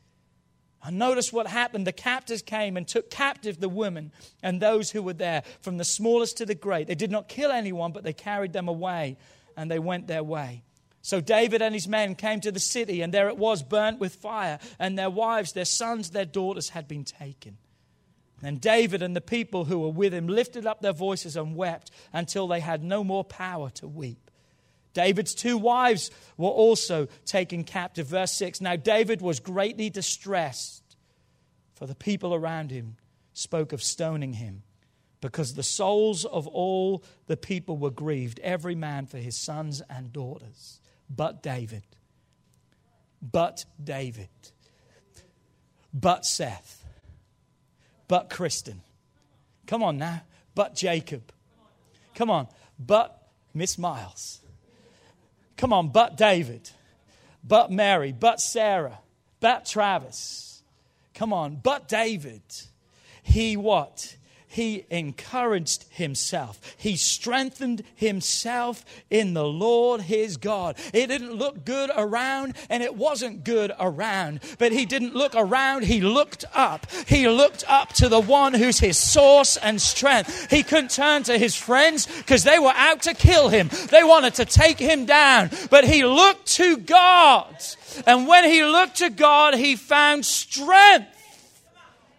And 0.87 0.99
notice 0.99 1.32
what 1.32 1.47
happened. 1.47 1.87
The 1.87 1.93
captors 1.93 2.43
came 2.43 2.76
and 2.76 2.87
took 2.87 3.09
captive 3.11 3.59
the 3.59 3.70
women 3.70 4.12
and 4.43 4.61
those 4.61 4.91
who 4.91 5.03
were 5.03 5.14
there, 5.14 5.43
from 5.62 5.78
the 5.78 5.85
smallest 5.85 6.37
to 6.39 6.47
the 6.47 6.55
great. 6.55 6.89
They 6.89 6.95
did 6.95 7.11
not 7.11 7.26
kill 7.26 7.51
anyone, 7.51 7.93
but 7.93 8.05
they 8.05 8.12
carried 8.12 8.53
them 8.53 8.68
away 8.68 9.16
and 9.57 9.70
they 9.70 9.78
went 9.78 10.09
their 10.09 10.22
way. 10.22 10.62
So 11.05 11.21
David 11.21 11.61
and 11.61 11.75
his 11.75 11.87
men 11.87 12.15
came 12.15 12.41
to 12.41 12.51
the 12.51 12.59
city, 12.59 13.03
and 13.03 13.13
there 13.13 13.29
it 13.29 13.37
was, 13.37 13.63
burnt 13.63 14.01
with 14.01 14.15
fire, 14.15 14.59
and 14.79 14.99
their 14.99 15.11
wives, 15.11 15.53
their 15.53 15.67
sons, 15.67 16.09
their 16.09 16.25
daughters 16.25 16.71
had 16.71 16.89
been 16.89 17.05
taken. 17.05 17.59
And 18.43 18.59
David 18.59 19.03
and 19.03 19.15
the 19.15 19.21
people 19.21 19.67
who 19.67 19.81
were 19.81 19.91
with 19.91 20.15
him 20.15 20.29
lifted 20.29 20.65
up 20.65 20.81
their 20.81 20.95
voices 20.95 21.37
and 21.37 21.57
wept 21.57 21.91
until 22.15 22.49
they 22.49 22.61
had 22.61 22.83
no 22.83 23.05
more 23.05 23.23
power 23.23 23.69
to 23.75 23.87
weep. 23.87 24.31
David's 24.95 25.35
two 25.35 25.59
wives 25.59 26.11
were 26.39 26.49
also 26.49 27.07
taken 27.27 27.65
captive. 27.65 28.07
Verse 28.07 28.33
6 28.33 28.63
Now 28.63 28.77
David 28.77 29.21
was 29.21 29.41
greatly 29.41 29.91
distressed, 29.91 30.97
for 31.75 31.87
the 31.87 31.95
people 31.95 32.35
around 32.35 32.71
him 32.71 32.97
spoke 33.35 33.75
of 33.75 33.83
stoning 33.83 34.33
him, 34.33 34.63
because 35.21 35.53
the 35.53 35.63
souls 35.63 36.25
of 36.25 36.47
all 36.47 37.05
the 37.27 37.37
people 37.37 37.77
were 37.77 37.91
grieved, 37.91 38.41
every 38.43 38.75
man 38.75 39.05
for 39.05 39.19
his 39.19 39.37
sons 39.37 39.83
and 39.91 40.11
daughters 40.11 40.81
but 41.09 41.43
David. 41.43 41.83
But 43.21 43.65
David. 43.83 44.29
But 45.93 46.25
Seth. 46.25 46.85
But 48.09 48.29
Kristen. 48.31 48.83
Come 49.67 49.83
on 49.83 49.97
now. 49.97 50.23
But 50.55 50.75
Jacob. 50.75 51.33
Come 52.15 52.31
on. 52.31 52.49
But 52.79 53.29
Miss 53.55 53.79
Miles. 53.79 54.41
Come 55.57 55.73
on. 55.73 55.89
But 55.89 56.17
David. 56.17 56.71
But 57.43 57.71
Mary. 57.71 58.13
But 58.13 58.41
Sarah. 58.41 58.99
But 59.41 59.67
Travis. 59.67 60.63
Come 61.15 61.33
on. 61.33 61.61
But 61.63 61.89
David. 61.89 62.43
He 63.23 63.57
what? 63.57 64.17
He 64.55 64.87
encouraged 64.89 65.85
himself. 65.91 66.61
He 66.77 66.95
strengthened 66.95 67.83
himself 67.97 68.85
in 69.11 69.35
the 69.35 69.45
Lord 69.45 70.03
his 70.03 70.37
God. 70.37 70.79
It 70.93 71.09
didn't 71.09 71.33
look 71.33 71.65
good 71.65 71.91
around, 71.97 72.55
and 72.71 72.81
it 72.81 72.95
wasn't 72.95 73.43
good 73.43 73.73
around, 73.81 74.39
but 74.61 74.71
he 74.71 74.87
didn't 74.87 75.13
look 75.13 75.35
around, 75.35 75.83
he 75.83 76.01
looked 76.01 76.45
up. 76.55 76.89
He 77.09 77.29
looked 77.29 77.65
up 77.67 77.95
to 77.95 78.09
the 78.09 78.21
one 78.21 78.55
who's 78.55 78.79
his 78.79 78.97
source 78.97 79.57
and 79.57 79.83
strength. 79.83 80.49
He 80.53 80.63
couldn't 80.63 80.93
turn 80.93 81.25
to 81.25 81.37
his 81.37 81.57
friends 81.57 82.07
because 82.07 82.45
they 82.45 82.61
were 82.61 82.75
out 82.77 83.03
to 83.03 83.15
kill 83.15 83.49
him, 83.49 83.69
they 83.91 84.05
wanted 84.05 84.35
to 84.35 84.45
take 84.45 84.79
him 84.79 85.05
down, 85.05 85.51
but 85.69 85.83
he 85.83 86.05
looked 86.05 86.47
to 86.55 86.77
God. 86.77 87.57
And 88.07 88.29
when 88.29 88.45
he 88.45 88.63
looked 88.63 88.99
to 88.99 89.11
God, 89.11 89.55
he 89.55 89.75
found 89.75 90.25
strength 90.25 91.14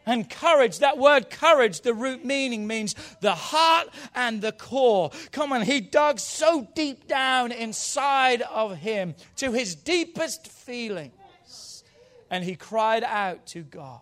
and 0.05 0.29
courage, 0.29 0.79
that 0.79 0.97
word 0.97 1.29
courage, 1.29 1.81
the 1.81 1.93
root 1.93 2.23
meaning 2.23 2.67
means 2.67 2.95
the 3.21 3.33
heart 3.33 3.89
and 4.13 4.41
the 4.41 4.51
core. 4.51 5.11
Come 5.31 5.51
on, 5.53 5.63
he 5.63 5.81
dug 5.81 6.19
so 6.19 6.67
deep 6.75 7.07
down 7.07 7.51
inside 7.51 8.41
of 8.43 8.77
him 8.77 9.15
to 9.37 9.51
his 9.51 9.75
deepest 9.75 10.47
feelings. 10.47 11.83
And 12.29 12.43
he 12.43 12.55
cried 12.55 13.03
out 13.03 13.45
to 13.47 13.61
God. 13.61 14.01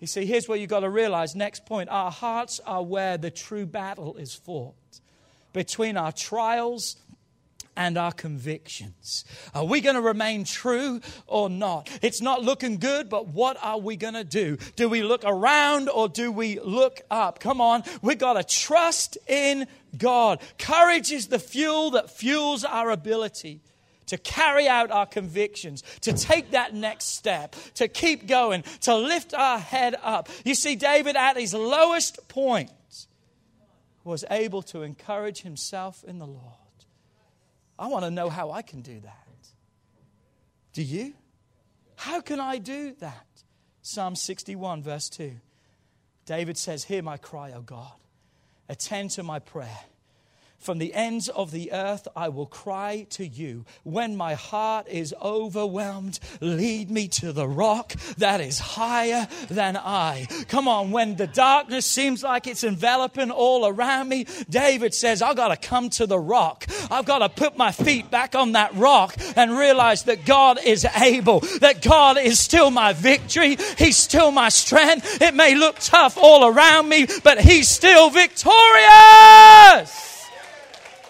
You 0.00 0.06
see, 0.06 0.26
here's 0.26 0.48
what 0.48 0.60
you've 0.60 0.68
got 0.68 0.80
to 0.80 0.90
realize. 0.90 1.34
Next 1.34 1.64
point 1.64 1.88
our 1.88 2.10
hearts 2.10 2.60
are 2.66 2.82
where 2.82 3.16
the 3.16 3.30
true 3.30 3.64
battle 3.64 4.16
is 4.16 4.34
fought 4.34 4.74
between 5.54 5.96
our 5.96 6.12
trials 6.12 6.96
and 7.76 7.98
our 7.98 8.12
convictions. 8.12 9.24
Are 9.54 9.64
we 9.64 9.80
going 9.80 9.96
to 9.96 10.00
remain 10.00 10.44
true 10.44 11.00
or 11.26 11.50
not? 11.50 11.90
It's 12.02 12.20
not 12.20 12.42
looking 12.42 12.78
good, 12.78 13.08
but 13.08 13.28
what 13.28 13.56
are 13.62 13.78
we 13.78 13.96
going 13.96 14.14
to 14.14 14.24
do? 14.24 14.56
Do 14.76 14.88
we 14.88 15.02
look 15.02 15.22
around 15.24 15.88
or 15.88 16.08
do 16.08 16.30
we 16.30 16.60
look 16.60 17.00
up? 17.10 17.40
Come 17.40 17.60
on, 17.60 17.84
we've 18.02 18.18
got 18.18 18.34
to 18.34 18.44
trust 18.44 19.18
in 19.26 19.66
God. 19.96 20.40
Courage 20.58 21.12
is 21.12 21.28
the 21.28 21.38
fuel 21.38 21.90
that 21.92 22.10
fuels 22.10 22.64
our 22.64 22.90
ability 22.90 23.60
to 24.06 24.18
carry 24.18 24.68
out 24.68 24.90
our 24.90 25.06
convictions, 25.06 25.82
to 26.02 26.12
take 26.12 26.50
that 26.50 26.74
next 26.74 27.06
step, 27.06 27.56
to 27.74 27.88
keep 27.88 28.26
going, 28.26 28.62
to 28.82 28.94
lift 28.94 29.32
our 29.34 29.58
head 29.58 29.96
up. 30.02 30.28
You 30.44 30.54
see, 30.54 30.76
David 30.76 31.16
at 31.16 31.36
his 31.36 31.54
lowest 31.54 32.28
point 32.28 32.70
was 34.04 34.24
able 34.30 34.62
to 34.62 34.82
encourage 34.82 35.40
himself 35.40 36.04
in 36.04 36.18
the 36.18 36.26
Lord. 36.26 36.63
I 37.78 37.88
want 37.88 38.04
to 38.04 38.10
know 38.10 38.28
how 38.28 38.50
I 38.52 38.62
can 38.62 38.82
do 38.82 39.00
that. 39.00 39.26
Do 40.72 40.82
you? 40.82 41.14
How 41.96 42.20
can 42.20 42.40
I 42.40 42.58
do 42.58 42.94
that? 43.00 43.26
Psalm 43.82 44.16
61, 44.16 44.82
verse 44.82 45.08
2. 45.08 45.32
David 46.26 46.56
says, 46.56 46.84
Hear 46.84 47.02
my 47.02 47.16
cry, 47.16 47.52
O 47.52 47.60
God. 47.60 47.92
Attend 48.68 49.10
to 49.10 49.22
my 49.22 49.38
prayer. 49.38 49.78
From 50.64 50.78
the 50.78 50.94
ends 50.94 51.28
of 51.28 51.50
the 51.50 51.72
earth 51.72 52.08
I 52.16 52.30
will 52.30 52.46
cry 52.46 53.06
to 53.10 53.26
you. 53.26 53.66
When 53.82 54.16
my 54.16 54.32
heart 54.32 54.88
is 54.88 55.14
overwhelmed, 55.20 56.18
lead 56.40 56.90
me 56.90 57.06
to 57.08 57.32
the 57.32 57.46
rock 57.46 57.92
that 58.16 58.40
is 58.40 58.60
higher 58.60 59.28
than 59.48 59.76
I. 59.76 60.26
Come 60.48 60.66
on, 60.66 60.90
when 60.90 61.16
the 61.16 61.26
darkness 61.26 61.84
seems 61.84 62.22
like 62.22 62.46
it's 62.46 62.64
enveloping 62.64 63.30
all 63.30 63.66
around 63.66 64.08
me, 64.08 64.24
David 64.48 64.94
says, 64.94 65.20
I've 65.20 65.36
got 65.36 65.48
to 65.48 65.58
come 65.58 65.90
to 65.90 66.06
the 66.06 66.18
rock. 66.18 66.64
I've 66.90 67.04
got 67.04 67.18
to 67.18 67.28
put 67.28 67.58
my 67.58 67.70
feet 67.70 68.10
back 68.10 68.34
on 68.34 68.52
that 68.52 68.74
rock 68.74 69.14
and 69.36 69.58
realize 69.58 70.04
that 70.04 70.24
God 70.24 70.58
is 70.64 70.86
able, 70.96 71.40
that 71.60 71.82
God 71.82 72.16
is 72.16 72.40
still 72.40 72.70
my 72.70 72.94
victory. 72.94 73.58
He's 73.76 73.98
still 73.98 74.30
my 74.30 74.48
strength. 74.48 75.20
It 75.20 75.34
may 75.34 75.56
look 75.56 75.76
tough 75.78 76.16
all 76.16 76.48
around 76.48 76.88
me, 76.88 77.06
but 77.22 77.38
He's 77.38 77.68
still 77.68 78.08
victorious. 78.08 80.13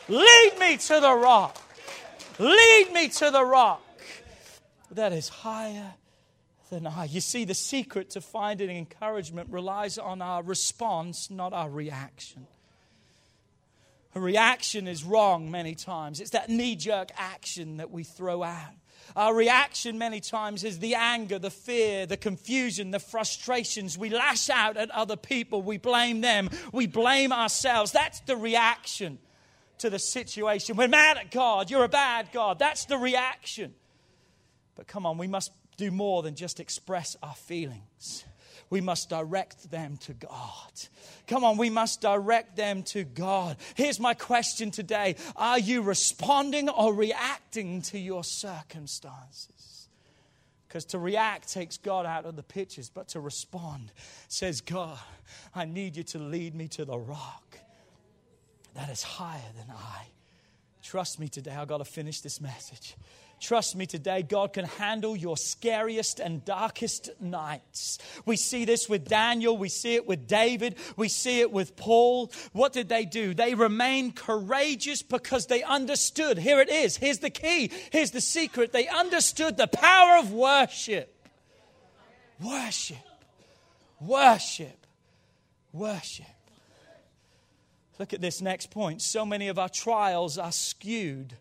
Lead 0.08 0.52
me 0.58 0.76
to 0.76 1.00
the 1.00 1.14
rock. 1.14 1.56
Lead 2.38 2.92
me 2.92 3.08
to 3.08 3.30
the 3.30 3.44
rock 3.44 3.82
that 4.90 5.12
is 5.12 5.28
higher 5.28 5.94
than 6.70 6.86
I. 6.86 7.04
You 7.04 7.20
see, 7.20 7.44
the 7.44 7.54
secret 7.54 8.10
to 8.10 8.20
finding 8.20 8.70
encouragement 8.70 9.50
relies 9.50 9.98
on 9.98 10.20
our 10.20 10.42
response, 10.42 11.30
not 11.30 11.52
our 11.52 11.70
reaction. 11.70 12.46
A 14.14 14.20
reaction 14.20 14.86
is 14.86 15.04
wrong 15.04 15.50
many 15.50 15.74
times. 15.74 16.20
It's 16.20 16.30
that 16.30 16.48
knee 16.48 16.76
jerk 16.76 17.10
action 17.16 17.78
that 17.78 17.90
we 17.90 18.04
throw 18.04 18.42
out. 18.42 18.74
Our 19.16 19.34
reaction 19.34 19.98
many 19.98 20.20
times 20.20 20.64
is 20.64 20.78
the 20.78 20.94
anger, 20.94 21.38
the 21.38 21.50
fear, 21.50 22.06
the 22.06 22.16
confusion, 22.16 22.90
the 22.90 23.00
frustrations. 23.00 23.98
We 23.98 24.10
lash 24.10 24.48
out 24.50 24.76
at 24.76 24.90
other 24.90 25.16
people. 25.16 25.62
We 25.62 25.78
blame 25.78 26.20
them. 26.20 26.50
We 26.72 26.86
blame 26.86 27.32
ourselves. 27.32 27.92
That's 27.92 28.20
the 28.20 28.36
reaction 28.36 29.18
to 29.78 29.90
the 29.90 29.98
situation. 29.98 30.76
We're 30.76 30.88
mad 30.88 31.18
at 31.18 31.30
God. 31.30 31.70
You're 31.70 31.84
a 31.84 31.88
bad 31.88 32.28
God. 32.32 32.58
That's 32.58 32.84
the 32.86 32.98
reaction. 32.98 33.74
But 34.74 34.86
come 34.86 35.06
on, 35.06 35.18
we 35.18 35.28
must 35.28 35.50
do 35.76 35.90
more 35.90 36.22
than 36.22 36.34
just 36.34 36.60
express 36.60 37.16
our 37.22 37.34
feelings. 37.34 38.24
We 38.70 38.80
must 38.80 39.08
direct 39.08 39.70
them 39.70 39.98
to 39.98 40.14
God. 40.14 40.72
Come 41.26 41.44
on, 41.44 41.56
we 41.56 41.70
must 41.70 42.00
direct 42.00 42.56
them 42.56 42.82
to 42.84 43.04
God. 43.04 43.56
Here's 43.74 44.00
my 44.00 44.14
question 44.14 44.70
today 44.70 45.16
Are 45.36 45.58
you 45.58 45.82
responding 45.82 46.68
or 46.68 46.94
reacting 46.94 47.82
to 47.82 47.98
your 47.98 48.24
circumstances? 48.24 49.88
Because 50.66 50.86
to 50.86 50.98
react 50.98 51.52
takes 51.52 51.76
God 51.76 52.04
out 52.04 52.24
of 52.24 52.34
the 52.34 52.42
pictures, 52.42 52.90
but 52.90 53.08
to 53.10 53.20
respond 53.20 53.92
says, 54.26 54.60
God, 54.60 54.98
I 55.54 55.66
need 55.66 55.96
you 55.96 56.02
to 56.02 56.18
lead 56.18 56.56
me 56.56 56.66
to 56.68 56.84
the 56.84 56.98
rock 56.98 57.43
that 58.74 58.90
is 58.90 59.02
higher 59.02 59.52
than 59.56 59.74
I. 59.76 60.06
Trust 60.82 61.18
me 61.18 61.28
today, 61.28 61.52
I've 61.52 61.68
got 61.68 61.78
to 61.78 61.84
finish 61.84 62.20
this 62.20 62.40
message. 62.40 62.94
Trust 63.40 63.76
me 63.76 63.84
today, 63.84 64.22
God 64.22 64.52
can 64.52 64.64
handle 64.64 65.16
your 65.16 65.36
scariest 65.36 66.20
and 66.20 66.44
darkest 66.44 67.10
nights. 67.20 67.98
We 68.24 68.36
see 68.36 68.64
this 68.64 68.88
with 68.88 69.06
Daniel, 69.06 69.56
we 69.56 69.68
see 69.68 69.96
it 69.96 70.06
with 70.06 70.26
David, 70.26 70.76
we 70.96 71.08
see 71.08 71.40
it 71.40 71.50
with 71.50 71.76
Paul. 71.76 72.32
What 72.52 72.72
did 72.72 72.88
they 72.88 73.04
do? 73.04 73.34
They 73.34 73.54
remained 73.54 74.16
courageous 74.16 75.02
because 75.02 75.46
they 75.46 75.62
understood. 75.62 76.38
Here 76.38 76.60
it 76.60 76.70
is. 76.70 76.96
Here's 76.96 77.18
the 77.18 77.30
key. 77.30 77.70
Here's 77.90 78.12
the 78.12 78.20
secret. 78.20 78.72
They 78.72 78.88
understood 78.88 79.56
the 79.56 79.66
power 79.66 80.18
of 80.18 80.32
worship. 80.32 81.28
Worship. 82.42 82.96
Worship. 84.00 84.86
Worship. 85.72 86.33
Look 87.98 88.12
at 88.12 88.20
this 88.20 88.40
next 88.40 88.70
point. 88.70 89.02
So 89.02 89.24
many 89.24 89.48
of 89.48 89.58
our 89.58 89.68
trials 89.68 90.38
are 90.38 90.52
skewed 90.52 91.34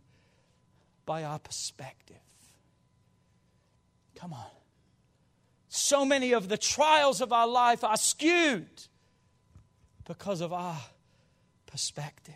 by 1.06 1.24
our 1.24 1.39
perspective. 1.39 2.18
Come 4.16 4.34
on. 4.34 4.45
So 5.68 6.06
many 6.06 6.34
of 6.34 6.49
the 6.49 6.58
trials 6.58 7.20
of 7.20 7.34
our 7.34 7.47
life 7.47 7.84
are 7.84 7.97
skewed 7.97 8.84
because 10.06 10.41
of 10.41 10.54
our 10.54 10.78
perspective. 11.66 12.36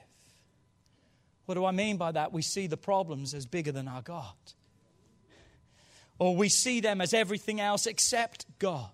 What 1.46 1.56
do 1.56 1.64
I 1.64 1.72
mean 1.72 1.98
by 1.98 2.12
that? 2.12 2.34
We 2.34 2.42
see 2.42 2.68
the 2.68 2.78
problems 2.78 3.34
as 3.34 3.46
bigger 3.46 3.72
than 3.72 3.88
our 3.88 4.02
God, 4.02 4.34
or 6.20 6.36
we 6.36 6.50
see 6.50 6.82
them 6.82 7.00
as 7.00 7.14
everything 7.14 7.62
else 7.62 7.86
except 7.86 8.46
God. 8.60 8.90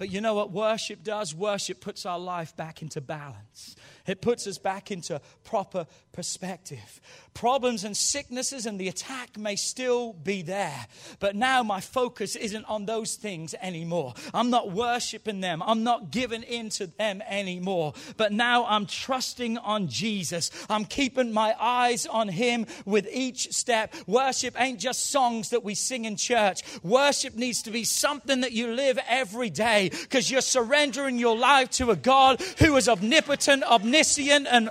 But 0.00 0.10
you 0.10 0.22
know 0.22 0.32
what 0.32 0.50
worship 0.50 1.04
does? 1.04 1.34
Worship 1.34 1.82
puts 1.82 2.06
our 2.06 2.18
life 2.18 2.56
back 2.56 2.80
into 2.80 3.02
balance. 3.02 3.76
It 4.06 4.22
puts 4.22 4.46
us 4.46 4.56
back 4.56 4.90
into 4.90 5.20
proper 5.44 5.86
perspective. 6.12 7.02
Problems 7.34 7.84
and 7.84 7.94
sicknesses 7.94 8.64
and 8.64 8.80
the 8.80 8.88
attack 8.88 9.38
may 9.38 9.56
still 9.56 10.14
be 10.14 10.42
there, 10.42 10.86
but 11.20 11.36
now 11.36 11.62
my 11.62 11.80
focus 11.80 12.34
isn't 12.34 12.64
on 12.64 12.86
those 12.86 13.14
things 13.14 13.54
anymore. 13.60 14.14
I'm 14.34 14.50
not 14.50 14.72
worshiping 14.72 15.42
them, 15.42 15.62
I'm 15.62 15.84
not 15.84 16.10
giving 16.10 16.42
in 16.42 16.70
to 16.70 16.86
them 16.86 17.22
anymore, 17.28 17.92
but 18.16 18.32
now 18.32 18.64
I'm 18.66 18.86
trusting 18.86 19.58
on 19.58 19.88
Jesus. 19.88 20.50
I'm 20.68 20.86
keeping 20.86 21.30
my 21.30 21.54
eyes 21.60 22.06
on 22.06 22.28
Him 22.28 22.66
with 22.84 23.06
each 23.12 23.52
step. 23.52 23.94
Worship 24.06 24.60
ain't 24.60 24.80
just 24.80 25.10
songs 25.10 25.50
that 25.50 25.62
we 25.62 25.74
sing 25.74 26.06
in 26.06 26.16
church, 26.16 26.62
worship 26.82 27.34
needs 27.36 27.62
to 27.62 27.70
be 27.70 27.84
something 27.84 28.40
that 28.40 28.52
you 28.52 28.72
live 28.72 28.98
every 29.06 29.50
day 29.50 29.89
because 29.90 30.30
you're 30.30 30.40
surrendering 30.40 31.18
your 31.18 31.36
life 31.36 31.70
to 31.70 31.90
a 31.90 31.96
God 31.96 32.40
who 32.58 32.76
is 32.76 32.88
omnipotent, 32.88 33.62
omniscient, 33.64 34.46
and 34.50 34.70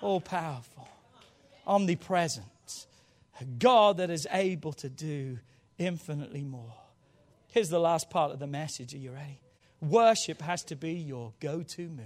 all 0.00 0.20
powerful, 0.20 0.88
omnipresent. 1.66 2.46
A 3.40 3.44
God 3.44 3.98
that 3.98 4.10
is 4.10 4.26
able 4.30 4.72
to 4.74 4.88
do 4.88 5.38
infinitely 5.78 6.44
more. 6.44 6.74
Here's 7.48 7.70
the 7.70 7.80
last 7.80 8.10
part 8.10 8.32
of 8.32 8.38
the 8.38 8.46
message. 8.46 8.94
Are 8.94 8.98
you 8.98 9.12
ready? 9.12 9.40
Worship 9.80 10.42
has 10.42 10.62
to 10.64 10.76
be 10.76 10.92
your 10.92 11.32
go 11.40 11.62
to 11.62 11.88
move. 11.88 12.04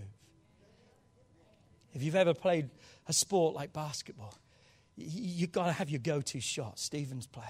If 1.93 2.03
you've 2.03 2.17
ever 2.17 2.35
played 2.35 2.71
a 3.09 3.13
sport 3.13 3.55
like 3.55 3.73
basketball, 3.73 4.35
you've 4.97 5.53
got 5.53 5.67
to 5.67 5.73
have 5.73 5.91
your 5.91 6.01
go 6.01 6.21
to 6.21 6.41
shot. 6.41 6.79
Stephen's 6.79 7.27
played. 7.27 7.47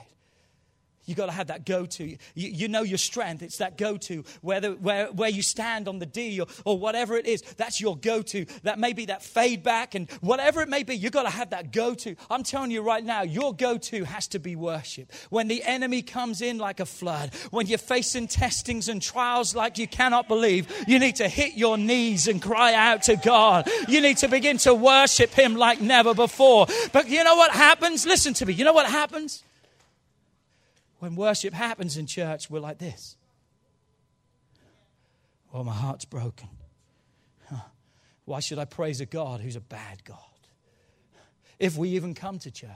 You 1.05 1.15
got 1.15 1.27
to 1.27 1.33
have 1.33 1.49
that 1.49 1.65
go 1.65 1.87
to. 1.87 2.05
You, 2.05 2.17
you, 2.35 2.69
know 2.69 2.83
your 2.83 2.99
strength. 2.99 3.43
It's 3.43 3.59
that 3.59 3.79
go 3.79 3.97
to. 3.99 4.25
Whether 4.41 4.73
where, 4.73 5.07
where 5.13 5.31
you 5.31 5.43
stand 5.43 5.87
on 5.87 5.99
the 5.99 6.07
D 6.07 6.41
or, 6.41 6.47
or 6.65 6.79
whatever 6.79 7.17
it 7.17 7.27
is, 7.27 7.43
that's 7.43 7.81
your 7.81 7.97
go 7.97 8.23
to. 8.23 8.47
That 8.63 8.79
may 8.79 8.93
be 8.93 9.07
that 9.07 9.23
fade 9.23 9.63
back 9.63 9.95
and 9.95 10.11
whatever 10.21 10.63
it 10.63 10.69
may 10.69 10.83
be, 10.83 10.95
You've 11.05 11.13
got 11.13 11.25
to 11.25 11.31
have 11.31 11.51
that 11.51 11.71
go 11.71 11.95
to. 11.95 12.17
I'm 12.31 12.43
telling 12.43 12.71
you 12.71 12.81
right 12.81 13.05
now, 13.05 13.23
your 13.23 13.55
go 13.55 13.77
to 13.77 14.05
has 14.05 14.27
to 14.29 14.39
be 14.39 14.57
worship. 14.57 15.13
When 15.29 15.49
the 15.49 15.63
enemy 15.63 16.01
comes 16.01 16.41
in 16.41 16.57
like 16.57 16.81
a 16.81 16.87
flood, 16.87 17.35
when 17.51 17.67
you're 17.67 17.77
facing 17.77 18.27
testings 18.27 18.89
and 18.89 19.03
trials 19.03 19.55
like 19.55 19.77
you 19.77 19.87
cannot 19.87 20.27
believe, 20.27 20.73
you 20.89 20.99
need 20.99 21.17
to 21.17 21.29
hit 21.29 21.55
your 21.55 21.77
knees 21.77 22.27
and 22.27 22.41
cry 22.41 22.73
out 22.73 23.03
to 23.03 23.17
God. 23.17 23.69
You 23.87 24.01
need 24.01 24.17
to 24.19 24.29
begin 24.29 24.57
to 24.59 24.73
worship 24.75 25.31
Him 25.33 25.57
like 25.57 25.83
never 25.83 26.15
before. 26.15 26.67
But 26.93 27.09
you 27.09 27.23
know 27.23 27.35
what 27.35 27.51
happens? 27.51 28.07
Listen 28.07 28.33
to 28.35 28.47
me. 28.47 28.55
You 28.55 28.65
know 28.65 28.73
what 28.73 28.87
happens? 28.87 29.45
When 31.05 31.17
worship 31.17 31.53
happens 31.53 31.99
in 31.99 32.07
church, 32.07 32.49
we're 32.49 32.61
like 32.61 32.79
this. 32.79 33.19
Oh, 35.53 35.63
my 35.63 35.75
heart's 35.75 36.07
broken. 36.07 36.49
Why 38.25 38.41
should 38.41 38.59
I 38.59 38.65
praise 38.65 39.03
a 39.03 39.05
God 39.05 39.43
who's 39.43 39.55
a 39.55 39.61
bad 39.61 40.03
God? 40.05 40.17
If 41.59 41.77
we 41.77 41.91
even 41.91 42.15
come 42.15 42.39
to 42.39 42.51
church. 42.51 42.71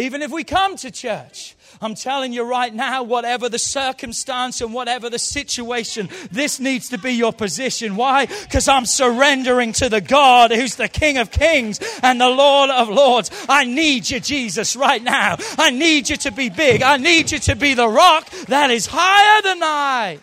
Even 0.00 0.22
if 0.22 0.30
we 0.30 0.44
come 0.44 0.76
to 0.76 0.90
church, 0.90 1.56
I'm 1.80 1.94
telling 1.94 2.32
you 2.32 2.42
right 2.42 2.74
now, 2.74 3.02
whatever 3.02 3.48
the 3.48 3.58
circumstance 3.58 4.60
and 4.60 4.74
whatever 4.74 5.08
the 5.08 5.18
situation, 5.18 6.08
this 6.30 6.60
needs 6.60 6.88
to 6.90 6.98
be 6.98 7.12
your 7.12 7.32
position. 7.32 7.96
Why? 7.96 8.26
Because 8.26 8.68
I'm 8.68 8.86
surrendering 8.86 9.72
to 9.74 9.88
the 9.88 10.00
God 10.00 10.52
who's 10.52 10.76
the 10.76 10.88
King 10.88 11.18
of 11.18 11.30
Kings 11.30 11.80
and 12.02 12.20
the 12.20 12.28
Lord 12.28 12.70
of 12.70 12.88
Lords. 12.88 13.30
I 13.48 13.64
need 13.64 14.10
you, 14.10 14.20
Jesus, 14.20 14.76
right 14.76 15.02
now. 15.02 15.36
I 15.58 15.70
need 15.70 16.08
you 16.08 16.16
to 16.16 16.32
be 16.32 16.48
big. 16.48 16.82
I 16.82 16.96
need 16.96 17.30
you 17.30 17.38
to 17.40 17.56
be 17.56 17.74
the 17.74 17.88
rock 17.88 18.28
that 18.48 18.70
is 18.70 18.86
higher 18.86 19.42
than 19.42 19.62
I. 19.62 20.18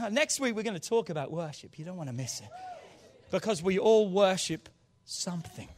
Uh, 0.00 0.08
next 0.08 0.38
week, 0.38 0.54
we're 0.54 0.62
going 0.62 0.78
to 0.78 0.88
talk 0.88 1.10
about 1.10 1.30
worship. 1.30 1.78
You 1.78 1.84
don't 1.84 1.96
want 1.96 2.08
to 2.08 2.14
miss 2.14 2.40
it. 2.40 2.48
Because 3.30 3.62
we 3.62 3.78
all 3.78 4.08
worship 4.08 4.68
something. 5.04 5.68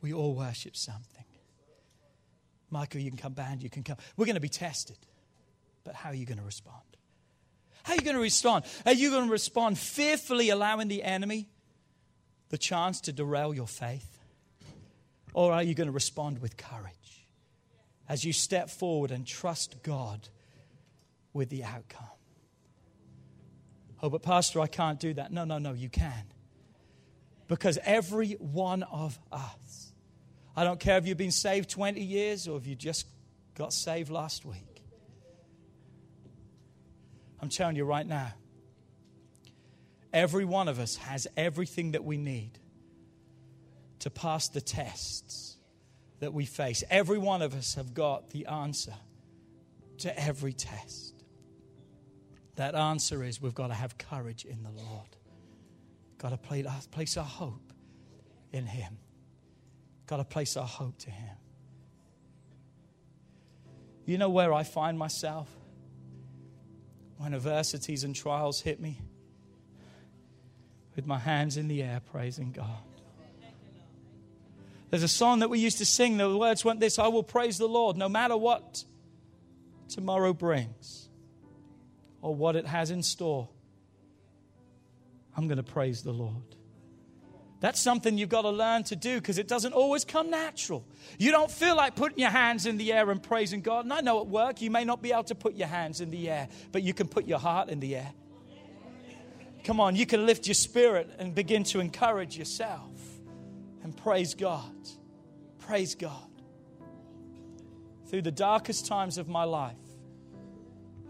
We 0.00 0.12
all 0.12 0.34
worship 0.34 0.76
something. 0.76 1.24
Michael, 2.70 3.00
you 3.00 3.10
can 3.10 3.18
come, 3.18 3.32
band, 3.32 3.62
you 3.62 3.70
can 3.70 3.82
come. 3.82 3.96
We're 4.16 4.26
going 4.26 4.34
to 4.34 4.40
be 4.40 4.48
tested. 4.48 4.98
But 5.84 5.94
how 5.94 6.10
are 6.10 6.14
you 6.14 6.26
going 6.26 6.38
to 6.38 6.44
respond? 6.44 6.82
How 7.82 7.94
are 7.94 7.96
you 7.96 8.02
going 8.02 8.16
to 8.16 8.22
respond? 8.22 8.64
Are 8.84 8.92
you 8.92 9.10
going 9.10 9.26
to 9.26 9.32
respond 9.32 9.78
fearfully, 9.78 10.50
allowing 10.50 10.88
the 10.88 11.02
enemy 11.02 11.48
the 12.50 12.58
chance 12.58 13.00
to 13.02 13.12
derail 13.12 13.54
your 13.54 13.66
faith? 13.66 14.18
Or 15.32 15.52
are 15.52 15.62
you 15.62 15.74
going 15.74 15.86
to 15.86 15.92
respond 15.92 16.40
with 16.40 16.56
courage 16.56 17.26
as 18.08 18.24
you 18.24 18.32
step 18.32 18.68
forward 18.68 19.10
and 19.10 19.26
trust 19.26 19.82
God 19.82 20.28
with 21.32 21.48
the 21.48 21.64
outcome? 21.64 22.06
Oh, 24.02 24.10
but 24.10 24.22
Pastor, 24.22 24.60
I 24.60 24.66
can't 24.66 25.00
do 25.00 25.14
that. 25.14 25.32
No, 25.32 25.44
no, 25.44 25.58
no, 25.58 25.72
you 25.72 25.88
can. 25.88 26.24
Because 27.48 27.78
every 27.82 28.32
one 28.32 28.82
of 28.84 29.18
us 29.32 29.87
I 30.58 30.64
don't 30.64 30.80
care 30.80 30.98
if 30.98 31.06
you've 31.06 31.16
been 31.16 31.30
saved 31.30 31.70
20 31.70 32.00
years 32.00 32.48
or 32.48 32.58
if 32.58 32.66
you 32.66 32.74
just 32.74 33.06
got 33.54 33.72
saved 33.72 34.10
last 34.10 34.44
week. 34.44 34.82
I'm 37.40 37.48
telling 37.48 37.76
you 37.76 37.84
right 37.84 38.04
now, 38.04 38.32
every 40.12 40.44
one 40.44 40.66
of 40.66 40.80
us 40.80 40.96
has 40.96 41.28
everything 41.36 41.92
that 41.92 42.02
we 42.02 42.16
need 42.16 42.58
to 44.00 44.10
pass 44.10 44.48
the 44.48 44.60
tests 44.60 45.56
that 46.18 46.32
we 46.34 46.44
face. 46.44 46.82
Every 46.90 47.18
one 47.18 47.40
of 47.40 47.54
us 47.54 47.76
have 47.76 47.94
got 47.94 48.30
the 48.30 48.46
answer 48.46 48.94
to 49.98 50.20
every 50.20 50.54
test. 50.54 51.22
That 52.56 52.74
answer 52.74 53.22
is 53.22 53.40
we've 53.40 53.54
got 53.54 53.68
to 53.68 53.74
have 53.74 53.96
courage 53.96 54.44
in 54.44 54.64
the 54.64 54.70
Lord. 54.70 55.16
Got 56.18 56.30
to 56.30 56.84
place 56.90 57.16
our 57.16 57.24
hope 57.24 57.72
in 58.50 58.66
Him. 58.66 58.98
Got 60.08 60.16
to 60.16 60.24
place 60.24 60.56
our 60.56 60.66
hope 60.66 60.98
to 61.00 61.10
Him. 61.10 61.36
You 64.06 64.18
know 64.18 64.30
where 64.30 64.52
I 64.54 64.64
find 64.64 64.98
myself? 64.98 65.48
When 67.18 67.34
adversities 67.34 68.04
and 68.04 68.16
trials 68.16 68.60
hit 68.60 68.80
me, 68.80 69.02
with 70.96 71.06
my 71.06 71.18
hands 71.18 71.56
in 71.56 71.68
the 71.68 71.82
air, 71.82 72.00
praising 72.10 72.50
God. 72.50 72.82
There's 74.90 75.02
a 75.02 75.08
song 75.08 75.40
that 75.40 75.50
we 75.50 75.58
used 75.58 75.78
to 75.78 75.84
sing. 75.84 76.16
The 76.16 76.36
words 76.36 76.64
went 76.64 76.80
this 76.80 76.98
I 76.98 77.08
will 77.08 77.22
praise 77.22 77.58
the 77.58 77.68
Lord 77.68 77.96
no 77.96 78.08
matter 78.08 78.36
what 78.36 78.84
tomorrow 79.88 80.32
brings 80.32 81.08
or 82.22 82.34
what 82.34 82.56
it 82.56 82.66
has 82.66 82.90
in 82.90 83.02
store. 83.02 83.48
I'm 85.36 85.46
going 85.46 85.58
to 85.58 85.62
praise 85.62 86.02
the 86.02 86.12
Lord. 86.12 86.56
That's 87.60 87.80
something 87.80 88.16
you've 88.16 88.28
got 88.28 88.42
to 88.42 88.50
learn 88.50 88.84
to 88.84 88.96
do 88.96 89.16
because 89.16 89.38
it 89.38 89.48
doesn't 89.48 89.72
always 89.72 90.04
come 90.04 90.30
natural. 90.30 90.86
You 91.18 91.32
don't 91.32 91.50
feel 91.50 91.76
like 91.76 91.96
putting 91.96 92.20
your 92.20 92.30
hands 92.30 92.66
in 92.66 92.76
the 92.76 92.92
air 92.92 93.10
and 93.10 93.20
praising 93.20 93.62
God. 93.62 93.84
And 93.84 93.92
I 93.92 94.00
know 94.00 94.20
at 94.20 94.28
work 94.28 94.62
you 94.62 94.70
may 94.70 94.84
not 94.84 95.02
be 95.02 95.12
able 95.12 95.24
to 95.24 95.34
put 95.34 95.54
your 95.54 95.66
hands 95.66 96.00
in 96.00 96.10
the 96.10 96.30
air, 96.30 96.48
but 96.70 96.82
you 96.82 96.94
can 96.94 97.08
put 97.08 97.26
your 97.26 97.40
heart 97.40 97.68
in 97.68 97.80
the 97.80 97.96
air. 97.96 98.12
Come 99.64 99.80
on, 99.80 99.96
you 99.96 100.06
can 100.06 100.24
lift 100.24 100.46
your 100.46 100.54
spirit 100.54 101.10
and 101.18 101.34
begin 101.34 101.64
to 101.64 101.80
encourage 101.80 102.38
yourself 102.38 102.92
and 103.82 103.96
praise 103.96 104.34
God. 104.34 104.72
Praise 105.58 105.94
God. 105.96 106.30
Through 108.06 108.22
the 108.22 108.30
darkest 108.30 108.86
times 108.86 109.18
of 109.18 109.28
my 109.28 109.44
life, 109.44 109.76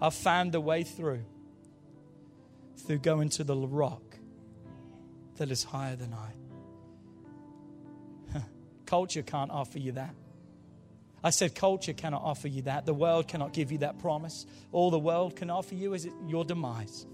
I've 0.00 0.14
found 0.14 0.52
the 0.52 0.60
way 0.60 0.82
through 0.82 1.24
through 2.78 2.98
going 2.98 3.28
to 3.28 3.44
the 3.44 3.56
rock 3.56 4.16
that 5.36 5.50
is 5.50 5.62
higher 5.62 5.94
than 5.94 6.14
I. 6.14 6.37
Culture 8.88 9.22
can't 9.22 9.50
offer 9.50 9.78
you 9.78 9.92
that. 9.92 10.14
I 11.22 11.30
said, 11.30 11.54
culture 11.54 11.92
cannot 11.92 12.22
offer 12.22 12.48
you 12.48 12.62
that. 12.62 12.86
The 12.86 12.94
world 12.94 13.28
cannot 13.28 13.52
give 13.52 13.70
you 13.70 13.78
that 13.78 13.98
promise. 13.98 14.46
All 14.72 14.90
the 14.90 14.98
world 14.98 15.36
can 15.36 15.50
offer 15.50 15.74
you 15.74 15.92
is 15.92 16.08
your 16.26 16.44
demise. 16.44 17.06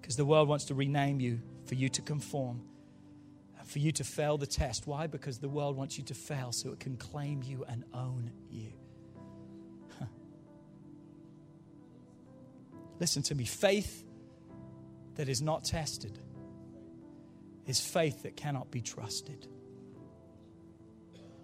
Because 0.00 0.16
the 0.16 0.24
world 0.24 0.48
wants 0.48 0.64
to 0.66 0.74
rename 0.74 1.20
you 1.20 1.40
for 1.66 1.76
you 1.76 1.88
to 1.90 2.02
conform 2.02 2.62
for 3.66 3.80
you 3.80 3.92
to 3.92 4.04
fail 4.04 4.38
the 4.38 4.46
test. 4.46 4.86
Why? 4.86 5.06
Because 5.08 5.38
the 5.38 5.48
world 5.48 5.76
wants 5.76 5.98
you 5.98 6.04
to 6.04 6.14
fail 6.14 6.52
so 6.52 6.70
it 6.70 6.80
can 6.80 6.96
claim 6.96 7.42
you 7.42 7.64
and 7.68 7.84
own 7.92 8.30
you. 8.48 8.72
Listen 13.00 13.22
to 13.24 13.34
me 13.34 13.44
faith 13.44 14.04
that 15.16 15.28
is 15.28 15.42
not 15.42 15.64
tested 15.64 16.18
is 17.66 17.80
faith 17.80 18.22
that 18.22 18.36
cannot 18.36 18.70
be 18.70 18.80
trusted. 18.80 19.48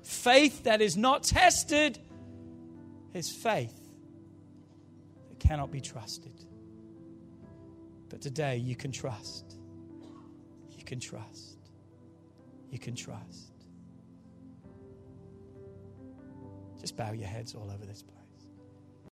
Faith 0.03 0.65
that 0.65 0.81
is 0.81 0.97
not 0.97 1.23
tested 1.23 1.99
is 3.15 3.31
faith 3.31 3.79
that 5.29 5.39
cannot 5.39 5.71
be 5.71 5.81
trusted. 5.81 6.33
But 8.09 8.21
today 8.21 8.57
you 8.57 8.77
can 8.77 8.93
trust. 8.93 9.57
You 10.77 10.85
can 10.85 11.01
trust. 11.01 11.59
You 12.71 12.79
can 12.79 12.95
trust. 12.95 13.53
Just 16.81 16.97
bow 16.97 17.13
your 17.13 17.29
heads 17.29 17.55
all 17.55 17.71
over 17.71 17.87
this 17.87 18.03
place. 18.03 18.22